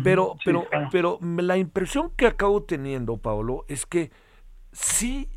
Pero, 0.02 0.36
pero, 0.44 0.66
pero 0.90 1.18
la 1.20 1.56
impresión 1.56 2.10
que 2.16 2.26
acabo 2.26 2.62
teniendo, 2.62 3.16
Paolo, 3.16 3.64
es 3.68 3.86
que 3.86 4.10
sí 4.72 5.28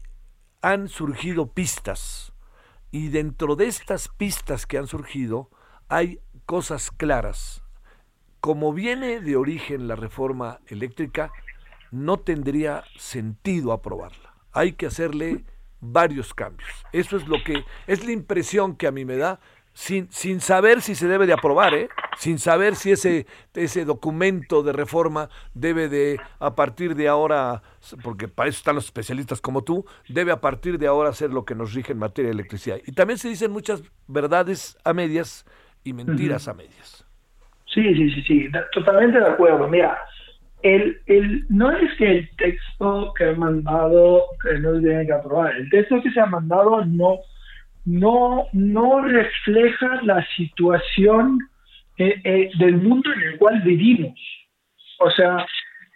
han 0.61 0.87
surgido 0.87 1.47
pistas, 1.47 2.33
y 2.91 3.09
dentro 3.09 3.57
de 3.57 3.67
estas 3.67 4.07
pistas 4.07 4.65
que 4.65 4.77
han 4.77 4.87
surgido, 4.87 5.49
hay 5.89 6.21
cosas 6.45 6.91
claras. 6.91 7.61
Como 8.39 8.71
viene 8.71 9.19
de 9.19 9.35
origen 9.35 9.87
la 9.87 9.97
reforma 9.97 10.59
eléctrica, 10.67 11.31
no 11.91 12.17
tendría 12.17 12.83
sentido 12.97 13.73
aprobarla. 13.73 14.33
Hay 14.53 14.73
que 14.73 14.85
hacerle 14.85 15.43
varios 15.81 16.33
cambios. 16.33 16.69
Eso 16.93 17.17
es 17.17 17.27
lo 17.27 17.43
que 17.43 17.65
es 17.87 18.05
la 18.05 18.11
impresión 18.11 18.75
que 18.75 18.87
a 18.87 18.91
mí 18.91 19.03
me 19.03 19.17
da 19.17 19.39
sin, 19.75 20.09
sin 20.09 20.39
saber 20.39 20.81
si 20.81 20.95
se 20.95 21.07
debe 21.07 21.27
de 21.27 21.33
aprobar, 21.33 21.73
¿eh? 21.73 21.89
sin 22.17 22.39
saber 22.39 22.75
si 22.75 22.91
ese, 22.91 23.27
ese 23.53 23.83
documento 23.83 24.63
de 24.63 24.71
reforma 24.71 25.29
debe 25.53 25.89
de, 25.89 26.17
a 26.39 26.55
partir 26.55 26.95
de 26.95 27.09
ahora, 27.09 27.61
porque 28.01 28.29
para 28.29 28.49
eso 28.49 28.59
están 28.59 28.75
los 28.75 28.85
especialistas 28.85 29.41
como 29.41 29.63
tú, 29.63 29.85
debe 30.07 30.31
a 30.31 30.39
partir 30.39 30.79
de 30.79 30.87
ahora 30.87 31.11
ser 31.11 31.31
lo 31.31 31.43
que 31.43 31.55
nos 31.55 31.73
rige 31.73 31.91
en 31.91 31.99
materia 31.99 32.29
de 32.29 32.35
electricidad. 32.35 32.77
Y 32.87 32.93
también 32.93 33.19
se 33.19 33.27
dicen 33.27 33.51
muchas 33.51 33.83
verdades 34.07 34.77
a 34.85 34.93
medias 34.93 35.45
y 35.83 35.91
mentiras 35.91 36.47
a 36.47 36.53
medias. 36.53 37.05
Sí, 37.65 37.93
sí, 37.95 38.09
sí, 38.11 38.21
sí, 38.23 38.49
totalmente 38.71 39.19
de 39.19 39.27
acuerdo. 39.27 39.67
Mira, 39.67 39.97
el, 40.63 40.97
el, 41.07 41.45
no 41.49 41.69
es 41.69 41.93
que 41.97 42.09
el 42.09 42.29
texto 42.37 43.13
que 43.17 43.25
ha 43.25 43.33
mandado 43.33 44.23
que 44.41 44.57
no 44.57 44.79
tiene 44.79 45.05
que 45.05 45.11
aprobar, 45.11 45.53
el 45.57 45.69
texto 45.69 46.01
que 46.01 46.11
se 46.11 46.21
ha 46.21 46.27
mandado 46.27 46.85
no, 46.85 47.19
no, 47.85 48.47
no 48.53 49.01
refleja 49.01 50.01
la 50.03 50.25
situación 50.35 51.39
eh, 51.97 52.19
eh, 52.23 52.49
del 52.57 52.77
mundo 52.77 53.11
en 53.13 53.21
el 53.21 53.37
cual 53.37 53.61
vivimos. 53.61 54.19
O 54.99 55.09
sea, 55.11 55.45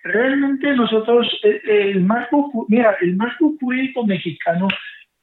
realmente 0.04 0.74
nosotros, 0.76 1.28
eh, 1.44 1.62
el 1.66 2.02
marco, 2.02 2.66
mira, 2.70 2.96
el 3.02 3.16
marco 3.16 3.54
jurídico 3.60 4.06
mexicano 4.06 4.68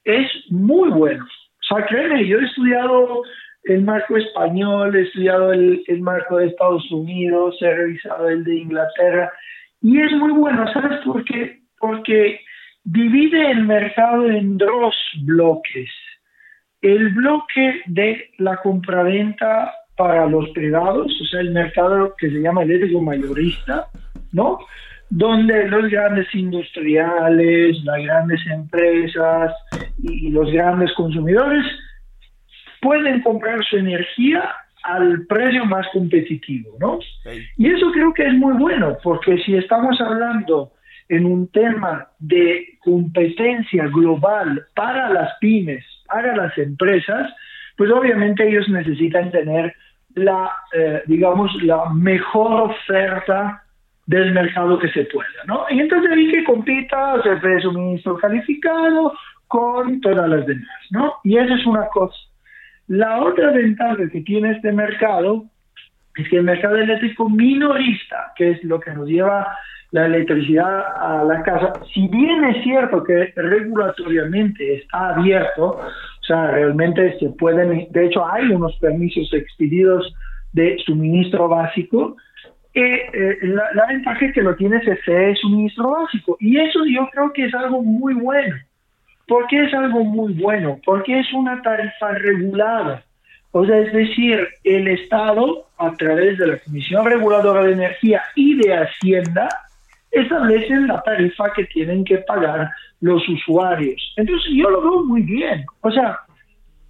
es 0.05 0.31
muy 0.51 0.91
bueno. 0.91 1.25
O 1.25 1.75
sea, 1.75 1.87
créeme, 1.87 2.27
yo 2.27 2.39
he 2.39 2.45
estudiado 2.45 3.23
el 3.65 3.83
marco 3.83 4.17
español, 4.17 4.95
he 4.95 5.03
estudiado 5.03 5.53
el, 5.53 5.83
el, 5.87 6.01
marco 6.01 6.37
de 6.37 6.47
Estados 6.47 6.91
Unidos, 6.93 7.57
he 7.61 7.75
revisado 7.75 8.29
el 8.29 8.45
de 8.45 8.57
Inglaterra 8.57 9.33
y 9.83 10.01
es 10.01 10.13
muy 10.13 10.33
bueno, 10.33 10.71
¿sabes 10.73 11.01
por 11.05 11.25
qué? 11.25 11.61
Porque 11.79 12.41
divide 12.85 13.51
el 13.51 13.65
mercado 13.65 14.29
en 14.29 14.59
dos 14.59 14.95
bloques. 15.23 15.91
El 16.87 17.09
bloque 17.09 17.83
de 17.87 18.31
la 18.39 18.59
compraventa 18.59 19.75
para 19.97 20.25
los 20.27 20.49
privados, 20.51 21.21
o 21.21 21.25
sea, 21.25 21.41
el 21.41 21.51
mercado 21.51 22.15
que 22.17 22.31
se 22.31 22.41
llama 22.41 22.63
eléctrico 22.63 23.03
mayorista, 23.03 23.89
¿no? 24.31 24.61
Donde 25.11 25.67
los 25.67 25.91
grandes 25.91 26.33
industriales, 26.33 27.83
las 27.83 28.05
grandes 28.05 28.41
empresas 28.47 29.53
y 30.01 30.31
los 30.31 30.49
grandes 30.53 30.93
consumidores 30.93 31.65
pueden 32.81 33.21
comprar 33.23 33.65
su 33.65 33.79
energía 33.79 34.49
al 34.85 35.27
precio 35.27 35.65
más 35.65 35.89
competitivo, 35.93 36.77
¿no? 36.79 37.01
Y 37.57 37.69
eso 37.69 37.91
creo 37.91 38.15
que 38.15 38.27
es 38.27 38.35
muy 38.35 38.57
bueno, 38.59 38.97
porque 39.03 39.39
si 39.39 39.57
estamos 39.57 40.01
hablando 40.01 40.71
en 41.09 41.27
un 41.27 41.49
tema 41.49 42.07
de 42.21 42.79
competencia 42.85 43.89
global 43.89 44.65
para 44.77 45.11
las 45.11 45.33
pymes, 45.41 45.85
para 46.07 46.37
las 46.37 46.57
empresas, 46.59 47.33
pues 47.77 47.91
obviamente 47.91 48.49
ellos 48.49 48.69
necesitan 48.69 49.31
tener 49.31 49.75
la, 50.15 50.51
eh, 50.73 51.03
digamos, 51.07 51.51
la 51.63 51.91
mejor 51.91 52.71
oferta 52.71 53.63
del 54.07 54.33
mercado 54.33 54.79
que 54.79 54.89
se 54.91 55.05
pueda, 55.07 55.29
¿no? 55.47 55.67
Y 55.69 55.81
entonces 55.81 56.11
hay 56.11 56.31
que 56.31 56.45
compita, 56.45 57.23
se 57.23 57.61
suministro 57.61 58.17
calificado 58.17 59.13
con 59.49 60.01
todas 60.01 60.29
las 60.29 60.47
demás, 60.47 60.81
¿no? 60.91 61.15
Y 61.25 61.37
esa 61.37 61.55
es 61.55 61.67
una 61.67 61.87
cosa. 61.89 62.17
La 62.89 63.21
otra 63.21 63.51
ventaja 63.51 64.09
que 64.11 64.21
tiene 64.21 64.53
este 64.53 64.73
mercado 64.73 65.45
es 66.17 66.29
que 66.29 66.37
el 66.39 66.45
mercado 66.45 66.77
eléctrico 66.77 67.29
minorista, 67.29 68.33
que 68.37 68.53
es 68.53 68.65
lo 68.65 68.81
que 68.81 68.93
nos 68.93 69.09
lleva 69.09 69.47
la 69.93 70.07
electricidad 70.07 70.85
a 70.97 71.25
la 71.25 71.43
casa, 71.43 71.73
si 71.95 72.09
bien 72.09 72.45
es 72.45 72.63
cierto 72.63 73.03
que 73.05 73.33
regulatoriamente 73.37 74.75
está 74.75 75.15
abierto, 75.15 75.79
o 75.79 76.25
sea, 76.27 76.51
realmente 76.51 77.19
se 77.19 77.31
pueden, 77.31 77.87
de 77.91 78.07
hecho 78.07 78.27
hay 78.27 78.49
unos 78.49 78.77
permisos 78.79 79.33
expedidos 79.33 80.13
de 80.53 80.77
suministro 80.85 81.49
básico, 81.49 82.17
eh, 82.75 83.09
eh, 83.13 83.39
la, 83.43 83.73
la, 83.73 83.87
ventaja 83.87 84.33
que 84.33 84.43
lo 84.43 84.55
tiene 84.55 84.81
CFE 84.81 85.35
suministro 85.37 85.93
básico 85.93 86.37
y 86.41 86.61
eso 86.61 86.81
yo 86.85 87.09
creo 87.11 87.33
que 87.33 87.47
es 87.47 87.55
algo 87.55 87.83
muy 87.83 88.13
bueno. 88.13 88.55
¿Por 89.27 89.47
qué 89.47 89.65
es 89.65 89.75
algo 89.75 90.05
muy 90.05 90.35
bueno? 90.35 90.79
Porque 90.85 91.19
es 91.19 91.33
una 91.33 91.61
tarifa 91.63 92.13
regulada. 92.13 93.03
O 93.51 93.65
sea, 93.65 93.79
es 93.79 93.93
decir, 93.93 94.47
el 94.65 94.89
Estado, 94.89 95.65
a 95.79 95.93
través 95.95 96.37
de 96.39 96.47
la 96.47 96.59
Comisión 96.59 97.07
Reguladora 97.07 97.65
de 97.65 97.73
Energía 97.73 98.23
y 98.35 98.57
de 98.57 98.75
Hacienda, 98.75 99.49
establecen 100.21 100.87
la 100.87 101.03
tarifa 101.03 101.53
que 101.55 101.65
tienen 101.65 102.05
que 102.05 102.19
pagar 102.19 102.71
los 103.01 103.27
usuarios. 103.29 104.01
Entonces, 104.17 104.51
yo 104.55 104.71
lo 104.71 104.81
veo 104.81 105.05
muy 105.05 105.23
bien. 105.23 105.65
O 105.83 105.91
sea, 105.91 106.19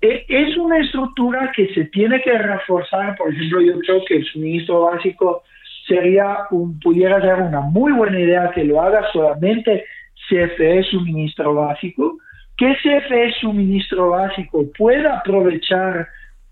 e, 0.01 0.25
es 0.29 0.57
una 0.57 0.79
estructura 0.79 1.53
que 1.55 1.73
se 1.75 1.85
tiene 1.87 2.21
que 2.23 2.37
reforzar. 2.37 3.17
Por 3.17 3.33
ejemplo, 3.33 3.61
yo 3.61 3.79
creo 3.81 4.05
que 4.07 4.17
el 4.17 4.25
suministro 4.27 4.83
básico 4.83 5.43
sería 5.87 6.39
un, 6.51 6.79
pudiera 6.81 7.21
ser 7.21 7.43
una 7.43 7.61
muy 7.61 7.93
buena 7.93 8.19
idea 8.19 8.51
que 8.55 8.65
lo 8.65 8.81
haga 8.81 9.03
solamente 9.13 9.85
CFE 10.29 10.83
suministro 10.85 11.55
básico 11.55 12.19
que 12.57 12.73
ese 12.73 13.33
suministro 13.41 14.11
básico 14.11 14.65
pueda 14.77 15.19
aprovechar 15.19 16.09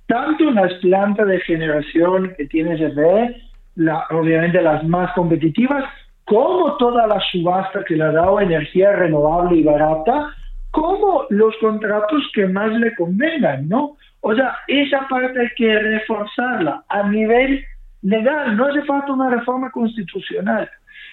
tanto 0.06 0.50
las 0.50 0.72
plantas 0.74 1.26
de 1.26 1.40
generación 1.40 2.34
que 2.36 2.46
tiene 2.46 2.76
CFE, 2.76 3.36
la, 3.76 4.04
obviamente 4.10 4.60
las 4.60 4.84
más 4.84 5.12
competitivas, 5.14 5.84
como 6.24 6.76
toda 6.76 7.06
la 7.06 7.20
subasta 7.30 7.84
que 7.84 7.96
le 7.96 8.04
ha 8.04 8.12
dado 8.12 8.40
energía 8.40 8.92
renovable 8.92 9.58
y 9.58 9.62
barata, 9.62 10.30
como 10.70 11.24
los 11.30 11.54
contratos 11.58 12.22
que 12.34 12.46
más 12.46 12.72
le 12.72 12.94
convengan, 12.96 13.68
¿no? 13.68 13.96
O 14.20 14.34
sea, 14.34 14.56
esa 14.66 15.06
parte 15.08 15.38
hay 15.40 15.50
que 15.56 15.78
reforzarla 15.78 16.82
a 16.88 17.08
nivel 17.08 17.64
legal, 18.02 18.56
no 18.56 18.66
hace 18.66 18.82
falta 18.82 19.12
una 19.12 19.30
reforma 19.30 19.70
constitucional. 19.70 20.68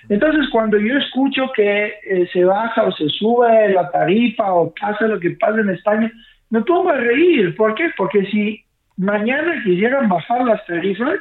Entonces, 0.10 0.50
cuando 0.52 0.80
yo 0.80 0.98
escucho 0.98 1.52
que 1.56 1.94
eh, 2.10 2.28
se 2.34 2.44
baja 2.44 2.84
o 2.84 2.92
se 2.94 3.08
sube 3.10 3.74
la 3.74 3.90
tarifa 3.92 4.54
o 4.54 4.74
pasa 4.74 5.08
lo 5.08 5.20
que 5.20 5.32
pasa 5.32 5.60
en 5.60 5.70
España, 5.70 6.12
me 6.50 6.62
pongo 6.62 6.90
a 6.90 6.98
reír. 6.98 7.56
¿Por 7.56 7.76
qué? 7.76 7.90
Porque 7.98 8.26
si 8.26 8.64
mañana 8.98 9.62
quisieran 9.64 10.10
bajar 10.10 10.44
las 10.44 10.66
tarifas, 10.66 11.20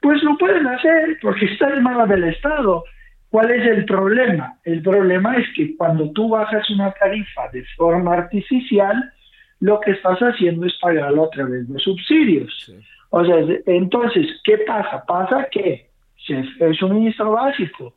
pues 0.00 0.22
lo 0.22 0.36
pueden 0.36 0.66
hacer 0.66 1.18
porque 1.22 1.46
está 1.46 1.68
en 1.68 1.82
manos 1.82 2.08
del 2.08 2.24
Estado. 2.24 2.84
¿Cuál 3.34 3.50
es 3.50 3.66
el 3.66 3.84
problema? 3.84 4.60
El 4.62 4.80
problema 4.80 5.36
es 5.36 5.46
que 5.56 5.76
cuando 5.76 6.08
tú 6.12 6.28
bajas 6.28 6.70
una 6.70 6.92
tarifa 6.92 7.48
de 7.52 7.64
forma 7.76 8.14
artificial, 8.14 9.12
lo 9.58 9.80
que 9.80 9.90
estás 9.90 10.20
haciendo 10.20 10.64
es 10.66 10.74
pagarlo 10.80 11.24
a 11.24 11.30
través 11.30 11.68
de 11.68 11.76
subsidios. 11.80 12.72
O 13.10 13.24
sea, 13.24 13.38
entonces, 13.66 14.28
¿qué 14.44 14.58
pasa? 14.58 15.04
Pasa 15.04 15.48
que 15.50 15.88
el 16.60 16.76
suministro 16.76 17.32
básico, 17.32 17.92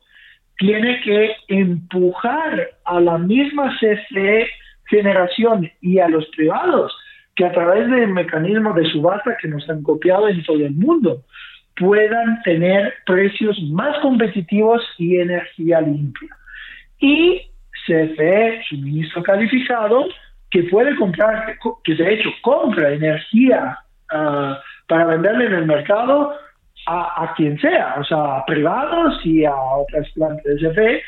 tiene 0.57 1.01
que 1.01 1.35
empujar 1.49 2.71
a 2.85 2.99
la 2.99 3.19
misma 3.19 3.77
CFE 3.79 4.47
generación 4.85 5.69
y 5.81 5.99
a 5.99 6.09
los 6.09 6.25
privados 6.29 6.97
que 7.35 7.45
a 7.45 7.51
través 7.51 7.87
del 7.91 8.07
mecanismo 8.07 8.73
de 8.73 8.89
subasta 8.89 9.37
que 9.39 9.49
nos 9.49 9.69
han 9.69 9.83
copiado 9.83 10.29
en 10.29 10.43
todo 10.43 10.65
el 10.65 10.73
mundo 10.73 11.25
puedan 11.77 12.41
tener 12.43 12.93
precios 13.05 13.57
más 13.71 13.97
competitivos 13.99 14.81
y 14.97 15.17
energía 15.17 15.81
limpia. 15.81 16.29
Y 16.99 17.41
CFE, 17.85 18.61
suministro 18.69 19.23
calificado, 19.23 20.07
que 20.49 20.63
puede 20.63 20.95
comprar, 20.95 21.57
que 21.83 21.95
de 21.95 22.13
hecho 22.13 22.29
compra 22.41 22.93
energía 22.93 23.77
ah, 24.11 24.59
para 24.87 25.05
venderle 25.05 25.45
en 25.45 25.53
el 25.53 25.65
mercado 25.65 26.33
a, 26.89 27.33
quien 27.35 27.59
sea, 27.59 27.95
o 27.99 28.03
sea, 28.05 28.37
a 28.37 28.45
privados 28.45 29.19
y 29.25 29.43
a 29.43 29.53
otras 29.53 30.09
plantas 30.11 30.45
de 30.45 30.69
CFE, 30.69 31.01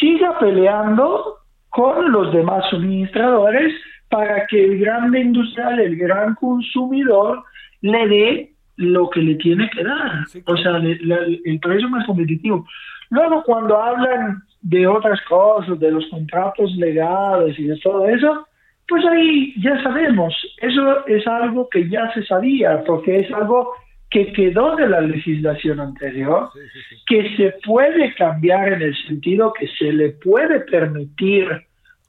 siga 0.00 0.36
peleando 0.40 1.38
con 1.70 2.10
los 2.10 2.32
demás 2.32 2.64
suministradores 2.68 3.72
para 4.10 4.44
que 4.48 4.64
el 4.64 4.80
gran 4.80 5.14
industrial, 5.14 5.78
el 5.78 5.96
gran 5.96 6.34
consumidor, 6.34 7.44
le 7.80 8.08
dé 8.08 8.53
lo 8.76 9.08
que 9.10 9.20
le 9.20 9.36
tiene 9.36 9.70
que 9.70 9.84
dar, 9.84 10.24
o 10.46 10.56
sea, 10.56 10.76
el 10.78 11.60
precio 11.60 11.88
más 11.88 12.06
competitivo. 12.06 12.66
Luego, 13.10 13.42
cuando 13.44 13.80
hablan 13.80 14.42
de 14.62 14.86
otras 14.86 15.20
cosas, 15.28 15.78
de 15.78 15.90
los 15.90 16.06
contratos 16.08 16.74
legales 16.76 17.58
y 17.58 17.64
de 17.64 17.78
todo 17.78 18.08
eso, 18.08 18.46
pues 18.88 19.04
ahí 19.06 19.54
ya 19.62 19.82
sabemos, 19.82 20.34
eso 20.58 21.06
es 21.06 21.26
algo 21.26 21.68
que 21.68 21.88
ya 21.88 22.12
se 22.12 22.24
sabía, 22.24 22.82
porque 22.84 23.20
es 23.20 23.32
algo 23.32 23.72
que 24.10 24.32
quedó 24.32 24.76
de 24.76 24.88
la 24.88 25.00
legislación 25.00 25.80
anterior, 25.80 26.50
que 27.06 27.36
se 27.36 27.54
puede 27.64 28.14
cambiar 28.14 28.74
en 28.74 28.82
el 28.82 28.96
sentido 29.06 29.52
que 29.52 29.66
se 29.68 29.92
le 29.92 30.10
puede 30.10 30.60
permitir 30.60 31.48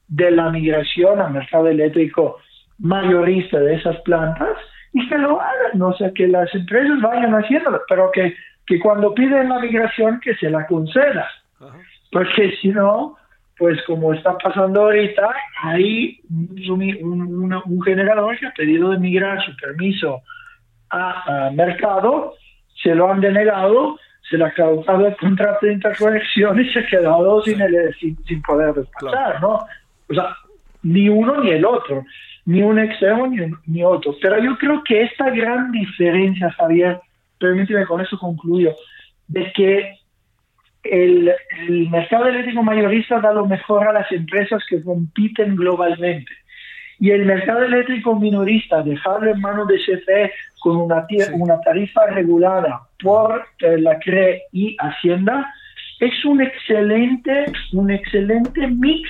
de 0.08 0.32
la 0.32 0.50
migración 0.52 1.20
al 1.20 1.34
mercado 1.34 1.68
eléctrico 1.68 2.38
mayorista 2.78 3.60
de 3.60 3.76
esas 3.76 4.00
plantas 4.02 4.58
y 4.96 5.08
que 5.10 5.18
lo 5.18 5.42
hagan, 5.42 5.82
o 5.82 5.94
sea, 5.94 6.10
que 6.14 6.26
las 6.26 6.56
empresas 6.56 7.02
vayan 7.02 7.34
haciéndolo, 7.34 7.82
pero 7.90 8.10
que, 8.12 8.34
que 8.66 8.80
cuando 8.80 9.14
piden 9.14 9.50
la 9.50 9.60
migración 9.60 10.22
que 10.22 10.34
se 10.36 10.50
la 10.50 10.66
conceda, 10.68 11.28
porque 12.14 12.56
si 12.62 12.70
no, 12.70 13.18
pues 13.58 13.78
como 13.84 14.14
está 14.14 14.38
pasando 14.38 14.84
ahorita, 14.84 15.36
hay 15.64 16.22
un, 16.30 17.62
un 17.66 17.82
generador 17.82 18.40
que 18.40 18.48
ha 18.48 18.52
pedido 18.52 18.92
de 18.92 19.00
migrar 19.00 19.44
su 19.44 19.54
permiso 19.58 20.22
a, 20.90 21.52
mercado, 21.54 22.36
se 22.82 22.96
lo 22.96 23.12
han 23.12 23.20
denegado, 23.20 24.00
se 24.30 24.38
le 24.38 24.46
ha 24.46 24.54
causado 24.54 25.08
el 25.08 25.18
contrato 25.18 25.66
de 25.66 25.74
interconexión 25.74 26.58
y 26.58 26.72
se 26.72 26.80
ha 26.80 26.88
quedado 26.88 27.42
sin, 27.44 27.60
el, 27.60 27.94
sin, 28.00 28.42
poder 28.44 28.74
despachar, 28.74 29.42
¿no? 29.42 29.60
O 30.10 30.14
sea, 30.14 30.38
ni 30.84 31.10
uno 31.10 31.42
ni 31.42 31.50
el 31.50 31.66
otro. 31.66 32.06
Ni 32.46 32.62
un 32.62 32.80
extremo 32.80 33.28
ni, 33.28 33.52
ni 33.66 33.84
otro. 33.84 34.16
Pero 34.22 34.42
yo 34.42 34.58
creo 34.58 34.84
que 34.84 35.04
esta 35.04 35.30
gran 35.32 35.72
diferencia, 35.72 36.52
Javier, 36.52 37.00
permíteme 37.40 37.86
con 37.86 38.02
eso 38.02 38.18
concluyo, 38.18 38.74
de 39.28 39.52
que 39.54 39.96
el, 40.84 41.34
el, 41.68 41.90
mercado 41.90 42.28
eléctrico 42.28 42.62
mayorista 42.62 43.20
da 43.20 43.34
lo 43.34 43.46
mejor 43.48 43.88
a 43.88 43.94
las 43.94 44.12
empresas 44.12 44.64
que 44.70 44.84
compiten 44.84 45.56
globalmente. 45.56 46.32
Y 47.00 47.12
el 47.12 47.26
mercado 47.26 47.64
eléctrico 47.64 48.18
minorista, 48.18 48.82
dejarlo 48.82 49.32
en 49.32 49.42
manos 49.42 49.68
de 49.68 49.78
CFE 49.78 50.32
con 50.60 50.78
una, 50.78 51.06
una 51.34 51.60
tarifa 51.62 52.06
regulada 52.08 52.82
por 53.02 53.46
eh, 53.60 53.78
la 53.80 54.00
CRE 54.00 54.44
y 54.54 54.78
Hacienda, 54.80 55.52
es 56.00 56.24
un 56.24 56.42
excelente, 56.42 57.46
un 57.74 57.92
excelente 57.92 58.68
mix 58.68 59.10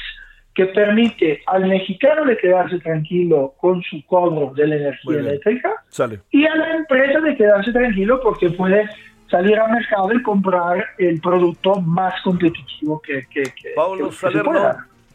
que 0.56 0.66
permite 0.68 1.44
al 1.48 1.68
mexicano 1.68 2.26
de 2.26 2.38
quedarse 2.38 2.80
tranquilo 2.80 3.54
con 3.58 3.84
su 3.84 4.04
cobro 4.06 4.54
de 4.56 4.68
la 4.68 4.76
energía 4.78 5.20
eléctrica 5.20 5.84
y 6.32 6.46
a 6.46 6.56
la 6.56 6.76
empresa 6.78 7.20
de 7.20 7.36
quedarse 7.36 7.74
tranquilo 7.74 8.22
porque 8.24 8.50
puede 8.52 8.90
salir 9.30 9.60
al 9.60 9.72
mercado 9.72 10.14
y 10.14 10.24
comprar 10.24 10.86
el 10.98 11.20
producto 11.20 11.76
más 11.82 12.14
competitivo 12.24 13.02
que, 13.02 13.26
que, 13.30 13.44
que 13.44 13.72
Paulo 13.76 14.10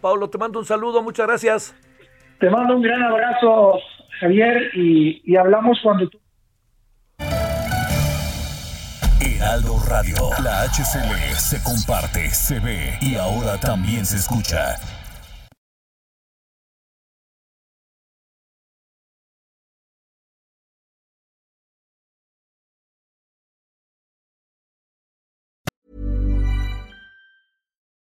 Paulo, 0.00 0.30
te 0.30 0.38
mando 0.38 0.58
un 0.58 0.64
saludo, 0.64 1.02
muchas 1.02 1.26
gracias. 1.26 1.74
Te 2.38 2.48
mando 2.48 2.76
un 2.76 2.82
gran 2.82 3.02
abrazo, 3.02 3.78
Javier, 4.18 4.70
y, 4.74 5.20
y 5.24 5.36
hablamos 5.36 5.78
cuando 5.82 6.08
tú... 6.08 6.18
Heraldo 9.20 9.76
Radio, 9.86 10.14
la 10.42 10.64
HCL 10.64 11.34
se 11.36 11.62
comparte, 11.62 12.30
se 12.30 12.58
ve 12.60 12.98
y 13.02 13.14
ahora 13.16 13.58
también 13.60 14.06
se 14.06 14.16
escucha. 14.16 14.76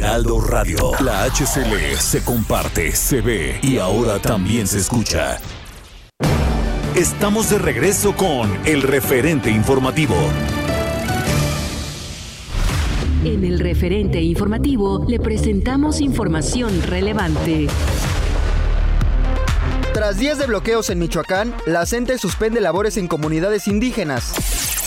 Heraldo 0.00 0.40
Radio. 0.40 0.92
La 1.04 1.24
HCL 1.24 1.94
se 1.98 2.24
comparte, 2.24 2.90
se 2.92 3.20
ve 3.20 3.60
y 3.62 3.76
ahora 3.76 4.18
también 4.18 4.66
se 4.66 4.78
escucha. 4.78 5.36
Estamos 6.96 7.50
de 7.50 7.58
regreso 7.58 8.16
con 8.16 8.50
el 8.64 8.80
referente 8.80 9.50
informativo. 9.50 10.14
En 13.26 13.44
el 13.44 13.60
referente 13.60 14.22
informativo 14.22 15.04
le 15.06 15.20
presentamos 15.20 16.00
información 16.00 16.80
relevante. 16.80 17.66
Tras 19.92 20.16
días 20.16 20.38
de 20.38 20.46
bloqueos 20.46 20.88
en 20.88 20.98
Michoacán, 20.98 21.54
la 21.66 21.84
CENTE 21.84 22.16
suspende 22.16 22.62
labores 22.62 22.96
en 22.96 23.06
comunidades 23.06 23.68
indígenas. 23.68 24.32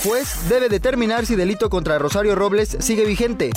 Juez 0.04 0.50
debe 0.50 0.70
determinar 0.70 1.28
si 1.28 1.36
delito 1.36 1.70
contra 1.70 2.00
Rosario 2.00 2.34
Robles 2.34 2.78
sigue 2.80 3.06
vigente. 3.06 3.52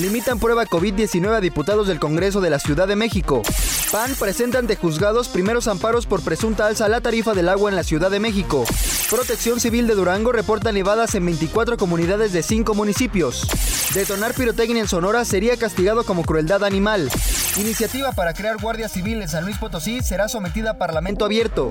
Limitan 0.00 0.38
prueba 0.38 0.64
COVID-19 0.64 1.34
a 1.34 1.40
diputados 1.40 1.88
del 1.88 1.98
Congreso 1.98 2.40
de 2.40 2.50
la 2.50 2.60
Ciudad 2.60 2.86
de 2.86 2.94
México. 2.94 3.42
PAN 3.90 4.14
presenta 4.18 4.58
ante 4.58 4.76
juzgados 4.76 5.28
primeros 5.28 5.66
amparos 5.66 6.04
por 6.04 6.22
presunta 6.22 6.66
alza 6.66 6.84
a 6.84 6.88
la 6.88 7.00
tarifa 7.00 7.32
del 7.32 7.48
agua 7.48 7.70
en 7.70 7.76
la 7.76 7.82
Ciudad 7.82 8.10
de 8.10 8.20
México. 8.20 8.66
Protección 9.08 9.60
Civil 9.60 9.86
de 9.86 9.94
Durango 9.94 10.30
reporta 10.30 10.72
nevadas 10.72 11.14
en 11.14 11.24
24 11.24 11.78
comunidades 11.78 12.32
de 12.32 12.42
5 12.42 12.74
municipios. 12.74 13.48
Detonar 13.94 14.34
pirotecnia 14.34 14.82
en 14.82 14.88
Sonora 14.88 15.24
sería 15.24 15.56
castigado 15.56 16.04
como 16.04 16.24
crueldad 16.24 16.64
animal. 16.64 17.10
Iniciativa 17.56 18.12
para 18.12 18.34
crear 18.34 18.58
Guardia 18.58 18.90
Civil 18.90 19.22
en 19.22 19.28
San 19.28 19.44
Luis 19.44 19.56
Potosí 19.56 20.02
será 20.02 20.28
sometida 20.28 20.72
a 20.72 20.78
Parlamento 20.78 21.24
abierto. 21.24 21.70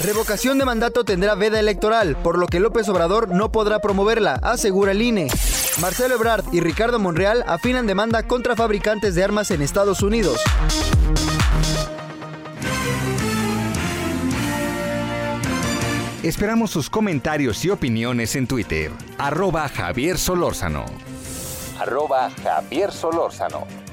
Revocación 0.00 0.58
de 0.58 0.64
mandato 0.64 1.04
tendrá 1.04 1.34
veda 1.34 1.60
electoral, 1.60 2.16
por 2.16 2.38
lo 2.38 2.46
que 2.46 2.60
López 2.60 2.88
Obrador 2.88 3.28
no 3.28 3.52
podrá 3.52 3.80
promoverla, 3.80 4.40
asegura 4.42 4.92
el 4.92 5.02
INE. 5.02 5.28
Marcelo 5.80 6.14
Ebrard 6.14 6.44
y 6.50 6.60
Ricardo 6.60 6.98
Monreal 6.98 7.44
afinan 7.46 7.86
demanda 7.86 8.22
contra 8.22 8.56
fabricantes 8.56 9.14
de 9.14 9.22
armas 9.22 9.50
en 9.50 9.60
Estados 9.60 10.02
Unidos. 10.02 10.40
Esperamos 16.22 16.70
sus 16.70 16.90
comentarios 16.90 17.64
y 17.64 17.70
opiniones 17.70 18.36
en 18.36 18.46
Twitter. 18.46 18.90
Arroba 19.16 19.68
Javier 19.68 20.18
Solórzano. 20.18 20.84
Arroba 21.78 22.28
Javier 22.42 22.92
Solórzano. 22.92 23.87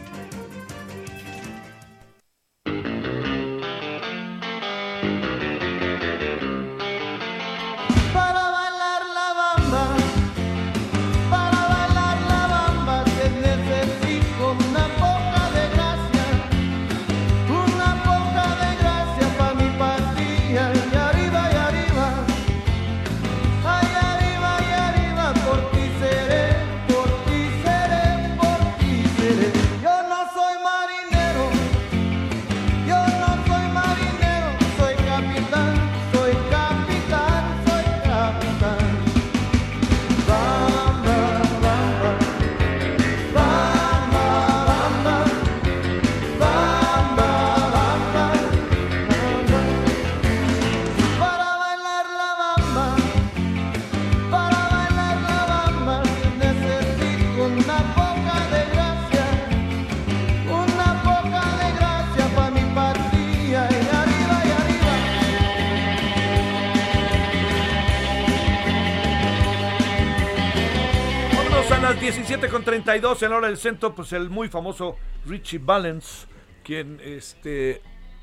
32 72.85 73.23
en 73.23 73.33
hora 73.33 73.47
del 73.47 73.57
centro, 73.57 73.95
pues 73.95 74.13
el 74.13 74.29
muy 74.29 74.47
famoso 74.47 74.95
Richie 75.25 75.57
Valens, 75.57 76.27
quien 76.63 76.99
este, 77.03 77.81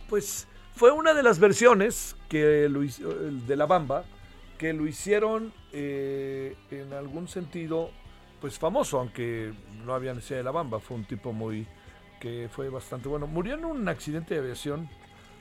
pues 0.09 0.46
fue 0.77 0.92
una 0.92 1.14
de 1.14 1.25
las 1.25 1.40
versiones 1.40 2.14
que 2.29 2.68
lo 2.68 2.81
de 2.81 3.57
la 3.57 3.66
Bamba, 3.66 4.05
que 4.59 4.72
lo 4.72 4.87
hicieron 4.87 5.53
eh, 5.72 6.55
en 6.70 6.92
algún 6.92 7.27
sentido, 7.27 7.90
pues 8.40 8.57
famoso, 8.57 9.01
aunque 9.01 9.53
no 9.85 9.94
había 9.94 10.14
necesidad 10.14 10.38
de 10.38 10.44
la 10.44 10.53
Bamba, 10.53 10.79
fue 10.79 10.96
un 10.96 11.07
tipo 11.07 11.33
muy, 11.33 11.66
que 12.20 12.48
fue 12.48 12.68
bastante 12.68 13.09
bueno. 13.09 13.27
Murió 13.27 13.55
en 13.55 13.64
un 13.64 13.88
accidente 13.88 14.35
de 14.35 14.40
aviación 14.42 14.88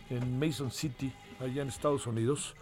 en 0.09 0.39
Mason 0.39 0.71
City, 0.71 1.13
allá 1.39 1.61
en 1.61 1.67
Estados 1.67 2.07
Unidos. 2.07 2.55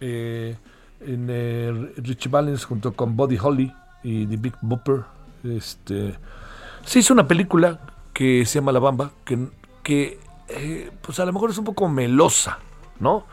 Eh, 0.00 0.56
en 0.98 1.92
Richie 1.98 2.30
Valens 2.30 2.64
junto 2.64 2.94
con 2.94 3.14
Buddy 3.14 3.36
Holly 3.38 3.70
y 4.02 4.26
The 4.26 4.36
Big 4.38 4.54
Bopper. 4.62 5.15
Este, 5.54 6.14
se 6.84 6.98
hizo 6.98 7.12
una 7.12 7.28
película 7.28 7.80
que 8.12 8.44
se 8.46 8.58
llama 8.58 8.72
La 8.72 8.78
Bamba, 8.78 9.10
que, 9.24 10.18
eh, 10.48 10.90
pues 11.02 11.20
a 11.20 11.26
lo 11.26 11.32
mejor 11.32 11.50
es 11.50 11.58
un 11.58 11.64
poco 11.64 11.88
melosa, 11.88 12.58
¿no? 12.98 13.24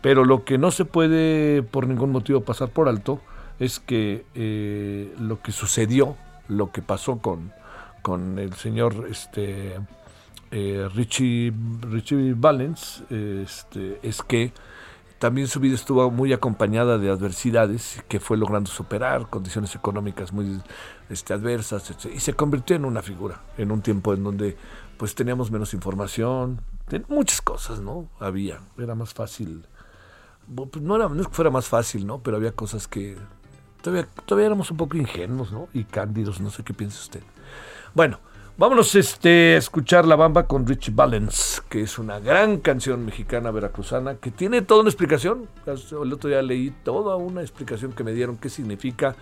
Pero 0.00 0.24
lo 0.24 0.44
que 0.44 0.58
no 0.58 0.70
se 0.70 0.84
puede 0.84 1.62
por 1.62 1.86
ningún 1.86 2.12
motivo 2.12 2.42
pasar 2.42 2.68
por 2.68 2.88
alto 2.88 3.20
es 3.58 3.80
que 3.80 4.24
eh, 4.34 5.12
lo 5.18 5.42
que 5.42 5.50
sucedió, 5.50 6.16
lo 6.46 6.70
que 6.70 6.82
pasó 6.82 7.18
con, 7.18 7.52
con 8.02 8.38
el 8.38 8.54
señor 8.54 9.08
este, 9.10 9.74
eh, 10.52 10.88
Richie, 10.94 11.52
Richie 11.90 12.34
Valens 12.34 13.02
este, 13.10 13.98
es 14.02 14.22
que 14.22 14.52
también 15.18 15.48
su 15.48 15.58
vida 15.60 15.74
estuvo 15.74 16.10
muy 16.10 16.32
acompañada 16.32 16.98
de 16.98 17.10
adversidades 17.10 18.02
que 18.08 18.20
fue 18.20 18.36
logrando 18.36 18.70
superar, 18.70 19.28
condiciones 19.28 19.74
económicas 19.74 20.32
muy 20.32 20.60
este, 21.10 21.34
adversas, 21.34 21.92
y 22.12 22.20
se 22.20 22.34
convirtió 22.34 22.76
en 22.76 22.84
una 22.84 23.02
figura, 23.02 23.40
en 23.56 23.72
un 23.72 23.82
tiempo 23.82 24.14
en 24.14 24.22
donde 24.22 24.56
pues 24.96 25.14
teníamos 25.14 25.50
menos 25.50 25.74
información, 25.74 26.60
muchas 27.08 27.40
cosas, 27.42 27.80
¿no? 27.80 28.08
Había, 28.18 28.60
era 28.78 28.94
más 28.94 29.12
fácil, 29.12 29.66
pues, 30.54 30.82
no, 30.82 30.96
era, 30.96 31.08
no 31.08 31.20
es 31.20 31.28
que 31.28 31.34
fuera 31.34 31.50
más 31.50 31.66
fácil, 31.66 32.06
¿no? 32.06 32.20
Pero 32.22 32.36
había 32.36 32.52
cosas 32.52 32.88
que 32.88 33.16
todavía, 33.82 34.08
todavía 34.24 34.46
éramos 34.46 34.70
un 34.70 34.76
poco 34.76 34.96
ingenuos, 34.96 35.52
¿no? 35.52 35.68
Y 35.72 35.84
cándidos, 35.84 36.40
no 36.40 36.50
sé 36.50 36.62
qué 36.62 36.74
piensa 36.74 37.00
usted. 37.00 37.22
Bueno, 37.94 38.20
Vámonos 38.58 38.96
este, 38.96 39.54
a 39.54 39.58
escuchar 39.58 40.04
La 40.04 40.16
Bamba 40.16 40.48
con 40.48 40.66
Richie 40.66 40.92
Valens, 40.92 41.62
que 41.68 41.80
es 41.80 41.96
una 41.96 42.18
gran 42.18 42.58
canción 42.58 43.04
mexicana 43.04 43.52
veracruzana 43.52 44.16
que 44.16 44.32
tiene 44.32 44.62
toda 44.62 44.80
una 44.80 44.90
explicación. 44.90 45.46
El 45.64 46.12
otro 46.12 46.28
día 46.28 46.42
leí 46.42 46.74
toda 46.82 47.14
una 47.14 47.40
explicación 47.40 47.92
que 47.92 48.02
me 48.02 48.12
dieron 48.12 48.36
qué 48.36 48.48
significa 48.48 49.14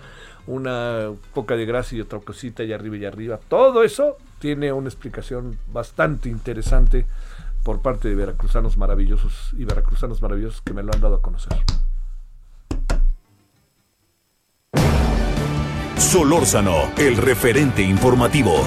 una 0.46 1.10
poca 1.34 1.54
de 1.54 1.66
gracia 1.66 1.98
y 1.98 2.00
otra 2.00 2.18
cosita 2.20 2.64
y 2.64 2.72
arriba 2.72 2.96
y 2.96 3.04
arriba. 3.04 3.38
Todo 3.46 3.82
eso 3.82 4.16
tiene 4.38 4.72
una 4.72 4.88
explicación 4.88 5.58
bastante 5.70 6.30
interesante 6.30 7.04
por 7.62 7.82
parte 7.82 8.08
de 8.08 8.14
veracruzanos 8.14 8.78
maravillosos 8.78 9.52
y 9.58 9.66
veracruzanos 9.66 10.22
maravillosos 10.22 10.62
que 10.62 10.72
me 10.72 10.82
lo 10.82 10.94
han 10.94 11.00
dado 11.02 11.16
a 11.16 11.20
conocer. 11.20 11.52
Solórzano, 15.98 16.90
el 16.96 17.18
referente 17.18 17.82
informativo. 17.82 18.64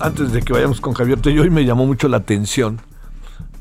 Antes 0.00 0.32
de 0.32 0.42
que 0.42 0.52
vayamos 0.52 0.80
con 0.80 0.94
Javier 0.94 1.20
Tello, 1.20 1.42
hoy 1.42 1.50
me 1.50 1.64
llamó 1.64 1.86
mucho 1.86 2.08
la 2.08 2.18
atención 2.18 2.80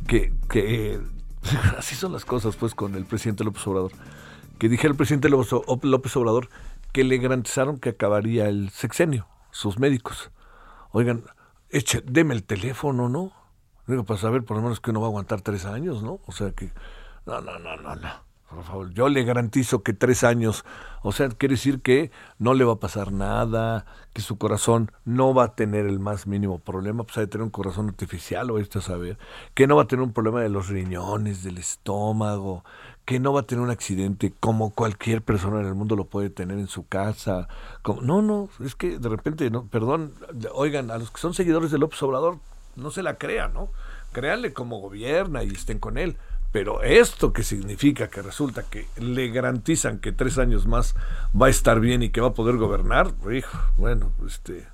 que, 0.08 0.34
que 0.49 0.99
así 1.78 1.95
son 1.95 2.13
las 2.13 2.25
cosas 2.25 2.56
pues 2.56 2.73
con 2.73 2.95
el 2.95 3.06
presidente 3.06 3.43
López 3.43 3.65
Obrador. 3.67 3.91
Que 4.58 4.69
dije 4.69 4.88
al 4.88 4.95
presidente 4.95 5.30
López 5.30 6.15
Obrador 6.15 6.49
que 6.91 7.04
le 7.04 7.17
garantizaron 7.17 7.80
que 7.80 7.89
acabaría 7.89 8.47
el 8.49 8.69
sexenio, 8.71 9.28
sus 9.52 9.80
médicos. 9.80 10.32
Oigan, 10.91 11.23
eche, 11.69 12.02
deme 12.06 12.34
el 12.34 12.43
teléfono, 12.43 13.10
¿no? 13.10 13.32
Digo, 13.88 14.04
para 14.04 14.19
saber 14.19 14.43
por 14.43 14.58
lo 14.58 14.63
menos 14.63 14.80
que 14.80 14.91
uno 14.91 15.02
va 15.02 15.08
a 15.08 15.10
aguantar 15.10 15.41
tres 15.41 15.65
años, 15.65 16.04
¿no? 16.04 16.19
O 16.25 16.32
sea 16.32 16.52
que, 16.52 16.71
no, 17.25 17.41
no, 17.41 17.60
no, 17.60 17.78
no, 17.78 17.95
no. 17.95 18.29
Por 18.50 18.64
favor, 18.64 18.94
yo 18.94 19.10
le 19.10 19.24
garantizo 19.24 19.84
que 19.84 19.94
tres 19.94 20.24
años, 20.24 20.66
o 21.04 21.12
sea, 21.12 21.30
quiere 21.30 21.54
decir 21.54 21.82
que 21.82 22.10
no 22.40 22.56
le 22.56 22.64
va 22.64 22.74
a 22.74 22.80
pasar 22.80 23.12
nada, 23.12 23.86
que 24.12 24.22
su 24.22 24.40
corazón 24.40 24.92
no 25.06 25.36
va 25.36 25.44
a 25.44 25.56
tener 25.56 25.86
el 25.86 26.00
más 26.00 26.26
mínimo 26.26 26.58
problema, 26.58 27.04
pues 27.04 27.20
hay 27.20 27.26
de 27.26 27.32
tener 27.32 27.44
un 27.44 27.52
corazón 27.52 27.90
artificial, 27.90 28.50
o 28.50 28.58
esto 28.58 28.80
a 28.80 28.82
saber, 28.82 29.20
que 29.54 29.68
no 29.68 29.76
va 29.76 29.84
a 29.84 29.88
tener 29.88 30.02
un 30.02 30.14
problema 30.14 30.42
de 30.42 30.50
los 30.50 30.68
riñones, 30.68 31.44
del 31.44 31.60
estómago, 31.60 32.64
que 33.06 33.20
no 33.20 33.34
va 33.34 33.42
a 33.42 33.44
tener 33.44 33.64
un 33.64 33.70
accidente 33.70 34.34
como 34.40 34.72
cualquier 34.72 35.22
persona 35.22 35.60
en 35.60 35.68
el 35.68 35.76
mundo 35.76 35.96
lo 35.96 36.06
puede 36.06 36.32
tener 36.32 36.58
en 36.58 36.68
su 36.68 36.88
casa. 36.88 37.48
Como, 37.84 38.02
no, 38.02 38.24
no, 38.24 38.50
es 38.66 38.74
que 38.74 38.98
de 38.98 39.10
repente, 39.10 39.52
no, 39.52 39.68
perdón, 39.68 40.14
oigan, 40.54 40.90
a 40.90 40.98
los 40.98 41.12
que 41.12 41.22
son 41.22 41.36
seguidores 41.36 41.70
de 41.70 41.78
López 41.78 42.02
Obrador, 42.02 42.40
no 42.76 42.90
se 42.90 43.04
la 43.04 43.20
crean, 43.20 43.54
¿no? 43.54 43.70
Créanle 44.12 44.54
como 44.54 44.80
gobierna 44.80 45.44
y 45.44 45.50
estén 45.50 45.78
con 45.78 46.00
él 46.00 46.18
pero 46.52 46.82
esto 46.82 47.32
que 47.34 47.44
significa 47.44 48.10
que 48.10 48.22
resulta 48.22 48.64
que 48.64 48.88
le 48.98 49.30
garantizan 49.30 50.00
que 50.00 50.12
tres 50.12 50.38
años 50.38 50.66
más 50.66 50.96
va 51.40 51.48
a 51.48 51.50
estar 51.50 51.80
bien 51.80 52.02
y 52.02 52.10
que 52.10 52.22
va 52.22 52.30
a 52.30 52.34
poder 52.34 52.58
gobernar, 52.58 53.14
bueno, 53.78 54.12
este 54.26 54.68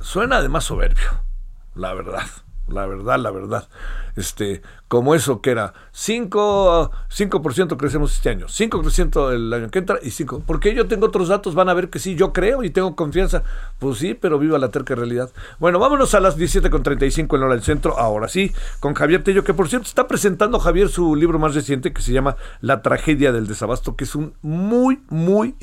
suena 0.00 0.36
además 0.36 0.64
soberbio, 0.64 1.20
la 1.74 1.92
verdad 1.94 2.26
la 2.68 2.86
verdad, 2.86 3.18
la 3.18 3.30
verdad. 3.30 3.68
Este, 4.16 4.62
como 4.88 5.14
eso 5.14 5.40
que 5.40 5.50
era 5.50 5.74
5, 5.92 6.90
5% 7.10 7.76
crecemos 7.76 8.14
este 8.14 8.30
año, 8.30 8.46
5% 8.46 9.32
el 9.32 9.52
año 9.52 9.70
que 9.70 9.80
entra 9.80 9.98
y 10.02 10.10
5. 10.10 10.44
Porque 10.46 10.74
yo 10.74 10.86
tengo 10.86 11.06
otros 11.06 11.28
datos, 11.28 11.54
van 11.54 11.68
a 11.68 11.74
ver 11.74 11.90
que 11.90 11.98
sí, 11.98 12.14
yo 12.14 12.32
creo 12.32 12.62
y 12.62 12.70
tengo 12.70 12.96
confianza. 12.96 13.42
Pues 13.78 13.98
sí, 13.98 14.14
pero 14.14 14.38
viva 14.38 14.58
la 14.58 14.70
terca 14.70 14.94
realidad. 14.94 15.30
Bueno, 15.58 15.78
vámonos 15.78 16.14
a 16.14 16.20
las 16.20 16.38
17.35 16.38 17.36
en 17.36 17.42
hora 17.42 17.54
del 17.54 17.62
centro, 17.62 17.98
ahora 17.98 18.28
sí, 18.28 18.52
con 18.80 18.94
Javier 18.94 19.22
Tello, 19.22 19.44
que 19.44 19.52
por 19.52 19.68
cierto 19.68 19.86
está 19.86 20.06
presentando 20.06 20.58
Javier 20.58 20.88
su 20.88 21.16
libro 21.16 21.38
más 21.38 21.54
reciente 21.54 21.92
que 21.92 22.02
se 22.02 22.12
llama 22.12 22.36
La 22.60 22.82
tragedia 22.82 23.32
del 23.32 23.46
desabasto, 23.46 23.96
que 23.96 24.04
es 24.04 24.14
un 24.14 24.34
muy, 24.42 25.02
muy 25.08 25.54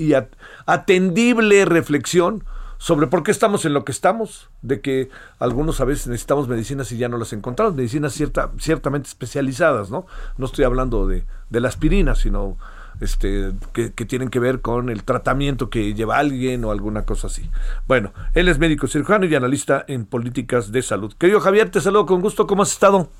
atendible 0.66 1.66
reflexión 1.66 2.44
sobre 2.82 3.06
por 3.06 3.22
qué 3.22 3.30
estamos 3.30 3.63
en 3.65 3.74
lo 3.74 3.86
que 3.86 3.91
estamos, 3.91 4.50
de 4.63 4.82
que 4.82 5.10
algunos 5.38 5.80
a 5.82 5.86
veces 5.86 6.08
necesitamos 6.08 6.48
medicinas 6.48 6.91
y 6.91 6.98
ya 6.98 7.10
no 7.10 7.20
las 7.20 7.32
encontramos, 7.32 7.76
medicinas 7.76 8.12
cierta, 8.12 8.50
ciertamente 8.58 9.08
especializadas, 9.08 9.91
¿no? 9.91 10.08
No 10.39 10.48
estoy 10.48 10.65
hablando 10.65 11.06
de, 11.06 11.24
la 11.52 11.67
aspirina, 11.67 12.15
sino 12.15 12.58
este, 13.00 13.52
que, 13.72 13.91
tienen 13.91 14.30
que 14.30 14.39
ver 14.39 14.62
con 14.62 14.89
el 14.89 15.04
tratamiento 15.04 15.70
que 15.70 15.94
lleva 15.94 16.17
alguien 16.17 16.65
o 16.65 16.72
alguna 16.72 17.04
cosa 17.04 17.28
así. 17.28 17.48
Bueno, 17.88 18.13
él 18.34 18.48
es 18.48 18.58
médico 18.58 18.88
cirujano 18.88 19.28
y 19.28 19.36
analista 19.36 19.86
en 19.88 20.08
políticas 20.08 20.72
de 20.72 20.82
salud. 20.82 21.13
Querido 21.20 21.39
Javier, 21.39 21.70
te 21.70 21.82
saludo 21.82 22.08
con 22.08 22.20
gusto, 22.20 22.48
¿cómo 22.48 22.63
has 22.63 22.72
estado? 22.72 23.12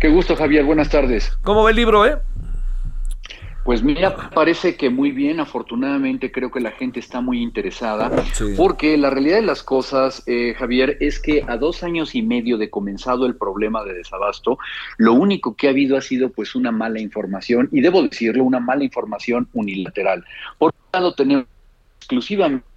Qué 0.00 0.08
gusto, 0.08 0.34
Javier, 0.34 0.64
buenas 0.64 0.90
tardes. 0.90 1.38
¿Cómo 1.44 1.62
va 1.62 1.70
el 1.70 1.76
libro, 1.76 2.04
eh? 2.04 2.18
Pues 3.70 3.84
mira, 3.84 4.16
parece 4.34 4.74
que 4.74 4.90
muy 4.90 5.12
bien, 5.12 5.38
afortunadamente 5.38 6.32
creo 6.32 6.50
que 6.50 6.58
la 6.58 6.72
gente 6.72 6.98
está 6.98 7.20
muy 7.20 7.40
interesada, 7.40 8.10
porque 8.56 8.98
la 8.98 9.10
realidad 9.10 9.36
de 9.36 9.42
las 9.46 9.62
cosas, 9.62 10.24
eh, 10.26 10.56
Javier, 10.58 10.96
es 10.98 11.20
que 11.20 11.44
a 11.46 11.56
dos 11.56 11.84
años 11.84 12.16
y 12.16 12.22
medio 12.22 12.58
de 12.58 12.68
comenzado 12.68 13.26
el 13.26 13.36
problema 13.36 13.84
de 13.84 13.94
desabasto, 13.94 14.58
lo 14.96 15.12
único 15.12 15.54
que 15.54 15.68
ha 15.68 15.70
habido 15.70 15.96
ha 15.96 16.00
sido 16.00 16.30
pues 16.30 16.56
una 16.56 16.72
mala 16.72 16.98
información, 16.98 17.68
y 17.70 17.80
debo 17.80 18.02
decirlo, 18.02 18.42
una 18.42 18.58
mala 18.58 18.82
información 18.82 19.48
unilateral. 19.52 20.24
Por 20.58 20.74
un 20.74 21.00
lado 21.00 21.14
tenemos 21.14 21.46
exclusivamente 21.98 22.69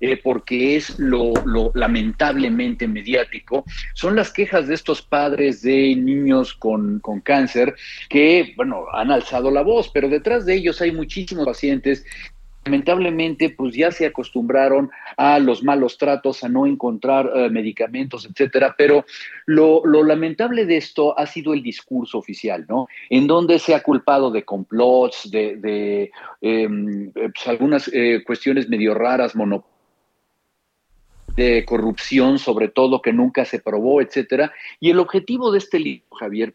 eh, 0.00 0.16
porque 0.16 0.76
es 0.76 0.98
lo, 0.98 1.32
lamentablemente 1.74 2.88
mediático, 2.88 3.64
son 3.94 4.16
las 4.16 4.32
quejas 4.32 4.66
de 4.68 4.74
estos 4.74 5.02
padres 5.02 5.62
de 5.62 5.94
niños 5.96 6.54
con, 6.54 7.00
con 7.00 7.20
cáncer 7.20 7.74
que, 8.08 8.52
bueno, 8.56 8.86
han 8.92 9.10
alzado 9.10 9.50
la 9.50 9.62
voz, 9.62 9.90
pero 9.92 10.08
detrás 10.08 10.46
de 10.46 10.54
ellos 10.54 10.80
hay 10.80 10.92
muchísimos 10.92 11.44
pacientes 11.46 12.04
lamentablemente 12.64 13.50
pues 13.50 13.74
ya 13.74 13.90
se 13.90 14.06
acostumbraron 14.06 14.90
a 15.16 15.38
los 15.38 15.62
malos 15.62 15.96
tratos, 15.96 16.44
a 16.44 16.48
no 16.48 16.66
encontrar 16.66 17.30
eh, 17.34 17.50
medicamentos, 17.50 18.26
etcétera, 18.26 18.74
pero 18.76 19.04
lo, 19.46 19.82
lamentable 20.04 20.66
de 20.66 20.76
esto 20.76 21.18
ha 21.18 21.26
sido 21.26 21.54
el 21.54 21.62
discurso 21.62 22.18
oficial, 22.18 22.66
¿no? 22.68 22.88
En 23.08 23.26
donde 23.26 23.58
se 23.58 23.74
ha 23.74 23.82
culpado 23.82 24.30
de 24.30 24.44
complots, 24.44 25.30
de, 25.30 26.10
em, 26.40 27.10
pues, 27.12 27.46
algunas 27.46 27.90
eh, 27.92 28.22
cuestiones 28.26 28.68
medio 28.68 28.94
raras, 28.94 29.34
monopolios 29.34 29.79
de 31.40 31.64
corrupción, 31.64 32.38
sobre 32.38 32.68
todo, 32.68 33.00
que 33.00 33.12
nunca 33.12 33.44
se 33.44 33.60
probó, 33.60 34.02
etcétera. 34.02 34.52
Y 34.78 34.90
el 34.90 34.98
objetivo 34.98 35.50
de 35.50 35.58
este 35.58 35.78
libro, 35.78 36.06
Javier, 36.18 36.54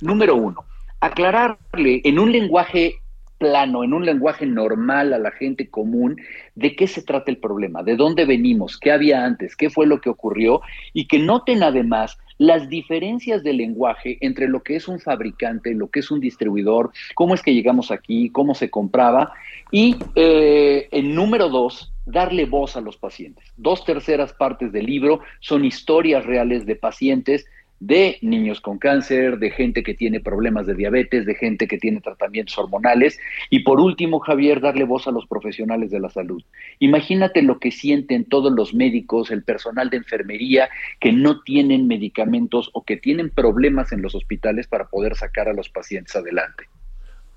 número 0.00 0.36
uno, 0.36 0.64
aclararle 1.00 2.00
en 2.04 2.18
un 2.18 2.32
lenguaje 2.32 2.94
plano, 3.36 3.84
en 3.84 3.92
un 3.92 4.06
lenguaje 4.06 4.46
normal 4.46 5.12
a 5.12 5.18
la 5.18 5.30
gente 5.30 5.68
común, 5.68 6.16
de 6.54 6.74
qué 6.74 6.86
se 6.86 7.02
trata 7.02 7.30
el 7.30 7.36
problema, 7.36 7.82
de 7.82 7.96
dónde 7.96 8.24
venimos, 8.24 8.78
qué 8.78 8.90
había 8.90 9.26
antes, 9.26 9.54
qué 9.54 9.68
fue 9.68 9.86
lo 9.86 10.00
que 10.00 10.08
ocurrió, 10.08 10.62
y 10.94 11.06
que 11.06 11.18
noten 11.18 11.62
además 11.62 12.16
las 12.38 12.70
diferencias 12.70 13.42
de 13.42 13.52
lenguaje 13.52 14.16
entre 14.22 14.48
lo 14.48 14.62
que 14.62 14.76
es 14.76 14.88
un 14.88 14.98
fabricante, 14.98 15.74
lo 15.74 15.88
que 15.88 16.00
es 16.00 16.10
un 16.10 16.20
distribuidor, 16.20 16.90
cómo 17.14 17.34
es 17.34 17.42
que 17.42 17.52
llegamos 17.52 17.90
aquí, 17.90 18.30
cómo 18.30 18.54
se 18.54 18.70
compraba, 18.70 19.32
y 19.70 19.96
eh, 20.14 20.88
en 20.90 21.14
número 21.14 21.50
dos, 21.50 21.92
darle 22.06 22.46
voz 22.46 22.76
a 22.76 22.80
los 22.80 22.96
pacientes. 22.96 23.44
Dos 23.56 23.84
terceras 23.84 24.32
partes 24.32 24.72
del 24.72 24.86
libro 24.86 25.20
son 25.40 25.64
historias 25.64 26.24
reales 26.24 26.64
de 26.64 26.76
pacientes, 26.76 27.46
de 27.78 28.18
niños 28.22 28.60
con 28.60 28.78
cáncer, 28.78 29.38
de 29.38 29.50
gente 29.50 29.82
que 29.82 29.92
tiene 29.92 30.20
problemas 30.20 30.66
de 30.66 30.74
diabetes, 30.74 31.26
de 31.26 31.34
gente 31.34 31.68
que 31.68 31.78
tiene 31.78 32.00
tratamientos 32.00 32.56
hormonales. 32.56 33.18
Y 33.50 33.60
por 33.60 33.80
último, 33.80 34.20
Javier, 34.20 34.60
darle 34.60 34.84
voz 34.84 35.06
a 35.06 35.10
los 35.10 35.26
profesionales 35.26 35.90
de 35.90 36.00
la 36.00 36.08
salud. 36.08 36.42
Imagínate 36.78 37.42
lo 37.42 37.58
que 37.58 37.70
sienten 37.70 38.24
todos 38.24 38.52
los 38.52 38.72
médicos, 38.72 39.30
el 39.30 39.42
personal 39.42 39.90
de 39.90 39.98
enfermería, 39.98 40.70
que 41.00 41.12
no 41.12 41.42
tienen 41.42 41.86
medicamentos 41.86 42.70
o 42.72 42.82
que 42.84 42.96
tienen 42.96 43.28
problemas 43.28 43.92
en 43.92 44.00
los 44.00 44.14
hospitales 44.14 44.66
para 44.66 44.86
poder 44.86 45.14
sacar 45.14 45.48
a 45.48 45.52
los 45.52 45.68
pacientes 45.68 46.16
adelante. 46.16 46.64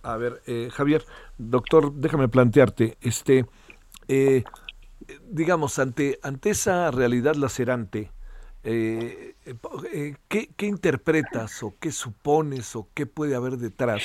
A 0.01 0.15
ver, 0.15 0.41
eh, 0.47 0.69
Javier, 0.71 1.03
doctor, 1.37 1.93
déjame 1.93 2.29
plantearte, 2.29 2.97
este, 3.01 3.45
eh, 4.09 4.43
digamos, 5.29 5.77
ante, 5.77 6.19
ante 6.23 6.49
esa 6.49 6.89
realidad 6.89 7.35
lacerante, 7.35 8.11
eh, 8.63 9.35
eh, 9.45 10.15
¿qué, 10.27 10.49
¿qué, 10.57 10.65
interpretas 10.65 11.63
o 11.63 11.75
qué 11.79 11.91
supones 11.91 12.75
o 12.75 12.89
qué 12.93 13.05
puede 13.05 13.35
haber 13.35 13.57
detrás 13.57 14.01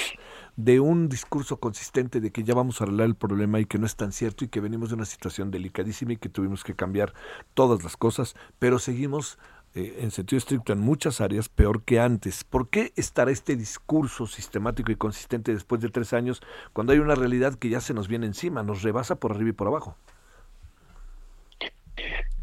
de 0.57 0.79
un 0.79 1.09
discurso 1.09 1.59
consistente 1.59 2.21
de 2.21 2.31
que 2.31 2.45
ya 2.45 2.55
vamos 2.55 2.81
a 2.81 2.85
arreglar 2.85 3.09
el 3.09 3.17
problema 3.17 3.59
y 3.61 3.65
que 3.65 3.79
no 3.79 3.87
es 3.87 3.97
tan 3.97 4.13
cierto 4.13 4.45
y 4.45 4.49
que 4.49 4.61
venimos 4.61 4.91
de 4.91 4.97
una 4.97 5.07
situación 5.07 5.51
delicadísima 5.51 6.13
y 6.13 6.17
que 6.19 6.29
tuvimos 6.29 6.63
que 6.65 6.77
cambiar 6.77 7.15
todas 7.55 7.83
las 7.83 7.97
cosas, 7.97 8.37
pero 8.59 8.79
seguimos 8.79 9.39
eh, 9.75 9.99
en 10.01 10.11
sentido 10.11 10.39
estricto 10.39 10.73
en 10.73 10.81
muchas 10.81 11.21
áreas 11.21 11.49
peor 11.49 11.83
que 11.83 11.99
antes. 12.01 12.45
¿Por 12.45 12.69
qué 12.69 12.93
estará 12.97 13.31
este 13.31 13.57
discurso 13.57 14.27
sistemático 14.27 14.93
y 14.93 14.97
consistente 14.97 15.53
después 15.53 15.81
de 15.81 15.89
tres 15.89 16.13
años 16.13 16.43
cuando 16.73 16.93
hay 16.93 17.01
una 17.01 17.15
realidad 17.15 17.55
que 17.55 17.69
ya 17.69 17.81
se 17.81 17.95
nos 17.95 18.09
viene 18.09 18.27
encima, 18.27 18.63
nos 18.63 18.83
rebasa 18.83 19.17
por 19.17 19.33
arriba 19.33 19.51
y 19.51 19.53
por 19.55 19.67
abajo? 19.67 19.97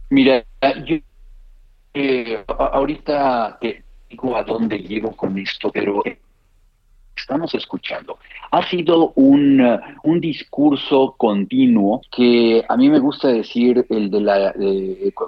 Mira, 0.09 0.43
yo 0.85 0.97
eh, 1.93 2.43
ahorita 2.47 3.57
te 3.61 3.83
digo 4.09 4.35
a 4.35 4.43
dónde 4.43 4.79
llego 4.79 5.15
con 5.15 5.37
esto, 5.37 5.71
pero 5.71 6.03
estamos 7.31 7.55
escuchando 7.55 8.17
ha 8.51 8.67
sido 8.69 9.13
un, 9.15 9.79
un, 10.03 10.19
discurso 10.19 11.15
continuo 11.17 12.01
que 12.11 12.61
a 12.67 12.75
mí 12.75 12.89
me 12.89 12.99
gusta 12.99 13.29
decir 13.29 13.85
el 13.89 14.11
de 14.11 14.19
la 14.19 14.53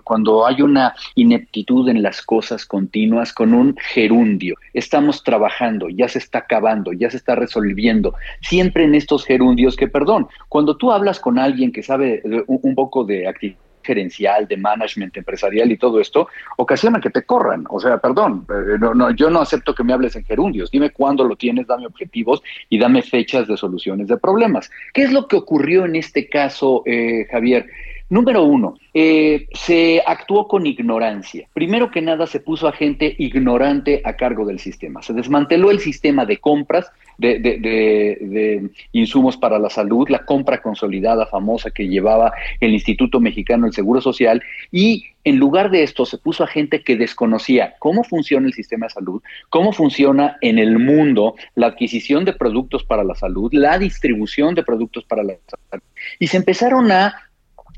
cuando 0.03 0.45
hay 0.45 0.61
una 0.61 0.93
ineptitud 1.15 1.87
en 1.87 2.03
las 2.03 2.21
cosas 2.21 2.65
continuas 2.65 3.31
con 3.31 3.53
un 3.53 3.77
gerundio. 3.93 4.55
Estamos 4.73 5.23
trabajando, 5.23 5.87
ya 5.87 6.09
se 6.09 6.17
está 6.19 6.39
acabando, 6.39 6.91
ya 6.91 7.09
se 7.09 7.15
está 7.15 7.35
resolviendo. 7.35 8.13
Siempre 8.41 8.83
en 8.83 8.95
estos 8.95 9.23
gerundios 9.23 9.77
que, 9.77 9.87
perdón, 9.87 10.27
cuando 10.49 10.75
tú 10.75 10.91
hablas 10.91 11.21
con 11.21 11.39
alguien 11.39 11.71
que 11.71 11.81
sabe 11.81 12.21
un, 12.47 12.59
un 12.61 12.75
poco 12.75 13.05
de 13.05 13.29
actividad 13.29 13.62
gerencial, 13.83 14.47
de 14.47 14.57
management 14.57 15.15
empresarial 15.17 15.71
y 15.71 15.77
todo 15.77 15.99
esto, 15.99 16.27
ocasiona 16.57 16.99
que 16.99 17.09
te 17.09 17.23
corran. 17.23 17.65
O 17.69 17.79
sea, 17.79 17.97
perdón, 17.97 18.45
eh, 18.49 18.77
no, 18.79 18.93
no, 18.93 19.11
yo 19.11 19.29
no 19.29 19.41
acepto 19.41 19.75
que 19.75 19.83
me 19.83 19.93
hables 19.93 20.15
en 20.15 20.25
gerundios. 20.25 20.71
Dime 20.71 20.91
cuándo 20.91 21.23
lo 21.23 21.35
tienes, 21.35 21.67
dame 21.67 21.85
objetivos 21.85 22.41
y 22.69 22.79
dame 22.79 23.01
fechas 23.01 23.47
de 23.47 23.57
soluciones 23.57 24.07
de 24.07 24.17
problemas. 24.17 24.69
¿Qué 24.93 25.03
es 25.03 25.11
lo 25.11 25.27
que 25.27 25.35
ocurrió 25.35 25.85
en 25.85 25.95
este 25.95 26.27
caso, 26.29 26.83
eh, 26.85 27.27
Javier? 27.29 27.67
Número 28.09 28.43
uno, 28.43 28.75
eh, 28.93 29.47
se 29.53 30.03
actuó 30.05 30.47
con 30.47 30.65
ignorancia. 30.67 31.47
Primero 31.53 31.89
que 31.89 32.01
nada, 32.01 32.27
se 32.27 32.39
puso 32.39 32.67
a 32.67 32.73
gente 32.73 33.15
ignorante 33.17 34.01
a 34.03 34.15
cargo 34.15 34.45
del 34.45 34.59
sistema. 34.59 35.01
Se 35.01 35.13
desmanteló 35.13 35.71
el 35.71 35.79
sistema 35.79 36.25
de 36.25 36.37
compras 36.37 36.91
de, 37.17 37.39
de, 37.39 38.69
insumos 38.91 39.37
para 39.37 39.59
la 39.59 39.69
salud, 39.69 40.09
la 40.09 40.25
compra 40.25 40.61
consolidada 40.61 41.25
famosa 41.25 41.71
que 41.71 41.87
llevaba 41.87 42.33
el 42.59 42.73
Instituto 42.73 43.19
Mexicano 43.19 43.65
del 43.65 43.73
Seguro 43.73 44.01
Social 44.01 44.43
y 44.71 45.05
en 45.23 45.37
lugar 45.37 45.71
de 45.71 45.83
esto 45.83 46.05
se 46.05 46.17
puso 46.17 46.43
a 46.43 46.47
gente 46.47 46.83
que 46.83 46.97
desconocía 46.97 47.75
cómo 47.79 48.03
funciona 48.03 48.47
el 48.47 48.53
sistema 48.53 48.87
de 48.87 48.93
salud, 48.93 49.21
cómo 49.49 49.71
funciona 49.71 50.37
en 50.41 50.59
el 50.59 50.79
mundo 50.79 51.35
la 51.55 51.67
adquisición 51.67 52.25
de 52.25 52.33
productos 52.33 52.83
para 52.83 53.03
la 53.03 53.15
salud, 53.15 53.51
la 53.53 53.77
distribución 53.79 54.53
de 54.55 54.63
productos 54.63 55.05
para 55.05 55.23
la 55.23 55.35
salud. 55.69 55.83
Y 56.19 56.27
se 56.27 56.37
empezaron 56.37 56.91
a 56.91 57.15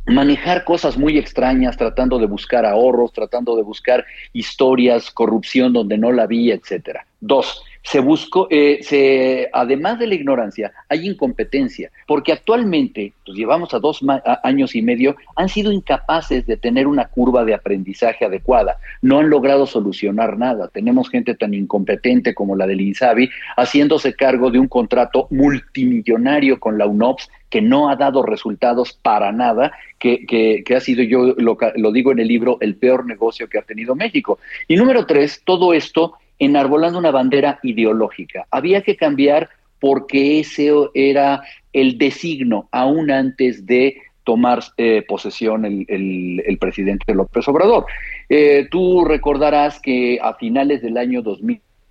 manejar 0.05 0.63
cosas 0.63 0.97
muy 0.97 1.17
extrañas, 1.17 1.77
tratando 1.77 2.19
de 2.19 2.27
buscar 2.27 2.65
ahorros, 2.65 3.11
tratando 3.11 3.55
de 3.55 3.63
buscar 3.63 4.05
historias, 4.33 5.11
corrupción 5.11 5.73
donde 5.73 5.97
no 5.97 6.11
la 6.11 6.23
había, 6.23 6.53
etcétera. 6.53 7.05
Dos, 7.19 7.63
se 7.85 7.99
buscó, 7.99 8.47
eh, 8.49 8.79
se, 8.81 9.47
además 9.53 9.99
de 9.99 10.07
la 10.07 10.15
ignorancia, 10.15 10.73
hay 10.89 11.07
incompetencia, 11.07 11.91
porque 12.07 12.31
actualmente, 12.33 13.13
pues 13.23 13.37
llevamos 13.37 13.75
a 13.75 13.79
dos 13.79 14.01
años 14.43 14.75
y 14.75 14.81
medio, 14.81 15.15
han 15.35 15.49
sido 15.49 15.71
incapaces 15.71 16.47
de 16.47 16.57
tener 16.57 16.87
una 16.87 17.05
curva 17.05 17.45
de 17.45 17.53
aprendizaje 17.53 18.25
adecuada, 18.25 18.77
no 19.03 19.19
han 19.19 19.29
logrado 19.29 19.67
solucionar 19.67 20.35
nada. 20.35 20.67
Tenemos 20.69 21.09
gente 21.09 21.35
tan 21.35 21.53
incompetente 21.53 22.33
como 22.33 22.55
la 22.55 22.65
del 22.65 22.81
INSABI 22.81 23.29
haciéndose 23.55 24.15
cargo 24.15 24.49
de 24.49 24.57
un 24.57 24.67
contrato 24.67 25.27
multimillonario 25.29 26.59
con 26.59 26.79
la 26.79 26.87
UNOPS 26.87 27.29
que 27.51 27.61
no 27.61 27.89
ha 27.89 27.95
dado 27.95 28.23
resultados 28.23 28.93
para 28.93 29.31
nada, 29.31 29.71
que, 29.99 30.25
que, 30.25 30.75
ha 30.75 30.79
sido, 30.79 31.03
yo 31.03 31.35
lo, 31.37 31.57
lo 31.75 31.91
digo 31.91 32.11
en 32.11 32.19
el 32.19 32.27
libro, 32.27 32.57
el 32.61 32.75
peor 32.75 33.05
negocio 33.05 33.47
que 33.47 33.59
ha 33.59 33.61
tenido 33.61 33.95
México. 33.95 34.39
Y 34.67 34.75
número 34.75 35.05
tres, 35.05 35.41
todo 35.45 35.73
esto 35.73 36.15
enarbolando 36.39 36.99
una 36.99 37.11
bandera 37.11 37.59
ideológica. 37.63 38.45
Había 38.51 38.81
que 38.81 38.95
cambiar 38.95 39.49
porque 39.79 40.39
ese 40.39 40.71
era 40.93 41.43
el 41.73 41.97
designo 41.97 42.67
aún 42.71 43.11
antes 43.11 43.65
de 43.65 43.97
tomar 44.23 44.63
eh, 44.77 45.03
posesión 45.07 45.65
el, 45.65 46.57
presidente 46.59 47.13
López 47.13 47.47
Obrador. 47.47 47.85
Eh, 48.27 48.67
tú 48.71 49.05
recordarás 49.05 49.79
que 49.79 50.17
a 50.21 50.33
finales 50.33 50.81
del 50.81 50.97
año 50.97 51.21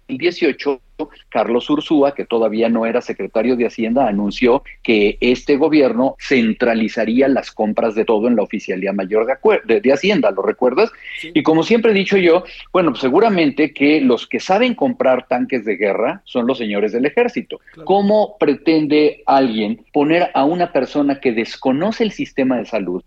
2018 0.09 0.81
Carlos 1.29 1.69
Ursúa, 1.71 2.15
que 2.15 2.25
todavía 2.25 2.69
no 2.69 2.87
era 2.87 3.01
secretario 3.01 3.57
de 3.57 3.67
Hacienda, 3.67 4.07
anunció 4.07 4.63
que 4.83 5.19
este 5.21 5.57
gobierno 5.57 6.17
centralizaría 6.21 7.29
las 7.29 7.51
compras 7.51 7.95
de 7.95 8.05
todo 8.05 8.29
en 8.29 8.37
la 8.37 8.43
Oficialía 8.43 8.93
Mayor 8.93 9.27
de, 9.65 9.93
Hacienda, 9.93 10.31
¿lo 10.31 10.43
recuerdas? 10.43 10.91
Y 11.23 11.43
como 11.43 11.63
siempre 11.63 11.93
he 11.93 11.95
dicho 11.95 12.17
yo, 12.17 12.45
bueno, 12.73 12.91
pues 12.91 13.01
seguramente 13.01 13.73
que 13.73 14.01
los 14.01 14.27
que 14.27 14.41
saben 14.41 14.75
comprar 14.75 15.27
tanques 15.27 15.65
de 15.65 15.77
guerra 15.77 16.23
son 16.25 16.47
los 16.47 16.59
señores 16.59 16.93
del 16.93 17.07
ejército. 17.07 17.61
¿Cómo 17.85 18.37
pretende 18.39 19.23
alguien 19.27 19.85
poner 19.93 20.31
a 20.35 20.45
una 20.45 20.73
persona 20.73 21.21
que 21.21 21.33
desconoce 21.33 22.05
el 22.05 22.13
sistema 22.13 22.59
de 22.59 22.67
salud, 22.67 23.03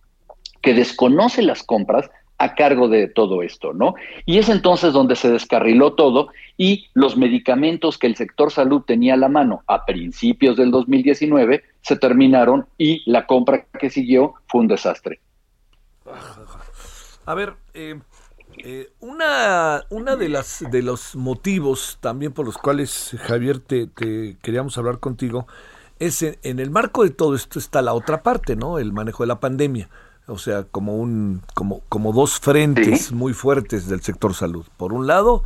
que 0.62 0.74
desconoce 0.74 1.41
las 1.41 1.64
compras, 1.64 2.10
a 2.38 2.55
cargo 2.55 2.88
de 2.88 3.07
todo 3.07 3.41
esto, 3.41 3.73
¿no? 3.73 3.95
Y 4.25 4.38
es 4.38 4.49
entonces 4.49 4.93
donde 4.93 5.15
se 5.15 5.31
descarriló 5.31 5.93
todo 5.93 6.29
y 6.55 6.88
los 6.93 7.17
medicamentos 7.17 7.97
que 7.97 8.07
el 8.07 8.15
sector 8.15 8.51
salud 8.51 8.81
tenía 8.81 9.15
a 9.15 9.17
la 9.17 9.29
mano 9.29 9.63
a 9.67 9.85
principios 9.85 10.55
del 10.57 10.71
2019 10.71 11.63
se 11.81 11.95
terminaron 11.95 12.67
y 12.77 13.09
la 13.09 13.25
compra 13.25 13.65
que 13.79 13.89
siguió 13.89 14.35
fue 14.47 14.61
un 14.61 14.67
desastre. 14.67 15.19
A 17.25 17.33
ver, 17.33 17.55
eh, 17.73 17.99
eh, 18.59 18.89
una, 18.99 19.83
una 19.89 20.15
de 20.15 20.29
las 20.29 20.63
de 20.71 20.81
los 20.81 21.15
motivos 21.15 21.97
también 22.01 22.33
por 22.33 22.45
los 22.45 22.57
cuales 22.57 23.15
Javier 23.19 23.59
te, 23.59 23.89
queríamos 24.41 24.77
hablar 24.77 24.99
contigo 24.99 25.47
es 25.99 26.21
en 26.21 26.59
el 26.59 26.69
marco 26.69 27.03
de 27.03 27.09
todo 27.09 27.35
esto 27.35 27.57
está 27.57 27.81
la 27.81 27.93
otra 27.93 28.21
parte, 28.21 28.55
¿no? 28.55 28.77
El 28.77 28.93
manejo 28.93 29.23
de 29.23 29.27
la 29.27 29.39
pandemia 29.39 29.89
o 30.28 30.38
sea, 30.38 30.63
como 30.63 30.95
un 30.97 31.41
como 31.53 31.82
como 31.89 32.13
dos 32.13 32.39
frentes 32.39 33.11
muy 33.11 33.34
fuertes 33.34 33.88
del 33.88 34.01
sector 34.01 34.34
salud. 34.34 34.65
Por 34.78 34.93
un 34.93 35.07
lado, 35.07 35.43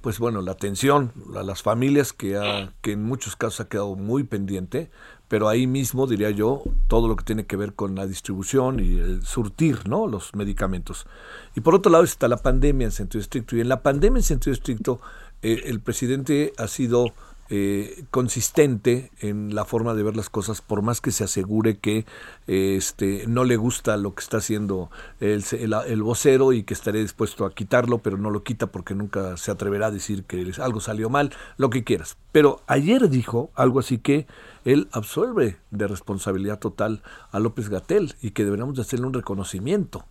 pues 0.00 0.18
bueno, 0.18 0.40
la 0.40 0.52
atención 0.52 1.12
a 1.36 1.42
las 1.42 1.62
familias 1.62 2.12
que 2.12 2.36
ha, 2.36 2.72
que 2.80 2.92
en 2.92 3.04
muchos 3.04 3.36
casos 3.36 3.60
ha 3.60 3.68
quedado 3.68 3.96
muy 3.96 4.24
pendiente, 4.24 4.90
pero 5.28 5.48
ahí 5.48 5.66
mismo 5.66 6.06
diría 6.06 6.30
yo 6.30 6.62
todo 6.88 7.06
lo 7.06 7.16
que 7.16 7.24
tiene 7.24 7.44
que 7.44 7.56
ver 7.56 7.74
con 7.74 7.94
la 7.94 8.06
distribución 8.06 8.80
y 8.80 8.98
el 8.98 9.22
surtir, 9.24 9.88
¿no? 9.88 10.06
los 10.06 10.34
medicamentos. 10.34 11.06
Y 11.54 11.60
por 11.60 11.74
otro 11.74 11.92
lado 11.92 12.04
está 12.04 12.28
la 12.28 12.38
pandemia 12.38 12.86
en 12.86 12.92
sentido 12.92 13.20
estricto 13.20 13.56
y 13.56 13.60
en 13.60 13.68
la 13.68 13.82
pandemia 13.82 14.20
en 14.20 14.24
sentido 14.24 14.54
estricto 14.54 15.00
eh, 15.42 15.62
el 15.66 15.80
presidente 15.80 16.52
ha 16.56 16.66
sido 16.66 17.12
eh, 17.52 18.04
consistente 18.12 19.10
en 19.18 19.56
la 19.56 19.64
forma 19.64 19.94
de 19.94 20.04
ver 20.04 20.16
las 20.16 20.30
cosas, 20.30 20.60
por 20.60 20.82
más 20.82 21.00
que 21.00 21.10
se 21.10 21.24
asegure 21.24 21.78
que 21.78 22.06
este, 22.46 23.24
no 23.26 23.42
le 23.42 23.56
gusta 23.56 23.96
lo 23.96 24.14
que 24.14 24.22
está 24.22 24.36
haciendo 24.36 24.88
el, 25.18 25.44
el, 25.88 26.02
vocero 26.04 26.52
y 26.52 26.62
que 26.62 26.74
estaré 26.74 27.00
dispuesto 27.00 27.44
a 27.44 27.52
quitarlo, 27.52 27.98
pero 27.98 28.16
no 28.18 28.30
lo 28.30 28.44
quita 28.44 28.68
porque 28.68 28.94
nunca 28.94 29.36
se 29.36 29.50
atreverá 29.50 29.86
a 29.86 29.90
decir 29.90 30.22
que 30.22 30.52
algo 30.60 30.80
salió 30.80 31.10
mal, 31.10 31.32
lo 31.56 31.70
que 31.70 31.82
quieras. 31.82 32.16
Pero 32.30 32.62
ayer 32.68 33.08
dijo 33.10 33.50
algo 33.56 33.80
así 33.80 33.98
que 33.98 34.28
él 34.64 34.86
absuelve 34.92 35.58
de 35.72 35.88
responsabilidad 35.88 36.60
total 36.60 37.02
a 37.32 37.40
López 37.40 37.68
Gatel 37.68 38.14
y 38.22 38.30
que 38.30 38.44
deberíamos 38.44 38.76
de 38.76 38.82
hacerle 38.82 39.06
un 39.06 39.14
reconocimiento. 39.14 40.04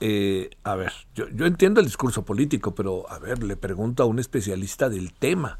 Eh, 0.00 0.50
a 0.64 0.74
ver, 0.74 0.92
yo, 1.14 1.28
yo 1.30 1.46
entiendo 1.46 1.80
el 1.80 1.86
discurso 1.86 2.26
político, 2.26 2.74
pero 2.74 3.10
a 3.10 3.18
ver, 3.18 3.42
le 3.42 3.56
pregunto 3.56 4.02
a 4.02 4.06
un 4.06 4.18
especialista 4.18 4.90
del 4.90 5.14
tema. 5.14 5.58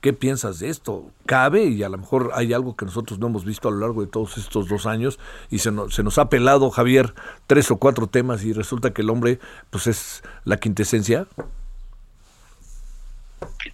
¿Qué 0.00 0.12
piensas 0.12 0.60
de 0.60 0.68
esto? 0.68 1.10
¿Cabe? 1.24 1.64
Y 1.64 1.82
a 1.82 1.88
lo 1.88 1.98
mejor 1.98 2.30
hay 2.34 2.52
algo 2.52 2.76
que 2.76 2.84
nosotros 2.84 3.18
no 3.18 3.26
hemos 3.26 3.44
visto 3.44 3.68
a 3.68 3.72
lo 3.72 3.78
largo 3.78 4.02
de 4.02 4.06
todos 4.06 4.38
estos 4.38 4.68
dos 4.68 4.86
años 4.86 5.18
y 5.50 5.58
se 5.58 5.72
nos, 5.72 5.94
se 5.94 6.02
nos 6.02 6.18
ha 6.18 6.28
pelado, 6.28 6.70
Javier, 6.70 7.14
tres 7.46 7.70
o 7.70 7.76
cuatro 7.76 8.06
temas 8.06 8.44
y 8.44 8.52
resulta 8.52 8.92
que 8.92 9.02
el 9.02 9.10
hombre 9.10 9.40
pues 9.70 9.86
es 9.86 10.22
la 10.44 10.58
quintesencia. 10.58 11.26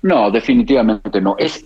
No, 0.00 0.30
definitivamente 0.30 1.20
no. 1.20 1.36
Es, 1.38 1.64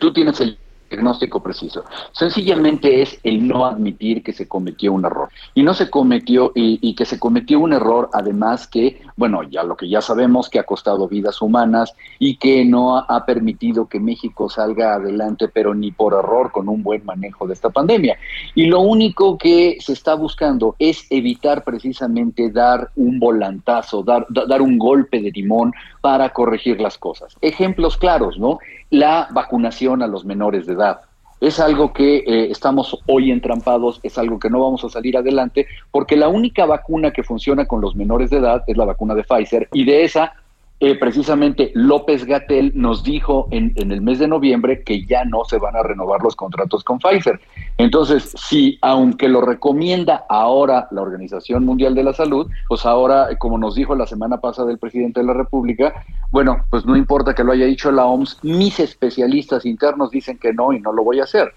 tú 0.00 0.12
tienes 0.12 0.40
el 0.40 0.58
diagnóstico 0.88 1.42
preciso. 1.42 1.84
Sencillamente 2.12 3.02
es 3.02 3.18
el 3.22 3.46
no 3.46 3.66
admitir 3.66 4.22
que 4.22 4.32
se 4.32 4.48
cometió 4.48 4.92
un 4.92 5.04
error. 5.04 5.28
Y 5.54 5.62
no 5.62 5.74
se 5.74 5.90
cometió, 5.90 6.52
y, 6.54 6.94
que 6.94 7.04
se 7.04 7.18
cometió 7.18 7.60
un 7.60 7.72
error, 7.72 8.10
además 8.12 8.66
que, 8.66 9.00
bueno, 9.16 9.42
ya 9.42 9.62
lo 9.62 9.76
que 9.76 9.88
ya 9.88 10.00
sabemos, 10.00 10.48
que 10.48 10.58
ha 10.58 10.64
costado 10.64 11.08
vidas 11.08 11.40
humanas 11.42 11.94
y 12.18 12.36
que 12.36 12.64
no 12.64 12.96
ha 12.96 13.26
permitido 13.26 13.86
que 13.86 14.00
México 14.00 14.48
salga 14.48 14.94
adelante, 14.94 15.48
pero 15.48 15.74
ni 15.74 15.92
por 15.92 16.14
error, 16.14 16.50
con 16.52 16.68
un 16.68 16.82
buen 16.82 17.04
manejo 17.04 17.46
de 17.46 17.54
esta 17.54 17.70
pandemia. 17.70 18.18
Y 18.54 18.66
lo 18.66 18.80
único 18.80 19.38
que 19.38 19.78
se 19.80 19.92
está 19.92 20.14
buscando 20.14 20.74
es 20.78 21.06
evitar 21.10 21.64
precisamente 21.64 22.50
dar 22.50 22.90
un 22.96 23.18
volantazo, 23.18 24.02
dar, 24.02 24.26
dar 24.28 24.62
un 24.62 24.78
golpe 24.78 25.20
de 25.20 25.32
timón 25.32 25.72
para 26.08 26.30
corregir 26.30 26.80
las 26.80 26.96
cosas. 26.96 27.36
Ejemplos 27.42 27.98
claros, 27.98 28.38
¿no? 28.38 28.60
La 28.88 29.28
vacunación 29.30 30.02
a 30.02 30.06
los 30.06 30.24
menores 30.24 30.64
de 30.64 30.72
edad. 30.72 31.02
Es 31.38 31.60
algo 31.60 31.92
que 31.92 32.24
eh, 32.26 32.50
estamos 32.50 32.98
hoy 33.06 33.30
entrampados, 33.30 34.00
es 34.02 34.16
algo 34.16 34.38
que 34.38 34.48
no 34.48 34.58
vamos 34.58 34.82
a 34.84 34.88
salir 34.88 35.18
adelante, 35.18 35.66
porque 35.90 36.16
la 36.16 36.28
única 36.28 36.64
vacuna 36.64 37.10
que 37.10 37.22
funciona 37.22 37.66
con 37.66 37.82
los 37.82 37.94
menores 37.94 38.30
de 38.30 38.38
edad 38.38 38.64
es 38.66 38.78
la 38.78 38.86
vacuna 38.86 39.14
de 39.14 39.22
Pfizer, 39.22 39.68
y 39.70 39.84
de 39.84 40.04
esa 40.04 40.32
eh, 40.80 40.96
precisamente 40.96 41.72
López 41.74 42.24
Gatel 42.24 42.70
nos 42.74 43.02
dijo 43.02 43.48
en, 43.50 43.72
en, 43.76 43.90
el 43.90 44.00
mes 44.00 44.20
de 44.20 44.28
noviembre 44.28 44.84
que 44.84 45.04
ya 45.04 45.24
no 45.24 45.44
se 45.44 45.58
van 45.58 45.74
a 45.74 45.82
renovar 45.82 46.22
los 46.22 46.36
contratos 46.36 46.84
con 46.84 47.00
Pfizer. 47.00 47.40
Entonces, 47.78 48.32
si 48.36 48.78
aunque 48.80 49.28
lo 49.28 49.40
recomienda 49.40 50.24
ahora 50.28 50.86
la 50.92 51.02
Organización 51.02 51.64
Mundial 51.64 51.96
de 51.96 52.04
la 52.04 52.12
Salud, 52.12 52.48
pues 52.68 52.86
ahora, 52.86 53.28
como 53.38 53.58
nos 53.58 53.74
dijo 53.74 53.96
la 53.96 54.06
semana 54.06 54.40
pasada 54.40 54.70
el 54.70 54.78
presidente 54.78 55.20
de 55.20 55.26
la 55.26 55.34
República, 55.34 55.92
bueno, 56.30 56.58
pues 56.70 56.86
no 56.86 56.96
importa 56.96 57.34
que 57.34 57.42
lo 57.42 57.52
haya 57.52 57.66
dicho 57.66 57.90
la 57.90 58.06
OMS, 58.06 58.38
mis 58.42 58.78
especialistas 58.78 59.66
internos 59.66 60.10
dicen 60.10 60.38
que 60.38 60.52
no 60.52 60.72
y 60.72 60.80
no 60.80 60.92
lo 60.92 61.02
voy 61.02 61.18
a 61.18 61.24
hacer. 61.24 61.52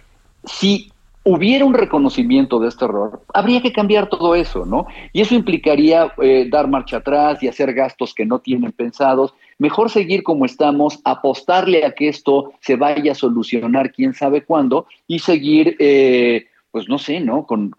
Si 0.46 0.92
hubiera 1.24 1.66
un 1.66 1.74
reconocimiento 1.74 2.60
de 2.60 2.70
este 2.70 2.86
error, 2.86 3.22
habría 3.34 3.62
que 3.62 3.72
cambiar 3.72 4.10
todo 4.10 4.34
eso, 4.34 4.66
¿no? 4.66 4.88
Y 5.14 5.22
eso 5.22 5.36
implicaría 5.36 6.14
eh, 6.22 6.48
dar 6.50 6.68
marcha 6.68 6.98
atrás 6.98 7.44
y 7.44 7.48
hacer 7.48 7.74
gastos 7.74 8.14
que 8.14 8.26
no 8.26 8.40
tienen 8.40 8.72
pensados. 8.72 9.34
Mejor 9.60 9.92
seguir 9.92 10.24
como 10.24 10.46
estamos, 10.46 11.00
apostarle 11.04 11.86
a 11.86 11.94
que 11.94 12.08
esto 12.08 12.54
se 12.60 12.76
vaya 12.76 13.12
a 13.12 13.16
solucionar 13.16 13.92
quién 13.92 14.14
sabe 14.14 14.44
cuándo 14.44 14.88
y 15.08 15.20
seguir, 15.20 15.76
eh, 15.80 16.48
pues 16.72 16.90
no 16.90 16.98
sé, 16.98 17.20
¿no? 17.20 17.46
Con, 17.46 17.72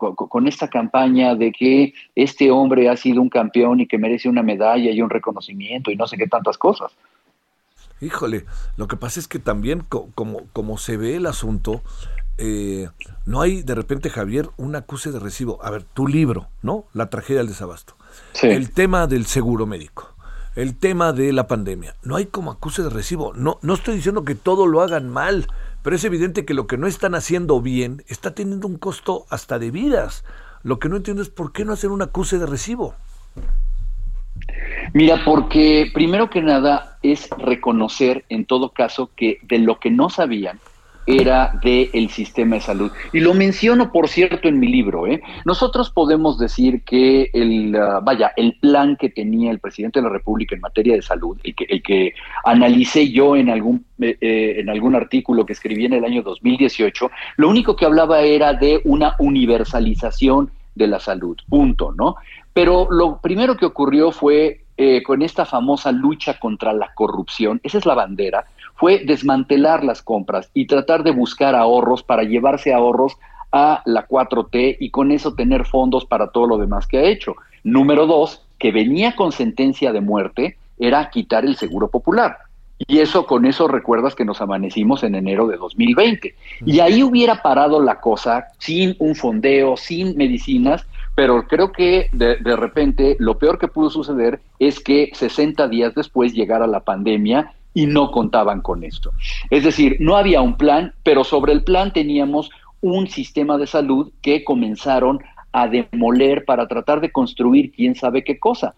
esta 0.46 0.68
campaña 0.68 1.34
de 1.34 1.50
que 1.50 1.94
este 2.14 2.50
hombre 2.50 2.88
ha 2.88 2.96
sido 2.96 3.20
un 3.20 3.28
campeón 3.28 3.80
y 3.80 3.86
que 3.88 3.98
merece 3.98 4.28
una 4.28 4.42
medalla 4.42 4.90
y 4.92 5.02
un 5.02 5.10
reconocimiento 5.10 5.90
y 5.90 5.96
no 5.96 6.06
sé 6.06 6.16
qué 6.16 6.28
tantas 6.28 6.58
cosas. 6.58 6.92
Híjole, 8.00 8.44
lo 8.76 8.88
que 8.88 8.96
pasa 8.96 9.18
es 9.20 9.28
que 9.28 9.38
también 9.38 9.82
como 10.12 10.78
se 10.78 10.96
ve 10.96 11.16
el 11.16 11.26
asunto, 11.26 11.82
eh, 12.38 12.88
no 13.26 13.40
hay 13.40 13.62
de 13.62 13.74
repente, 13.74 14.10
Javier, 14.10 14.48
un 14.56 14.74
acuse 14.76 15.12
de 15.12 15.18
recibo. 15.18 15.58
A 15.64 15.70
ver, 15.70 15.84
tu 15.84 16.06
libro, 16.06 16.48
¿no? 16.62 16.86
La 16.92 17.10
tragedia 17.10 17.38
del 17.38 17.48
desabasto. 17.48 17.94
El 18.42 18.70
tema 18.72 19.06
del 19.06 19.26
seguro 19.26 19.66
médico. 19.66 20.14
El 20.54 20.76
tema 20.76 21.12
de 21.12 21.32
la 21.32 21.46
pandemia. 21.46 21.94
No 22.02 22.16
hay 22.16 22.26
como 22.26 22.50
acuse 22.50 22.82
de 22.82 22.90
recibo. 22.90 23.32
No, 23.34 23.58
no 23.62 23.74
estoy 23.74 23.96
diciendo 23.96 24.24
que 24.24 24.34
todo 24.34 24.66
lo 24.66 24.82
hagan 24.82 25.08
mal, 25.08 25.46
pero 25.82 25.96
es 25.96 26.04
evidente 26.04 26.44
que 26.44 26.54
lo 26.54 26.66
que 26.66 26.76
no 26.76 26.86
están 26.86 27.14
haciendo 27.14 27.60
bien 27.60 28.04
está 28.08 28.34
teniendo 28.34 28.66
un 28.66 28.76
costo 28.76 29.26
hasta 29.30 29.58
de 29.58 29.70
vidas. 29.70 30.24
Lo 30.62 30.78
que 30.78 30.88
no 30.88 30.96
entiendo 30.96 31.22
es 31.22 31.30
por 31.30 31.52
qué 31.52 31.64
no 31.64 31.72
hacer 31.72 31.90
un 31.90 32.02
acuse 32.02 32.38
de 32.38 32.46
recibo. 32.46 32.94
Mira, 34.94 35.24
porque 35.24 35.90
primero 35.94 36.28
que 36.28 36.42
nada 36.42 36.98
es 37.02 37.30
reconocer 37.38 38.24
en 38.28 38.44
todo 38.44 38.70
caso 38.70 39.10
que 39.16 39.38
de 39.42 39.58
lo 39.58 39.80
que 39.80 39.90
no 39.90 40.10
sabían, 40.10 40.60
era 41.06 41.58
del 41.62 42.08
sistema 42.10 42.56
de 42.56 42.62
salud. 42.62 42.92
Y 43.12 43.20
lo 43.20 43.34
menciono, 43.34 43.92
por 43.92 44.08
cierto, 44.08 44.48
en 44.48 44.58
mi 44.58 44.68
libro. 44.68 45.06
¿eh? 45.06 45.20
Nosotros 45.44 45.90
podemos 45.90 46.38
decir 46.38 46.82
que 46.84 47.30
el, 47.32 47.74
ah, 47.76 48.00
vaya, 48.02 48.32
el 48.36 48.56
plan 48.60 48.96
que 48.96 49.10
tenía 49.10 49.50
el 49.50 49.58
presidente 49.58 50.00
de 50.00 50.04
la 50.04 50.12
República 50.12 50.54
en 50.54 50.60
materia 50.60 50.94
de 50.94 51.02
salud, 51.02 51.38
el 51.44 51.54
que, 51.54 51.64
el 51.68 51.82
que 51.82 52.14
analicé 52.44 53.10
yo 53.10 53.36
en 53.36 53.50
algún, 53.50 53.84
eh, 54.00 54.16
eh, 54.20 54.56
en 54.58 54.70
algún 54.70 54.94
artículo 54.94 55.46
que 55.46 55.52
escribí 55.52 55.86
en 55.86 55.94
el 55.94 56.04
año 56.04 56.22
2018, 56.22 57.10
lo 57.36 57.48
único 57.48 57.76
que 57.76 57.84
hablaba 57.84 58.20
era 58.20 58.54
de 58.54 58.80
una 58.84 59.16
universalización 59.18 60.50
de 60.74 60.86
la 60.86 61.00
salud, 61.00 61.36
punto, 61.48 61.92
¿no? 61.92 62.16
Pero 62.52 62.88
lo 62.90 63.20
primero 63.20 63.56
que 63.56 63.66
ocurrió 63.66 64.10
fue 64.10 64.62
eh, 64.76 65.02
con 65.02 65.22
esta 65.22 65.44
famosa 65.44 65.92
lucha 65.92 66.38
contra 66.38 66.72
la 66.72 66.92
corrupción, 66.94 67.60
esa 67.62 67.78
es 67.78 67.86
la 67.86 67.94
bandera, 67.94 68.46
fue 68.74 69.04
desmantelar 69.04 69.84
las 69.84 70.02
compras 70.02 70.50
y 70.54 70.66
tratar 70.66 71.04
de 71.04 71.12
buscar 71.12 71.54
ahorros 71.54 72.02
para 72.02 72.24
llevarse 72.24 72.72
ahorros 72.72 73.16
a 73.52 73.82
la 73.84 74.08
4T 74.08 74.78
y 74.80 74.90
con 74.90 75.12
eso 75.12 75.34
tener 75.34 75.66
fondos 75.66 76.04
para 76.04 76.28
todo 76.28 76.46
lo 76.46 76.58
demás 76.58 76.86
que 76.86 76.98
ha 76.98 77.02
hecho. 77.02 77.36
Número 77.62 78.06
dos, 78.06 78.44
que 78.58 78.72
venía 78.72 79.14
con 79.14 79.30
sentencia 79.32 79.92
de 79.92 80.00
muerte, 80.00 80.56
era 80.78 81.10
quitar 81.10 81.44
el 81.44 81.56
seguro 81.56 81.88
popular. 81.88 82.38
Y 82.88 82.98
eso, 82.98 83.26
con 83.26 83.44
eso 83.44 83.68
recuerdas 83.68 84.14
que 84.14 84.24
nos 84.24 84.40
amanecimos 84.40 85.04
en 85.04 85.14
enero 85.14 85.46
de 85.46 85.56
2020. 85.56 86.34
Y 86.66 86.80
ahí 86.80 87.02
hubiera 87.02 87.42
parado 87.42 87.80
la 87.80 88.00
cosa 88.00 88.46
sin 88.58 88.96
un 88.98 89.14
fondeo, 89.14 89.76
sin 89.76 90.16
medicinas, 90.16 90.84
pero 91.14 91.46
creo 91.46 91.70
que 91.70 92.08
de, 92.12 92.36
de, 92.36 92.56
repente 92.56 93.16
lo 93.18 93.38
peor 93.38 93.58
que 93.58 93.68
pudo 93.68 93.90
suceder 93.90 94.40
es 94.58 94.80
que 94.80 95.10
60 95.12 95.68
días 95.68 95.94
después 95.94 96.32
llegara 96.32 96.66
la 96.66 96.80
pandemia 96.80 97.52
y 97.74 97.86
no 97.86 98.10
contaban 98.10 98.60
con 98.60 98.84
esto. 98.84 99.12
Es 99.50 99.64
decir, 99.64 99.96
no 100.00 100.16
había 100.16 100.40
un 100.40 100.56
plan, 100.56 100.94
pero 101.02 101.24
sobre 101.24 101.52
el 101.52 101.64
plan 101.64 101.92
teníamos 101.92 102.50
un 102.80 103.08
sistema 103.08 103.58
de 103.58 103.66
salud 103.66 104.12
que 104.20 104.44
comenzaron 104.44 105.20
a 105.52 105.68
demoler 105.68 106.44
para 106.44 106.66
tratar 106.66 107.00
de 107.00 107.12
construir 107.12 107.72
quién 107.72 107.94
sabe 107.94 108.24
qué 108.24 108.38
cosa. 108.38 108.74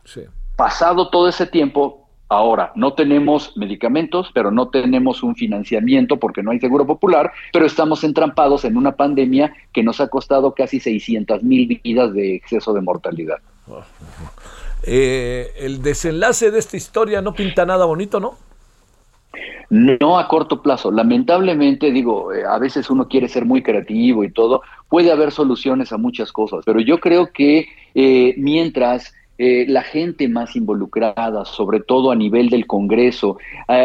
Pasado 0.56 1.08
todo 1.08 1.28
ese 1.28 1.46
tiempo, 1.46 2.06
ahora 2.28 2.72
no 2.74 2.94
tenemos 2.94 3.56
medicamentos, 3.56 4.30
pero 4.34 4.50
no 4.50 4.68
tenemos 4.68 5.22
un 5.22 5.34
financiamiento 5.34 6.18
porque 6.18 6.42
no 6.42 6.50
hay 6.50 6.60
seguro 6.60 6.86
popular, 6.86 7.32
pero 7.52 7.66
estamos 7.66 8.04
entrampados 8.04 8.64
en 8.64 8.76
una 8.76 8.92
pandemia 8.92 9.54
que 9.72 9.82
nos 9.82 10.00
ha 10.00 10.08
costado 10.08 10.54
casi 10.54 10.80
600 10.80 11.42
mil 11.42 11.80
vidas 11.82 12.12
de 12.12 12.36
exceso 12.36 12.72
de 12.72 12.80
mortalidad. 12.80 13.38
Eh, 14.82 15.52
el 15.58 15.82
desenlace 15.82 16.50
de 16.50 16.58
esta 16.58 16.76
historia 16.76 17.22
no 17.22 17.32
pinta 17.34 17.64
nada 17.64 17.86
bonito, 17.86 18.20
¿no? 18.20 18.36
No 19.70 20.18
a 20.18 20.28
corto 20.28 20.62
plazo. 20.62 20.90
Lamentablemente, 20.90 21.90
digo, 21.90 22.32
eh, 22.32 22.44
a 22.44 22.58
veces 22.58 22.90
uno 22.90 23.08
quiere 23.08 23.28
ser 23.28 23.44
muy 23.44 23.62
creativo 23.62 24.24
y 24.24 24.30
todo, 24.30 24.62
puede 24.88 25.10
haber 25.10 25.30
soluciones 25.30 25.92
a 25.92 25.98
muchas 25.98 26.32
cosas, 26.32 26.62
pero 26.64 26.80
yo 26.80 26.98
creo 26.98 27.32
que 27.32 27.68
eh, 27.94 28.34
mientras 28.36 29.14
eh, 29.38 29.64
la 29.68 29.82
gente 29.82 30.28
más 30.28 30.54
involucrada, 30.56 31.44
sobre 31.44 31.80
todo 31.80 32.10
a 32.10 32.16
nivel 32.16 32.50
del 32.50 32.66
Congreso, 32.66 33.38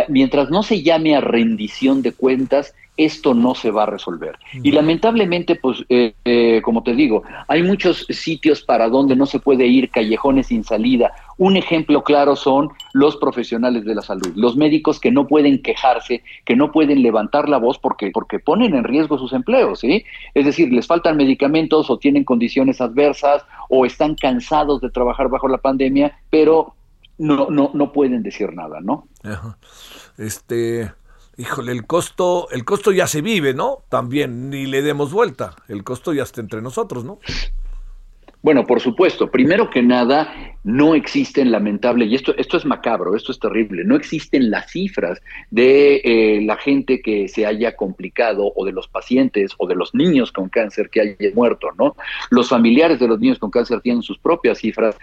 mientras 0.07 0.51
no 0.51 0.61
se 0.61 0.83
llame 0.83 1.15
a 1.15 1.21
rendición 1.21 2.01
de 2.01 2.11
cuentas, 2.11 2.75
esto 2.99 3.33
no 3.33 3.55
se 3.55 3.71
va 3.71 3.83
a 3.83 3.85
resolver. 3.85 4.37
Y 4.61 4.71
lamentablemente, 4.71 5.55
pues, 5.55 5.85
eh, 5.87 6.13
eh, 6.25 6.61
como 6.63 6.83
te 6.83 6.93
digo, 6.93 7.23
hay 7.47 7.63
muchos 7.63 8.05
sitios 8.09 8.61
para 8.61 8.89
donde 8.89 9.15
no 9.15 9.25
se 9.25 9.39
puede 9.39 9.65
ir, 9.67 9.89
callejones 9.89 10.47
sin 10.47 10.65
salida. 10.65 11.13
Un 11.37 11.55
ejemplo 11.55 12.03
claro 12.03 12.35
son 12.35 12.69
los 12.91 13.15
profesionales 13.15 13.85
de 13.85 13.95
la 13.95 14.01
salud, 14.01 14.33
los 14.35 14.57
médicos 14.57 14.99
que 14.99 15.11
no 15.11 15.27
pueden 15.27 15.61
quejarse, 15.61 16.23
que 16.43 16.57
no 16.57 16.73
pueden 16.73 17.01
levantar 17.01 17.47
la 17.47 17.57
voz 17.57 17.79
porque, 17.79 18.11
porque 18.11 18.39
ponen 18.39 18.75
en 18.75 18.83
riesgo 18.83 19.17
sus 19.17 19.31
empleos, 19.31 19.79
¿sí? 19.79 20.03
Es 20.33 20.45
decir, 20.45 20.73
les 20.73 20.85
faltan 20.85 21.15
medicamentos 21.15 21.89
o 21.89 21.97
tienen 21.97 22.25
condiciones 22.25 22.81
adversas 22.81 23.45
o 23.69 23.85
están 23.85 24.15
cansados 24.15 24.81
de 24.81 24.89
trabajar 24.89 25.29
bajo 25.29 25.47
la 25.47 25.59
pandemia, 25.59 26.19
pero 26.29 26.75
no, 27.17 27.49
no, 27.49 27.71
no 27.73 27.93
pueden 27.93 28.23
decir 28.23 28.51
nada, 28.53 28.81
¿no? 28.81 29.07
Este, 30.17 30.91
híjole, 31.39 31.71
el 31.71 31.87
costo, 31.87 32.49
el 32.51 32.65
costo 32.65 32.91
ya 32.91 33.07
se 33.07 33.21
vive, 33.21 33.53
¿no? 33.53 33.79
También 33.87 34.49
ni 34.49 34.65
le 34.65 34.81
demos 34.81 35.13
vuelta, 35.13 35.55
el 35.69 35.83
costo 35.83 36.13
ya 36.13 36.23
está 36.23 36.41
entre 36.41 36.61
nosotros, 36.61 37.05
¿no? 37.05 37.19
Bueno, 38.41 38.65
por 38.65 38.79
supuesto. 38.79 39.29
Primero 39.29 39.69
que 39.69 39.81
nada, 39.81 40.33
no 40.63 40.95
existen, 40.95 41.51
lamentable, 41.51 42.05
y 42.05 42.15
esto, 42.15 42.33
esto 42.37 42.57
es 42.57 42.65
macabro, 42.65 43.15
esto 43.15 43.31
es 43.31 43.39
terrible, 43.39 43.83
no 43.83 43.95
existen 43.95 44.49
las 44.49 44.71
cifras 44.71 45.21
de 45.51 46.01
eh, 46.03 46.41
la 46.41 46.55
gente 46.55 47.01
que 47.01 47.27
se 47.27 47.45
haya 47.45 47.75
complicado 47.75 48.51
o 48.55 48.65
de 48.65 48.71
los 48.71 48.87
pacientes 48.87 49.51
o 49.57 49.67
de 49.67 49.75
los 49.75 49.93
niños 49.93 50.31
con 50.31 50.47
cáncer 50.47 50.89
que 50.89 51.01
hayan 51.01 51.35
muerto, 51.35 51.69
¿no? 51.77 51.95
Los 52.29 52.49
familiares 52.49 52.99
de 52.99 53.07
los 53.07 53.19
niños 53.19 53.39
con 53.39 53.51
cáncer 53.51 53.81
tienen 53.81 54.03
sus 54.03 54.17
propias 54.19 54.59
cifras, 54.59 54.97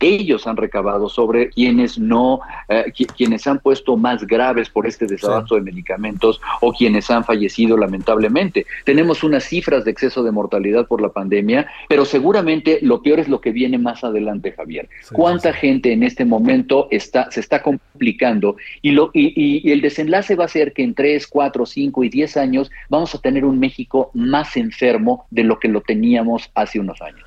ellos 0.00 0.46
han 0.46 0.56
recabado 0.56 1.08
sobre 1.08 1.50
quienes 1.50 1.98
no, 1.98 2.40
eh, 2.68 2.92
quienes 3.16 3.46
han 3.46 3.58
puesto 3.60 3.96
más 3.96 4.26
graves 4.26 4.68
por 4.68 4.86
este 4.86 5.06
desabasto 5.06 5.54
de 5.54 5.62
medicamentos 5.62 6.40
o 6.60 6.72
quienes 6.72 7.10
han 7.10 7.24
fallecido 7.24 7.76
lamentablemente. 7.76 8.66
Tenemos 8.84 9.24
unas 9.24 9.44
cifras 9.44 9.84
de 9.84 9.90
exceso 9.90 10.22
de 10.22 10.32
mortalidad 10.32 10.86
por 10.86 11.00
la 11.00 11.10
pandemia, 11.10 11.66
pero 11.88 12.04
seguramente 12.04 12.78
lo 12.82 13.02
peor 13.02 13.20
es 13.20 13.28
lo 13.28 13.40
que 13.40 13.52
viene 13.52 13.78
más 13.78 14.04
adelante, 14.04 14.52
Javier. 14.52 14.88
¿Cuánta 15.12 15.52
gente 15.52 15.92
en 15.92 16.02
este 16.02 16.24
momento 16.24 16.88
está, 16.90 17.30
se 17.30 17.40
está 17.40 17.62
complicando 17.62 18.56
y, 18.82 18.92
lo, 18.92 19.10
y, 19.12 19.62
y 19.66 19.72
el 19.72 19.80
desenlace 19.80 20.34
va 20.34 20.44
a 20.44 20.48
ser 20.48 20.72
que 20.72 20.82
en 20.82 20.94
3, 20.94 21.26
4, 21.26 21.66
5 21.66 22.04
y 22.04 22.08
10 22.08 22.36
años 22.36 22.70
vamos 22.88 23.14
a 23.14 23.18
tener 23.18 23.44
un 23.44 23.58
México 23.58 24.10
más 24.14 24.56
enfermo 24.56 25.26
de 25.30 25.44
lo 25.44 25.58
que 25.58 25.68
lo 25.68 25.80
teníamos 25.80 26.50
hace 26.54 26.80
unos 26.80 27.00
años? 27.02 27.25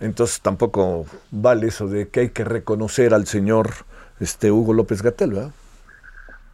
Entonces 0.00 0.40
tampoco 0.40 1.06
vale 1.30 1.68
eso 1.68 1.88
de 1.88 2.08
que 2.08 2.20
hay 2.20 2.28
que 2.30 2.44
reconocer 2.44 3.14
al 3.14 3.26
señor 3.26 3.70
este 4.20 4.50
Hugo 4.50 4.72
López 4.72 5.02
Gatel, 5.02 5.32
¿verdad? 5.32 5.50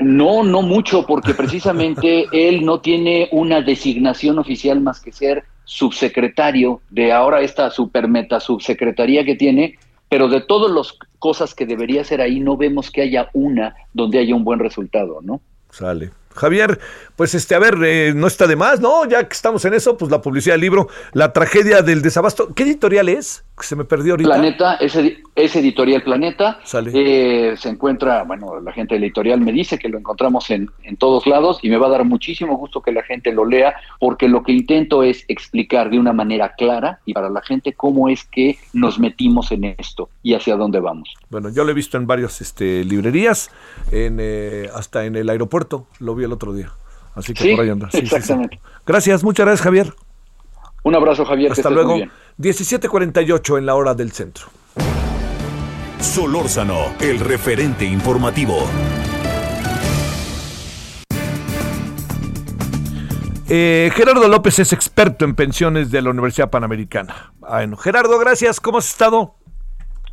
No, 0.01 0.43
no 0.43 0.63
mucho, 0.63 1.07
porque 1.07 1.35
precisamente 1.35 2.27
él 2.33 2.65
no 2.65 2.81
tiene 2.81 3.29
una 3.33 3.61
designación 3.61 4.39
oficial 4.39 4.81
más 4.81 5.01
que 5.01 5.13
ser 5.13 5.45
subsecretario 5.65 6.81
de 6.91 7.13
ahora 7.13 7.41
esta 7.41 7.71
supermeta 7.71 8.41
subsecretaría 8.41 9.25
que 9.25 9.35
tiene, 9.35 9.79
pero 10.09 10.29
de 10.29 10.41
todas 10.43 10.71
las 10.71 10.99
cosas 11.19 11.55
que 11.55 11.65
debería 11.65 12.05
ser 12.05 12.21
ahí, 12.21 12.41
no 12.41 12.57
vemos 12.57 12.91
que 12.91 13.03
haya 13.03 13.29
una 13.33 13.75
donde 13.93 14.19
haya 14.19 14.35
un 14.35 14.45
buen 14.45 14.59
resultado, 14.59 15.21
¿no? 15.23 15.41
Sale. 15.71 16.11
Javier, 16.35 16.81
pues 17.17 17.35
este, 17.35 17.55
a 17.55 17.59
ver, 17.59 17.77
eh, 17.85 18.13
no 18.15 18.27
está 18.27 18.47
de 18.47 18.57
más, 18.57 18.81
¿no? 18.81 19.05
Ya 19.07 19.27
que 19.27 19.33
estamos 19.33 19.65
en 19.65 19.75
eso, 19.75 19.97
pues 19.97 20.11
la 20.11 20.21
publicidad 20.21 20.55
del 20.55 20.63
libro, 20.63 20.89
La 21.13 21.33
tragedia 21.33 21.83
del 21.83 22.03
desabasto. 22.03 22.53
¿Qué 22.55 22.65
editorial 22.65 23.09
es? 23.09 23.45
Se 23.61 23.77
me 23.77 23.85
perdió 23.85 24.15
ahorita. 24.15 24.29
Planeta, 24.29 24.75
es, 24.75 24.99
es 25.37 25.57
editorial 25.57 26.03
Planeta. 26.03 26.59
Eh, 26.93 27.55
se 27.57 27.69
encuentra, 27.69 28.25
bueno, 28.25 28.61
la 28.61 28.73
gente 28.73 28.95
del 28.95 29.05
editorial 29.05 29.41
me 29.41 29.53
dice 29.53 29.79
que 29.79 29.89
lo 29.89 29.97
encontramos 29.97 30.51
en, 30.51 30.69
en 30.83 30.97
todos 30.97 31.27
lados 31.27 31.61
y 31.63 31.71
me 31.71 31.77
va 31.77 31.87
a 31.87 31.91
dar 31.91 32.05
muchísimo 32.05 32.57
gusto 32.57 32.83
que 32.83 32.91
la 32.91 33.05
gente 33.05 33.33
lo 33.33 33.45
lea, 33.45 33.77
porque 34.01 34.29
lo 34.29 34.43
que 34.43 34.53
intento 34.53 35.05
es 35.05 35.25
explicar 35.29 35.91
de 35.91 36.01
una 36.01 36.13
manera 36.13 36.55
clara 36.57 36.99
y 37.05 37.15
para 37.15 37.31
la 37.31 37.43
gente 37.43 37.75
cómo 37.75 38.09
es 38.09 38.25
que 38.25 38.59
nos 38.73 38.99
metimos 38.99 39.53
en 39.53 39.77
esto 39.79 40.09
y 40.23 40.35
hacia 40.35 40.57
dónde 40.57 40.81
vamos. 40.81 41.15
Bueno, 41.31 41.51
yo 41.51 41.63
lo 41.63 41.71
he 41.71 41.75
visto 41.75 41.97
en 41.97 42.09
varias 42.09 42.41
este, 42.41 42.85
librerías, 42.85 43.51
en, 43.93 44.19
eh, 44.21 44.69
hasta 44.75 45.05
en 45.05 45.15
el 45.15 45.29
aeropuerto, 45.29 45.87
lo 46.01 46.15
vi 46.17 46.24
el 46.25 46.33
otro 46.33 46.53
día. 46.53 46.73
Así 47.15 47.33
que 47.33 47.55
por 47.55 47.65
ahí 47.65 47.71
anda. 47.71 47.89
exactamente. 47.93 48.61
gracias, 48.87 49.23
muchas 49.23 49.47
gracias, 49.47 49.63
Javier. 49.63 49.95
Un 50.83 50.95
abrazo, 50.95 51.25
Javier. 51.25 51.53
Hasta 51.53 51.71
luego. 51.71 51.97
17:48 52.39 53.59
en 53.59 53.67
la 53.67 53.75
hora 53.75 53.95
del 53.95 54.13
centro. 54.13 54.47
Solórzano, 56.01 56.95
el 57.01 57.21
referente 57.21 57.85
informativo. 57.85 58.69
Eh, 63.49 63.91
Gerardo 63.95 64.27
López 64.27 64.59
es 64.59 64.73
experto 64.73 65.25
en 65.25 65.35
pensiones 65.35 65.91
de 65.91 66.03
la 66.03 66.11
Universidad 66.11 66.51
Panamericana. 66.51 67.33
Bueno, 67.39 67.77
Gerardo, 67.77 68.19
gracias. 68.19 68.59
¿Cómo 68.59 68.79
has 68.79 68.89
estado? 68.89 69.37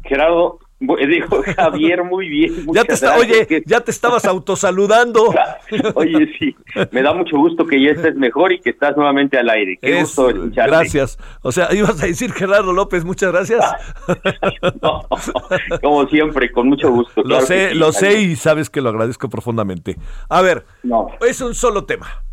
Gerardo, 0.04 0.60
Dijo 0.82 1.44
Javier 1.56 2.04
muy 2.04 2.28
bien. 2.28 2.66
Ya 2.74 2.84
te 2.84 2.94
oye, 3.08 3.64
ya 3.68 3.82
te 3.82 3.92
estabas 3.92 4.26
autosaludando. 4.26 5.34
oye, 5.94 6.28
sí, 6.40 6.56
me 6.92 7.04
da 7.04 7.14
mucho 7.14 7.38
gusto 7.38 7.68
que 7.68 7.82
ya 7.82 7.92
estés 7.92 8.16
mejor 8.16 8.52
y 8.52 8.60
que 8.60 8.72
estás 8.72 8.98
nuevamente 8.98 9.38
al 9.38 9.50
aire. 9.50 9.78
Qué 9.80 10.02
gusto 10.02 10.30
escucharte. 10.30 10.72
Gracias. 10.72 11.20
O 11.44 11.52
sea, 11.52 11.72
ibas 11.72 12.02
a 12.02 12.08
decir 12.08 12.34
Gerardo 12.34 12.74
López, 12.74 13.06
muchas 13.06 13.32
gracias. 13.32 13.64
como 15.82 16.08
siempre, 16.08 16.52
con 16.52 16.70
mucho 16.70 16.92
gusto. 16.92 17.22
Lo 17.24 17.42
sé, 17.42 17.76
lo 17.76 17.92
sé 17.92 18.20
y 18.20 18.36
sabes 18.36 18.72
que 18.72 18.82
lo 18.82 18.90
agradezco 18.90 19.30
profundamente. 19.30 19.98
A 20.30 20.42
ver, 20.42 20.66
no. 20.82 21.10
es 21.22 21.42
un 21.42 21.54
solo 21.54 21.86
tema. 21.86 22.24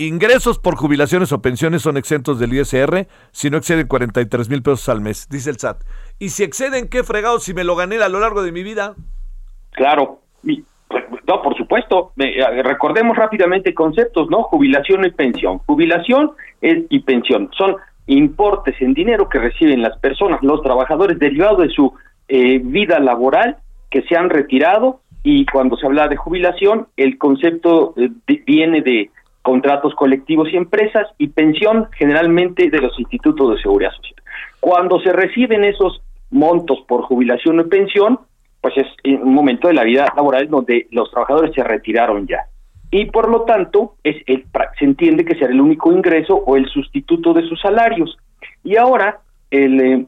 Ingresos 0.00 0.58
por 0.58 0.76
jubilaciones 0.76 1.30
o 1.30 1.42
pensiones 1.42 1.82
son 1.82 1.98
exentos 1.98 2.38
del 2.38 2.54
ISR 2.54 3.06
si 3.32 3.50
no 3.50 3.58
exceden 3.58 3.86
43 3.86 4.48
mil 4.48 4.62
pesos 4.62 4.88
al 4.88 5.02
mes, 5.02 5.28
dice 5.28 5.50
el 5.50 5.58
SAT. 5.58 5.82
Y 6.18 6.30
si 6.30 6.42
exceden, 6.42 6.88
¿qué 6.88 7.04
fregado 7.04 7.38
si 7.38 7.52
me 7.52 7.64
lo 7.64 7.76
gané 7.76 8.02
a 8.02 8.08
lo 8.08 8.18
largo 8.18 8.42
de 8.42 8.50
mi 8.50 8.62
vida? 8.62 8.94
Claro. 9.72 10.20
Pues, 10.42 11.04
no, 11.28 11.42
por 11.42 11.54
supuesto. 11.54 12.12
Eh, 12.16 12.62
recordemos 12.62 13.14
rápidamente 13.14 13.74
conceptos, 13.74 14.30
¿no? 14.30 14.44
Jubilación 14.44 15.04
y 15.04 15.10
pensión. 15.10 15.58
Jubilación 15.66 16.30
y 16.62 17.00
pensión 17.00 17.50
son 17.58 17.76
importes 18.06 18.80
en 18.80 18.94
dinero 18.94 19.28
que 19.28 19.38
reciben 19.38 19.82
las 19.82 19.98
personas, 19.98 20.42
los 20.42 20.62
trabajadores, 20.62 21.18
derivado 21.18 21.56
de 21.58 21.68
su 21.68 21.92
eh, 22.26 22.58
vida 22.64 23.00
laboral 23.00 23.58
que 23.90 24.00
se 24.04 24.16
han 24.16 24.30
retirado 24.30 25.02
y 25.22 25.44
cuando 25.44 25.76
se 25.76 25.84
habla 25.84 26.08
de 26.08 26.16
jubilación, 26.16 26.88
el 26.96 27.18
concepto 27.18 27.92
eh, 27.98 28.08
viene 28.46 28.80
de 28.80 29.10
contratos 29.42 29.94
colectivos 29.94 30.48
y 30.52 30.56
empresas 30.56 31.06
y 31.18 31.28
pensión 31.28 31.88
generalmente 31.92 32.68
de 32.70 32.78
los 32.78 32.98
institutos 32.98 33.54
de 33.54 33.62
seguridad 33.62 33.92
social. 33.92 34.14
Cuando 34.60 35.00
se 35.00 35.12
reciben 35.12 35.64
esos 35.64 36.02
montos 36.30 36.78
por 36.86 37.02
jubilación 37.02 37.60
o 37.60 37.68
pensión, 37.68 38.20
pues 38.60 38.74
es 38.76 38.86
un 39.04 39.34
momento 39.34 39.68
de 39.68 39.74
la 39.74 39.84
vida 39.84 40.12
laboral 40.14 40.48
donde 40.48 40.86
los 40.90 41.10
trabajadores 41.10 41.54
se 41.54 41.64
retiraron 41.64 42.26
ya. 42.26 42.44
Y 42.90 43.06
por 43.06 43.30
lo 43.30 43.42
tanto, 43.42 43.94
es 44.02 44.16
el, 44.26 44.44
se 44.78 44.84
entiende 44.84 45.24
que 45.24 45.36
será 45.36 45.52
el 45.52 45.60
único 45.60 45.92
ingreso 45.92 46.34
o 46.34 46.56
el 46.56 46.66
sustituto 46.68 47.32
de 47.32 47.48
sus 47.48 47.60
salarios. 47.60 48.18
Y 48.64 48.76
ahora, 48.76 49.20
el, 49.50 49.80
eh, 49.80 50.06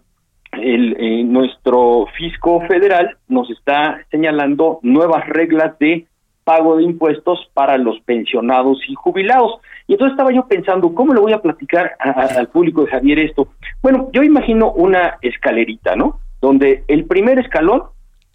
eh, 0.58 1.24
nuestro 1.24 2.06
fisco 2.18 2.60
federal 2.62 3.16
nos 3.28 3.48
está 3.50 4.04
señalando 4.10 4.80
nuevas 4.82 5.26
reglas 5.28 5.78
de 5.78 6.06
pago 6.44 6.76
de 6.76 6.84
impuestos 6.84 7.50
para 7.54 7.78
los 7.78 8.00
pensionados 8.00 8.78
y 8.88 8.94
jubilados. 8.94 9.60
Y 9.86 9.92
entonces 9.92 10.12
estaba 10.12 10.32
yo 10.32 10.46
pensando, 10.46 10.94
¿cómo 10.94 11.14
le 11.14 11.20
voy 11.20 11.32
a 11.32 11.42
platicar 11.42 11.92
al 11.98 12.48
público 12.48 12.84
de 12.84 12.90
Javier 12.90 13.18
esto? 13.18 13.48
Bueno, 13.82 14.10
yo 14.12 14.22
imagino 14.22 14.72
una 14.72 15.18
escalerita, 15.22 15.96
¿no? 15.96 16.20
Donde 16.40 16.84
el 16.88 17.04
primer 17.04 17.38
escalón 17.38 17.84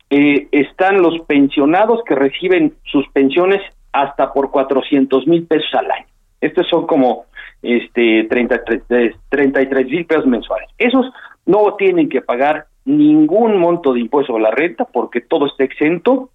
eh, 0.10 0.48
están 0.52 1.02
los 1.02 1.20
pensionados 1.28 2.02
que 2.06 2.16
reciben 2.16 2.74
sus 2.84 3.08
pensiones 3.10 3.62
hasta 3.92 4.32
por 4.34 4.52
400 4.52 5.28
mil 5.28 5.46
pesos 5.46 5.74
al 5.74 5.92
año. 5.92 6.06
Estos 6.40 6.68
son 6.70 6.86
como 6.86 7.26
este 7.62 8.28
33 8.30 9.90
mil 9.90 10.06
pesos 10.06 10.26
mensuales. 10.28 10.70
Esos 10.78 11.06
no 11.46 11.76
tienen 11.76 12.10
que 12.10 12.22
pagar 12.22 12.68
ningún 12.86 13.58
monto 13.58 13.94
de 13.94 14.02
impuesto 14.02 14.36
a 14.36 14.40
la 14.40 14.52
renta 14.52 14.86
porque 14.86 15.22
todo 15.22 15.48
está 15.48 15.64
exento 15.64 16.30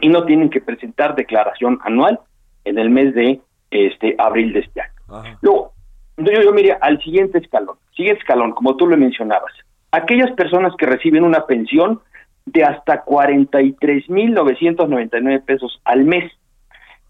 y 0.00 0.08
no 0.08 0.24
tienen 0.24 0.50
que 0.50 0.60
presentar 0.60 1.14
declaración 1.14 1.78
anual 1.84 2.18
en 2.64 2.78
el 2.78 2.90
mes 2.90 3.14
de 3.14 3.40
este 3.70 4.16
abril 4.18 4.52
de 4.52 4.60
este 4.60 4.80
año. 4.80 4.92
Luego, 5.40 5.72
yo, 6.16 6.42
yo 6.42 6.52
mire 6.52 6.76
al 6.80 7.00
siguiente 7.02 7.38
escalón, 7.38 7.76
siguiente 7.94 8.20
escalón, 8.20 8.52
como 8.52 8.76
tú 8.76 8.86
lo 8.86 8.96
mencionabas, 8.96 9.52
aquellas 9.92 10.30
personas 10.32 10.72
que 10.78 10.86
reciben 10.86 11.24
una 11.24 11.46
pensión 11.46 12.00
de 12.46 12.64
hasta 12.64 13.04
43.999 13.04 15.44
pesos 15.44 15.80
al 15.84 16.04
mes, 16.04 16.32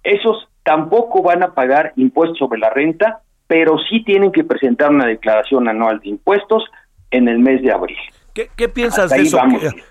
esos 0.03 0.49
tampoco 0.65 1.23
van 1.23 1.43
a 1.43 1.55
pagar 1.55 1.93
impuestos 1.97 2.39
sobre 2.39 2.59
la 2.59 2.71
renta, 2.71 3.21
pero 3.47 3.79
sí 3.79 4.03
tienen 4.05 4.33
que 4.33 4.45
presentar 4.45 4.91
una 4.91 5.07
declaración 5.07 5.69
anual 5.69 6.01
de 6.01 6.09
impuestos 6.11 6.65
en 7.11 7.29
el 7.29 7.39
mes 7.39 7.63
de 7.63 7.73
abril. 7.73 7.97
¿Qué, 8.35 8.69
piensas 8.69 9.11
de 9.11 9.23
eso, 9.23 9.39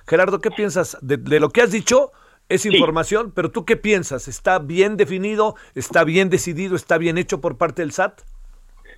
Gerardo? 0.08 0.40
¿Qué 0.40 0.50
piensas 0.50 0.98
de 1.02 1.40
lo 1.40 1.50
que 1.50 1.62
has 1.62 1.72
dicho? 1.72 2.12
Es 2.50 2.66
información, 2.66 3.32
pero 3.34 3.52
¿tú 3.52 3.64
qué 3.64 3.78
piensas? 3.78 4.28
¿Está 4.28 4.58
bien 4.58 4.98
definido? 4.98 5.56
¿Está 5.76 6.04
bien 6.04 6.30
decidido? 6.30 6.76
¿Está 6.76 6.98
bien 6.98 7.18
hecho 7.20 7.40
por 7.40 7.58
parte 7.58 7.84
del 7.84 7.92
SAT? 7.92 8.22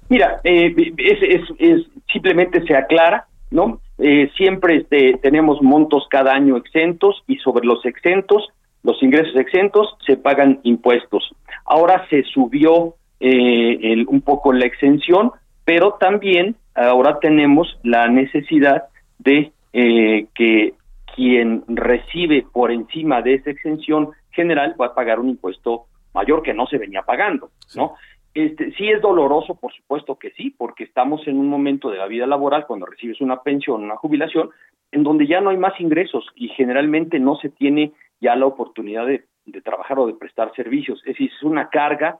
Mira, 0.10 0.40
eh, 0.44 0.74
es, 0.98 1.50
es, 1.60 1.82
simplemente 2.12 2.66
se 2.66 2.76
aclara, 2.76 3.28
¿no? 3.50 3.80
Eh, 3.98 4.30
siempre 4.36 4.78
este, 4.78 5.18
tenemos 5.22 5.62
montos 5.62 6.08
cada 6.10 6.34
año 6.34 6.58
exentos 6.58 7.24
y 7.28 7.38
sobre 7.38 7.66
los 7.66 7.86
exentos, 7.86 8.48
los 8.84 9.02
ingresos 9.04 9.36
exentos, 9.36 9.96
se 10.06 10.18
pagan 10.18 10.60
impuestos. 10.64 11.36
Ahora 11.66 12.08
se 12.10 12.24
subió 12.24 12.96
eh, 13.20 13.78
el, 13.82 14.06
un 14.08 14.22
poco 14.22 14.54
la 14.54 14.66
exención, 14.66 15.32
pero 15.66 15.94
también 16.00 16.56
ahora 16.74 17.20
tenemos 17.20 17.78
la 17.84 18.08
necesidad 18.08 18.84
de 19.20 19.52
que 19.74 20.74
quien 21.16 21.64
recibe 21.68 22.46
por 22.52 22.72
encima 22.72 23.22
de 23.22 23.36
esa 23.36 23.52
exención 23.52 24.12
general 24.32 24.76
va 24.80 24.88
a 24.88 24.96
pagar 24.96 25.20
un 25.20 25.30
impuesto 25.30 25.86
mayor 26.14 26.42
que 26.42 26.54
no 26.54 26.68
se 26.68 26.78
venía 26.78 27.04
pagando, 27.04 27.52
¿no? 27.76 27.96
Este, 28.34 28.72
sí 28.74 28.90
es 28.90 29.02
doloroso, 29.02 29.56
por 29.56 29.74
supuesto 29.74 30.18
que 30.18 30.32
sí, 30.32 30.56
porque 30.58 30.86
estamos 30.86 31.28
en 31.28 31.38
un 31.38 31.48
momento 31.48 31.90
de 31.90 31.98
la 31.98 32.08
vida 32.08 32.26
laboral 32.26 32.66
cuando 32.66 32.86
recibes 32.86 33.20
una 33.20 33.42
pensión, 33.42 33.84
una 33.84 33.98
jubilación, 33.98 34.52
en 34.92 35.04
donde 35.04 35.28
ya 35.28 35.42
no 35.42 35.50
hay 35.50 35.58
más 35.58 35.80
ingresos 35.80 36.26
y 36.36 36.50
generalmente 36.50 37.20
no 37.20 37.36
se 37.36 37.50
tiene 37.50 37.92
ya 38.22 38.36
la 38.36 38.46
oportunidad 38.46 39.06
de, 39.06 39.26
trabajar 39.64 40.00
o 40.00 40.08
de 40.08 40.14
prestar 40.14 40.54
servicios. 40.56 41.00
Es 41.00 41.14
decir, 41.14 41.30
es 41.36 41.44
una 41.44 41.70
carga 41.70 42.20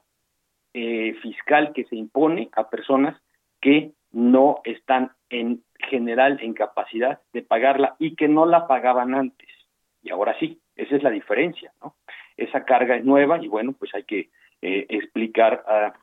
eh, 0.74 1.14
fiscal 1.22 1.72
que 1.74 1.86
se 1.86 1.96
impone 1.96 2.50
a 2.54 2.70
personas 2.70 3.16
que 3.62 3.92
no 4.12 4.60
están 4.66 5.12
en 5.30 5.64
general 5.82 6.40
en 6.42 6.54
capacidad 6.54 7.20
de 7.34 7.42
pagarla 7.42 7.96
y 8.00 8.16
que 8.16 8.28
no 8.28 8.46
la 8.46 8.68
pagaban 8.68 9.14
antes. 9.14 9.50
Y 10.04 10.12
ahora 10.12 10.38
sí, 10.40 10.60
esa 10.76 10.96
es 10.96 11.04
la 11.04 11.10
diferencia, 11.10 11.72
¿no? 11.82 11.96
Esa 12.38 12.66
carga 12.66 12.96
es 12.96 13.06
nueva 13.06 13.44
y 13.44 13.48
bueno, 13.48 13.74
pues 13.78 13.94
hay 13.94 14.04
que 14.04 14.30
eh, 14.62 14.86
explicar 14.90 15.64
a 15.68 15.94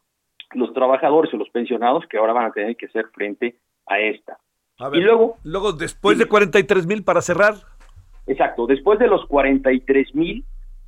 los 0.55 0.73
trabajadores 0.73 1.33
o 1.35 1.37
los 1.37 1.51
pensionados 1.51 2.07
que 2.07 2.19
ahora 2.19 2.33
van 2.33 2.47
a 2.47 2.53
tener 2.53 2.77
que 2.77 2.87
hacer 2.87 3.07
frente 3.13 3.57
a 3.87 4.01
esta. 4.01 4.39
y 4.93 5.01
luego... 5.01 5.37
Luego, 5.45 5.73
después 5.73 6.19
de 6.19 6.27
43 6.27 6.87
mil 6.87 7.05
para 7.05 7.23
cerrar. 7.23 7.55
Exacto, 8.27 8.67
después 8.67 8.99
de 8.99 9.09
los 9.09 9.27
43 9.27 10.15
mil 10.15 10.45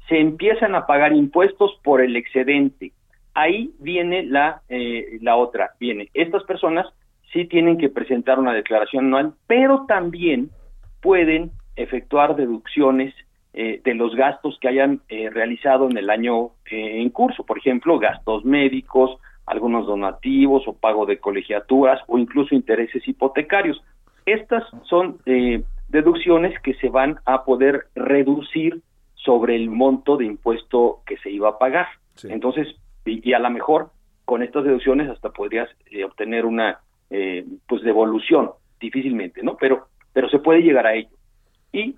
se 0.08 0.18
empiezan 0.18 0.74
a 0.74 0.86
pagar 0.86 1.12
impuestos 1.12 1.78
por 1.82 2.00
el 2.00 2.16
excedente. 2.16 2.92
Ahí 3.34 3.72
viene 3.78 4.24
la, 4.24 4.62
eh, 4.68 5.18
la 5.22 5.36
otra, 5.36 5.74
viene, 5.78 6.10
estas 6.14 6.42
personas 6.44 6.86
sí 7.32 7.44
tienen 7.46 7.78
que 7.78 7.88
presentar 7.88 8.38
una 8.38 8.52
declaración 8.52 9.06
anual, 9.06 9.34
pero 9.46 9.86
también 9.86 10.50
pueden 11.00 11.52
efectuar 11.76 12.36
deducciones 12.36 13.14
eh, 13.52 13.80
de 13.84 13.94
los 13.94 14.14
gastos 14.14 14.58
que 14.60 14.68
hayan 14.68 15.00
eh, 15.08 15.28
realizado 15.30 15.90
en 15.90 15.96
el 15.96 16.10
año 16.10 16.50
en 16.70 17.10
curso, 17.10 17.44
por 17.44 17.58
ejemplo, 17.58 17.98
gastos 17.98 18.44
médicos, 18.44 19.18
algunos 19.46 19.86
donativos 19.86 20.66
o 20.68 20.74
pago 20.74 21.06
de 21.06 21.18
colegiaturas 21.18 22.00
o 22.06 22.18
incluso 22.18 22.54
intereses 22.54 23.06
hipotecarios. 23.08 23.82
Estas 24.24 24.62
son 24.84 25.18
deducciones 25.88 26.60
que 26.60 26.74
se 26.74 26.88
van 26.88 27.18
a 27.24 27.44
poder 27.44 27.86
reducir 27.96 28.80
sobre 29.14 29.56
el 29.56 29.68
monto 29.70 30.16
de 30.16 30.26
impuesto 30.26 31.00
que 31.06 31.16
se 31.18 31.30
iba 31.30 31.48
a 31.48 31.58
pagar. 31.58 31.88
Entonces, 32.24 32.68
y, 33.04 33.32
a 33.32 33.38
lo 33.38 33.50
mejor 33.50 33.90
con 34.24 34.42
estas 34.42 34.64
deducciones 34.64 35.08
hasta 35.10 35.30
podrías 35.30 35.68
eh, 35.90 36.04
obtener 36.04 36.46
una 36.46 36.80
eh, 37.10 37.44
pues 37.68 37.82
devolución, 37.82 38.50
difícilmente, 38.80 39.42
¿no? 39.42 39.56
Pero, 39.56 39.86
pero 40.12 40.28
se 40.28 40.38
puede 40.38 40.62
llegar 40.62 40.86
a 40.86 40.94
ello. 40.94 41.10
Y 41.72 41.96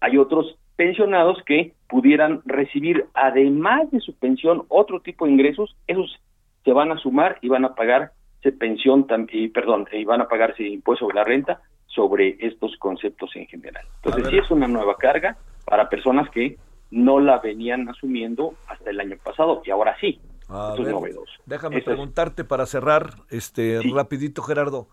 hay 0.00 0.18
otros 0.18 0.58
pensionados 0.76 1.42
que 1.44 1.72
pudieran 1.88 2.42
recibir, 2.44 3.06
además 3.14 3.90
de 3.90 4.00
su 4.00 4.14
pensión, 4.18 4.64
otro 4.68 5.00
tipo 5.00 5.24
de 5.24 5.32
ingresos, 5.32 5.76
esos 5.86 6.20
se 6.64 6.72
van 6.72 6.92
a 6.92 6.98
sumar 6.98 7.38
y 7.42 7.48
van 7.48 7.64
a 7.64 7.74
pagar 7.74 8.12
pensión, 8.52 9.06
y, 9.30 9.48
perdón, 9.48 9.86
y 9.92 10.04
van 10.04 10.20
a 10.20 10.28
pagarse 10.28 10.62
impuesto 10.62 11.06
sobre 11.06 11.16
la 11.16 11.24
renta 11.24 11.60
sobre 11.86 12.36
estos 12.40 12.76
conceptos 12.78 13.30
en 13.36 13.46
general. 13.46 13.84
Entonces, 14.02 14.28
sí 14.28 14.38
es 14.38 14.50
una 14.50 14.66
nueva 14.66 14.96
carga 14.96 15.36
para 15.64 15.88
personas 15.88 16.28
que 16.30 16.56
no 16.90 17.20
la 17.20 17.38
venían 17.38 17.88
asumiendo 17.88 18.54
hasta 18.68 18.90
el 18.90 19.00
año 19.00 19.16
pasado 19.22 19.62
y 19.64 19.70
ahora 19.70 19.96
sí. 20.00 20.20
Esto 20.44 20.82
es 20.82 20.88
novedoso. 20.88 21.32
Déjame 21.46 21.82
preguntarte 21.82 22.44
para 22.44 22.66
cerrar, 22.66 23.14
este, 23.30 23.80
rapidito, 23.94 24.42
Gerardo. 24.42 24.88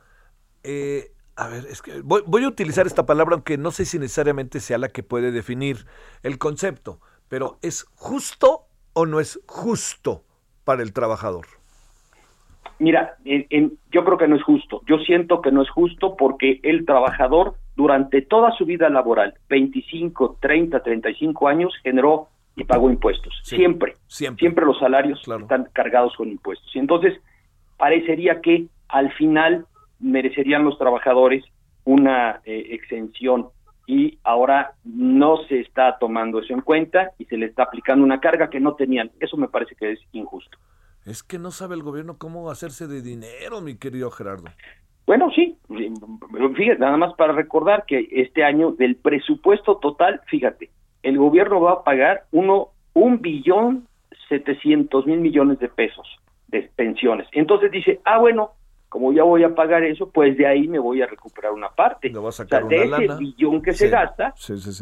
Eh, 0.63 1.11
a 1.35 1.47
ver, 1.47 1.65
es 1.65 1.81
que 1.81 2.01
voy, 2.01 2.23
voy, 2.25 2.43
a 2.43 2.47
utilizar 2.47 2.87
esta 2.87 3.05
palabra, 3.05 3.35
aunque 3.35 3.57
no 3.57 3.71
sé 3.71 3.85
si 3.85 3.99
necesariamente 3.99 4.59
sea 4.59 4.77
la 4.77 4.89
que 4.89 5.03
puede 5.03 5.31
definir 5.31 5.85
el 6.23 6.37
concepto, 6.37 6.99
pero 7.27 7.57
¿es 7.61 7.85
justo 7.95 8.65
o 8.93 9.05
no 9.05 9.19
es 9.19 9.39
justo 9.47 10.23
para 10.63 10.83
el 10.83 10.93
trabajador? 10.93 11.45
Mira, 12.81 13.15
yo 13.23 14.03
creo 14.03 14.17
que 14.17 14.27
no 14.27 14.35
es 14.35 14.43
justo. 14.43 14.81
Yo 14.87 14.97
siento 14.97 15.41
que 15.41 15.51
no 15.51 15.61
es 15.61 15.69
justo 15.69 16.15
porque 16.17 16.59
el 16.63 16.83
trabajador 16.83 17.53
durante 17.75 18.23
toda 18.23 18.51
su 18.57 18.65
vida 18.65 18.89
laboral, 18.89 19.35
25, 19.49 20.37
30, 20.41 20.81
35 20.81 21.47
años, 21.47 21.73
generó 21.83 22.29
y 22.55 22.63
pagó 22.63 22.89
impuestos. 22.89 23.33
siempre, 23.43 23.95
siempre, 24.07 24.65
los 24.65 24.77
salarios 24.79 25.21
están 25.39 25.69
cargados 25.73 26.15
con 26.15 26.29
impuestos. 26.29 26.69
Y 26.75 26.79
entonces 26.79 27.19
parecería 27.77 28.41
que 28.41 28.67
al 28.87 29.11
final 29.13 29.65
merecerían 29.99 30.63
los 30.63 30.77
trabajadores 30.77 31.43
una 31.83 32.41
eh, 32.45 32.67
exención 32.71 33.49
y 33.87 34.19
ahora 34.23 34.73
no 34.83 35.37
se 35.47 35.59
está 35.59 35.97
tomando 35.99 36.39
eso 36.39 36.53
en 36.53 36.61
cuenta 36.61 37.11
y 37.17 37.25
se 37.25 37.37
le 37.37 37.47
está 37.47 37.63
aplicando 37.63 38.05
una 38.05 38.19
carga 38.19 38.49
que 38.49 38.59
no 38.59 38.75
tenían. 38.75 39.11
Eso 39.19 39.37
me 39.37 39.47
parece 39.47 39.75
que 39.75 39.93
es 39.93 39.99
injusto. 40.11 40.57
Es 41.05 41.23
que 41.23 41.39
no 41.39 41.51
sabe 41.51 41.75
el 41.75 41.83
gobierno 41.83 42.17
cómo 42.17 42.49
hacerse 42.51 42.87
de 42.87 43.01
dinero, 43.01 43.59
mi 43.61 43.77
querido 43.77 44.11
Gerardo. 44.11 44.45
Bueno, 45.07 45.31
sí, 45.35 45.57
fíjate, 46.55 46.79
nada 46.79 46.95
más 46.95 47.13
para 47.15 47.33
recordar 47.33 47.85
que 47.85 48.07
este 48.11 48.43
año 48.43 48.71
del 48.71 48.95
presupuesto 48.95 49.77
total, 49.77 50.21
fíjate, 50.27 50.69
el 51.03 51.17
gobierno 51.17 51.61
va 51.61 51.71
a 51.73 51.83
pagar 51.83 52.25
uno, 52.31 52.69
un 52.93 53.21
billón 53.21 53.87
setecientos 54.29 55.05
mil 55.05 55.19
millones 55.19 55.59
de 55.59 55.67
pesos 55.67 56.07
de 56.47 56.69
pensiones. 56.75 57.27
Entonces 57.31 57.71
dice, 57.71 57.99
ah, 58.05 58.19
bueno, 58.19 58.51
como 58.89 59.13
ya 59.13 59.23
voy 59.23 59.43
a 59.43 59.55
pagar 59.55 59.83
eso, 59.83 60.09
pues 60.09 60.37
de 60.37 60.45
ahí 60.45 60.67
me 60.67 60.79
voy 60.79 61.01
a 61.01 61.07
recuperar 61.07 61.51
una 61.53 61.69
parte. 61.69 62.11
o 62.15 62.31
sea, 62.31 62.45
de 62.45 62.83
ese 62.83 63.07
billón 63.17 63.61
que 63.61 63.73
se 63.73 63.89
gasta, 63.89 64.33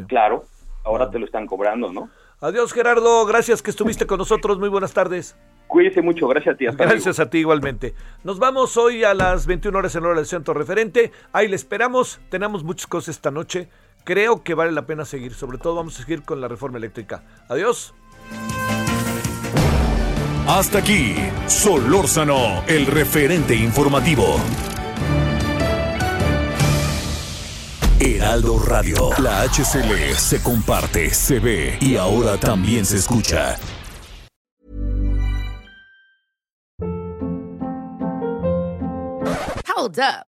claro, 0.07 0.45
ahora 0.84 1.09
te 1.09 1.20
lo 1.20 1.26
están 1.26 1.45
cobrando, 1.45 1.91
¿no? 1.93 2.09
Adiós, 2.41 2.74
Gerardo, 2.74 3.26
gracias 3.26 3.61
que 3.61 3.70
estuviste 3.70 4.07
con 4.07 4.17
nosotros, 4.17 4.59
muy 4.59 4.70
buenas 4.70 4.93
tardes. 4.93 5.38
Cuídese 5.67 6.01
mucho, 6.01 6.28
gracias 6.28 6.55
a 6.55 6.57
ti. 6.57 6.65
gracias 6.65 7.20
a 7.20 7.30
ti 7.30 7.39
igualmente. 7.39 7.93
Nos 8.24 8.39
vamos 8.39 8.76
hoy 8.78 9.03
a 9.03 9.13
las 9.13 9.45
21 9.45 9.78
horas 9.78 9.95
en 9.95 10.03
hora 10.03 10.15
del 10.15 10.26
centro 10.26 10.55
referente. 10.55 11.11
Ahí 11.32 11.47
le 11.47 11.55
esperamos. 11.55 12.20
Tenemos 12.30 12.63
muchas 12.63 12.88
cosas 12.88 13.15
esta 13.15 13.30
noche. 13.30 13.70
Creo 14.03 14.43
que 14.43 14.53
vale 14.53 14.71
la 14.71 14.85
pena 14.85 15.05
seguir. 15.05 15.33
Sobre 15.33 15.57
todo 15.57 15.75
vamos 15.75 15.95
a 15.95 16.03
seguir 16.03 16.23
con 16.23 16.41
la 16.41 16.47
reforma 16.47 16.77
eléctrica. 16.77 17.23
Adiós. 17.47 17.93
Hasta 20.47 20.79
aquí, 20.79 21.15
Solórzano, 21.45 22.63
el 22.67 22.87
referente 22.87 23.53
informativo. 23.53 24.37
Heraldo 27.99 28.57
Radio, 28.57 29.09
la 29.19 29.43
HCL 29.43 30.15
se 30.15 30.41
comparte, 30.41 31.13
se 31.13 31.39
ve 31.39 31.77
y 31.81 31.97
ahora 31.97 32.37
también 32.37 32.85
se 32.85 32.97
escucha. 32.97 33.57
Hold 39.67 39.99
up. 39.99 40.28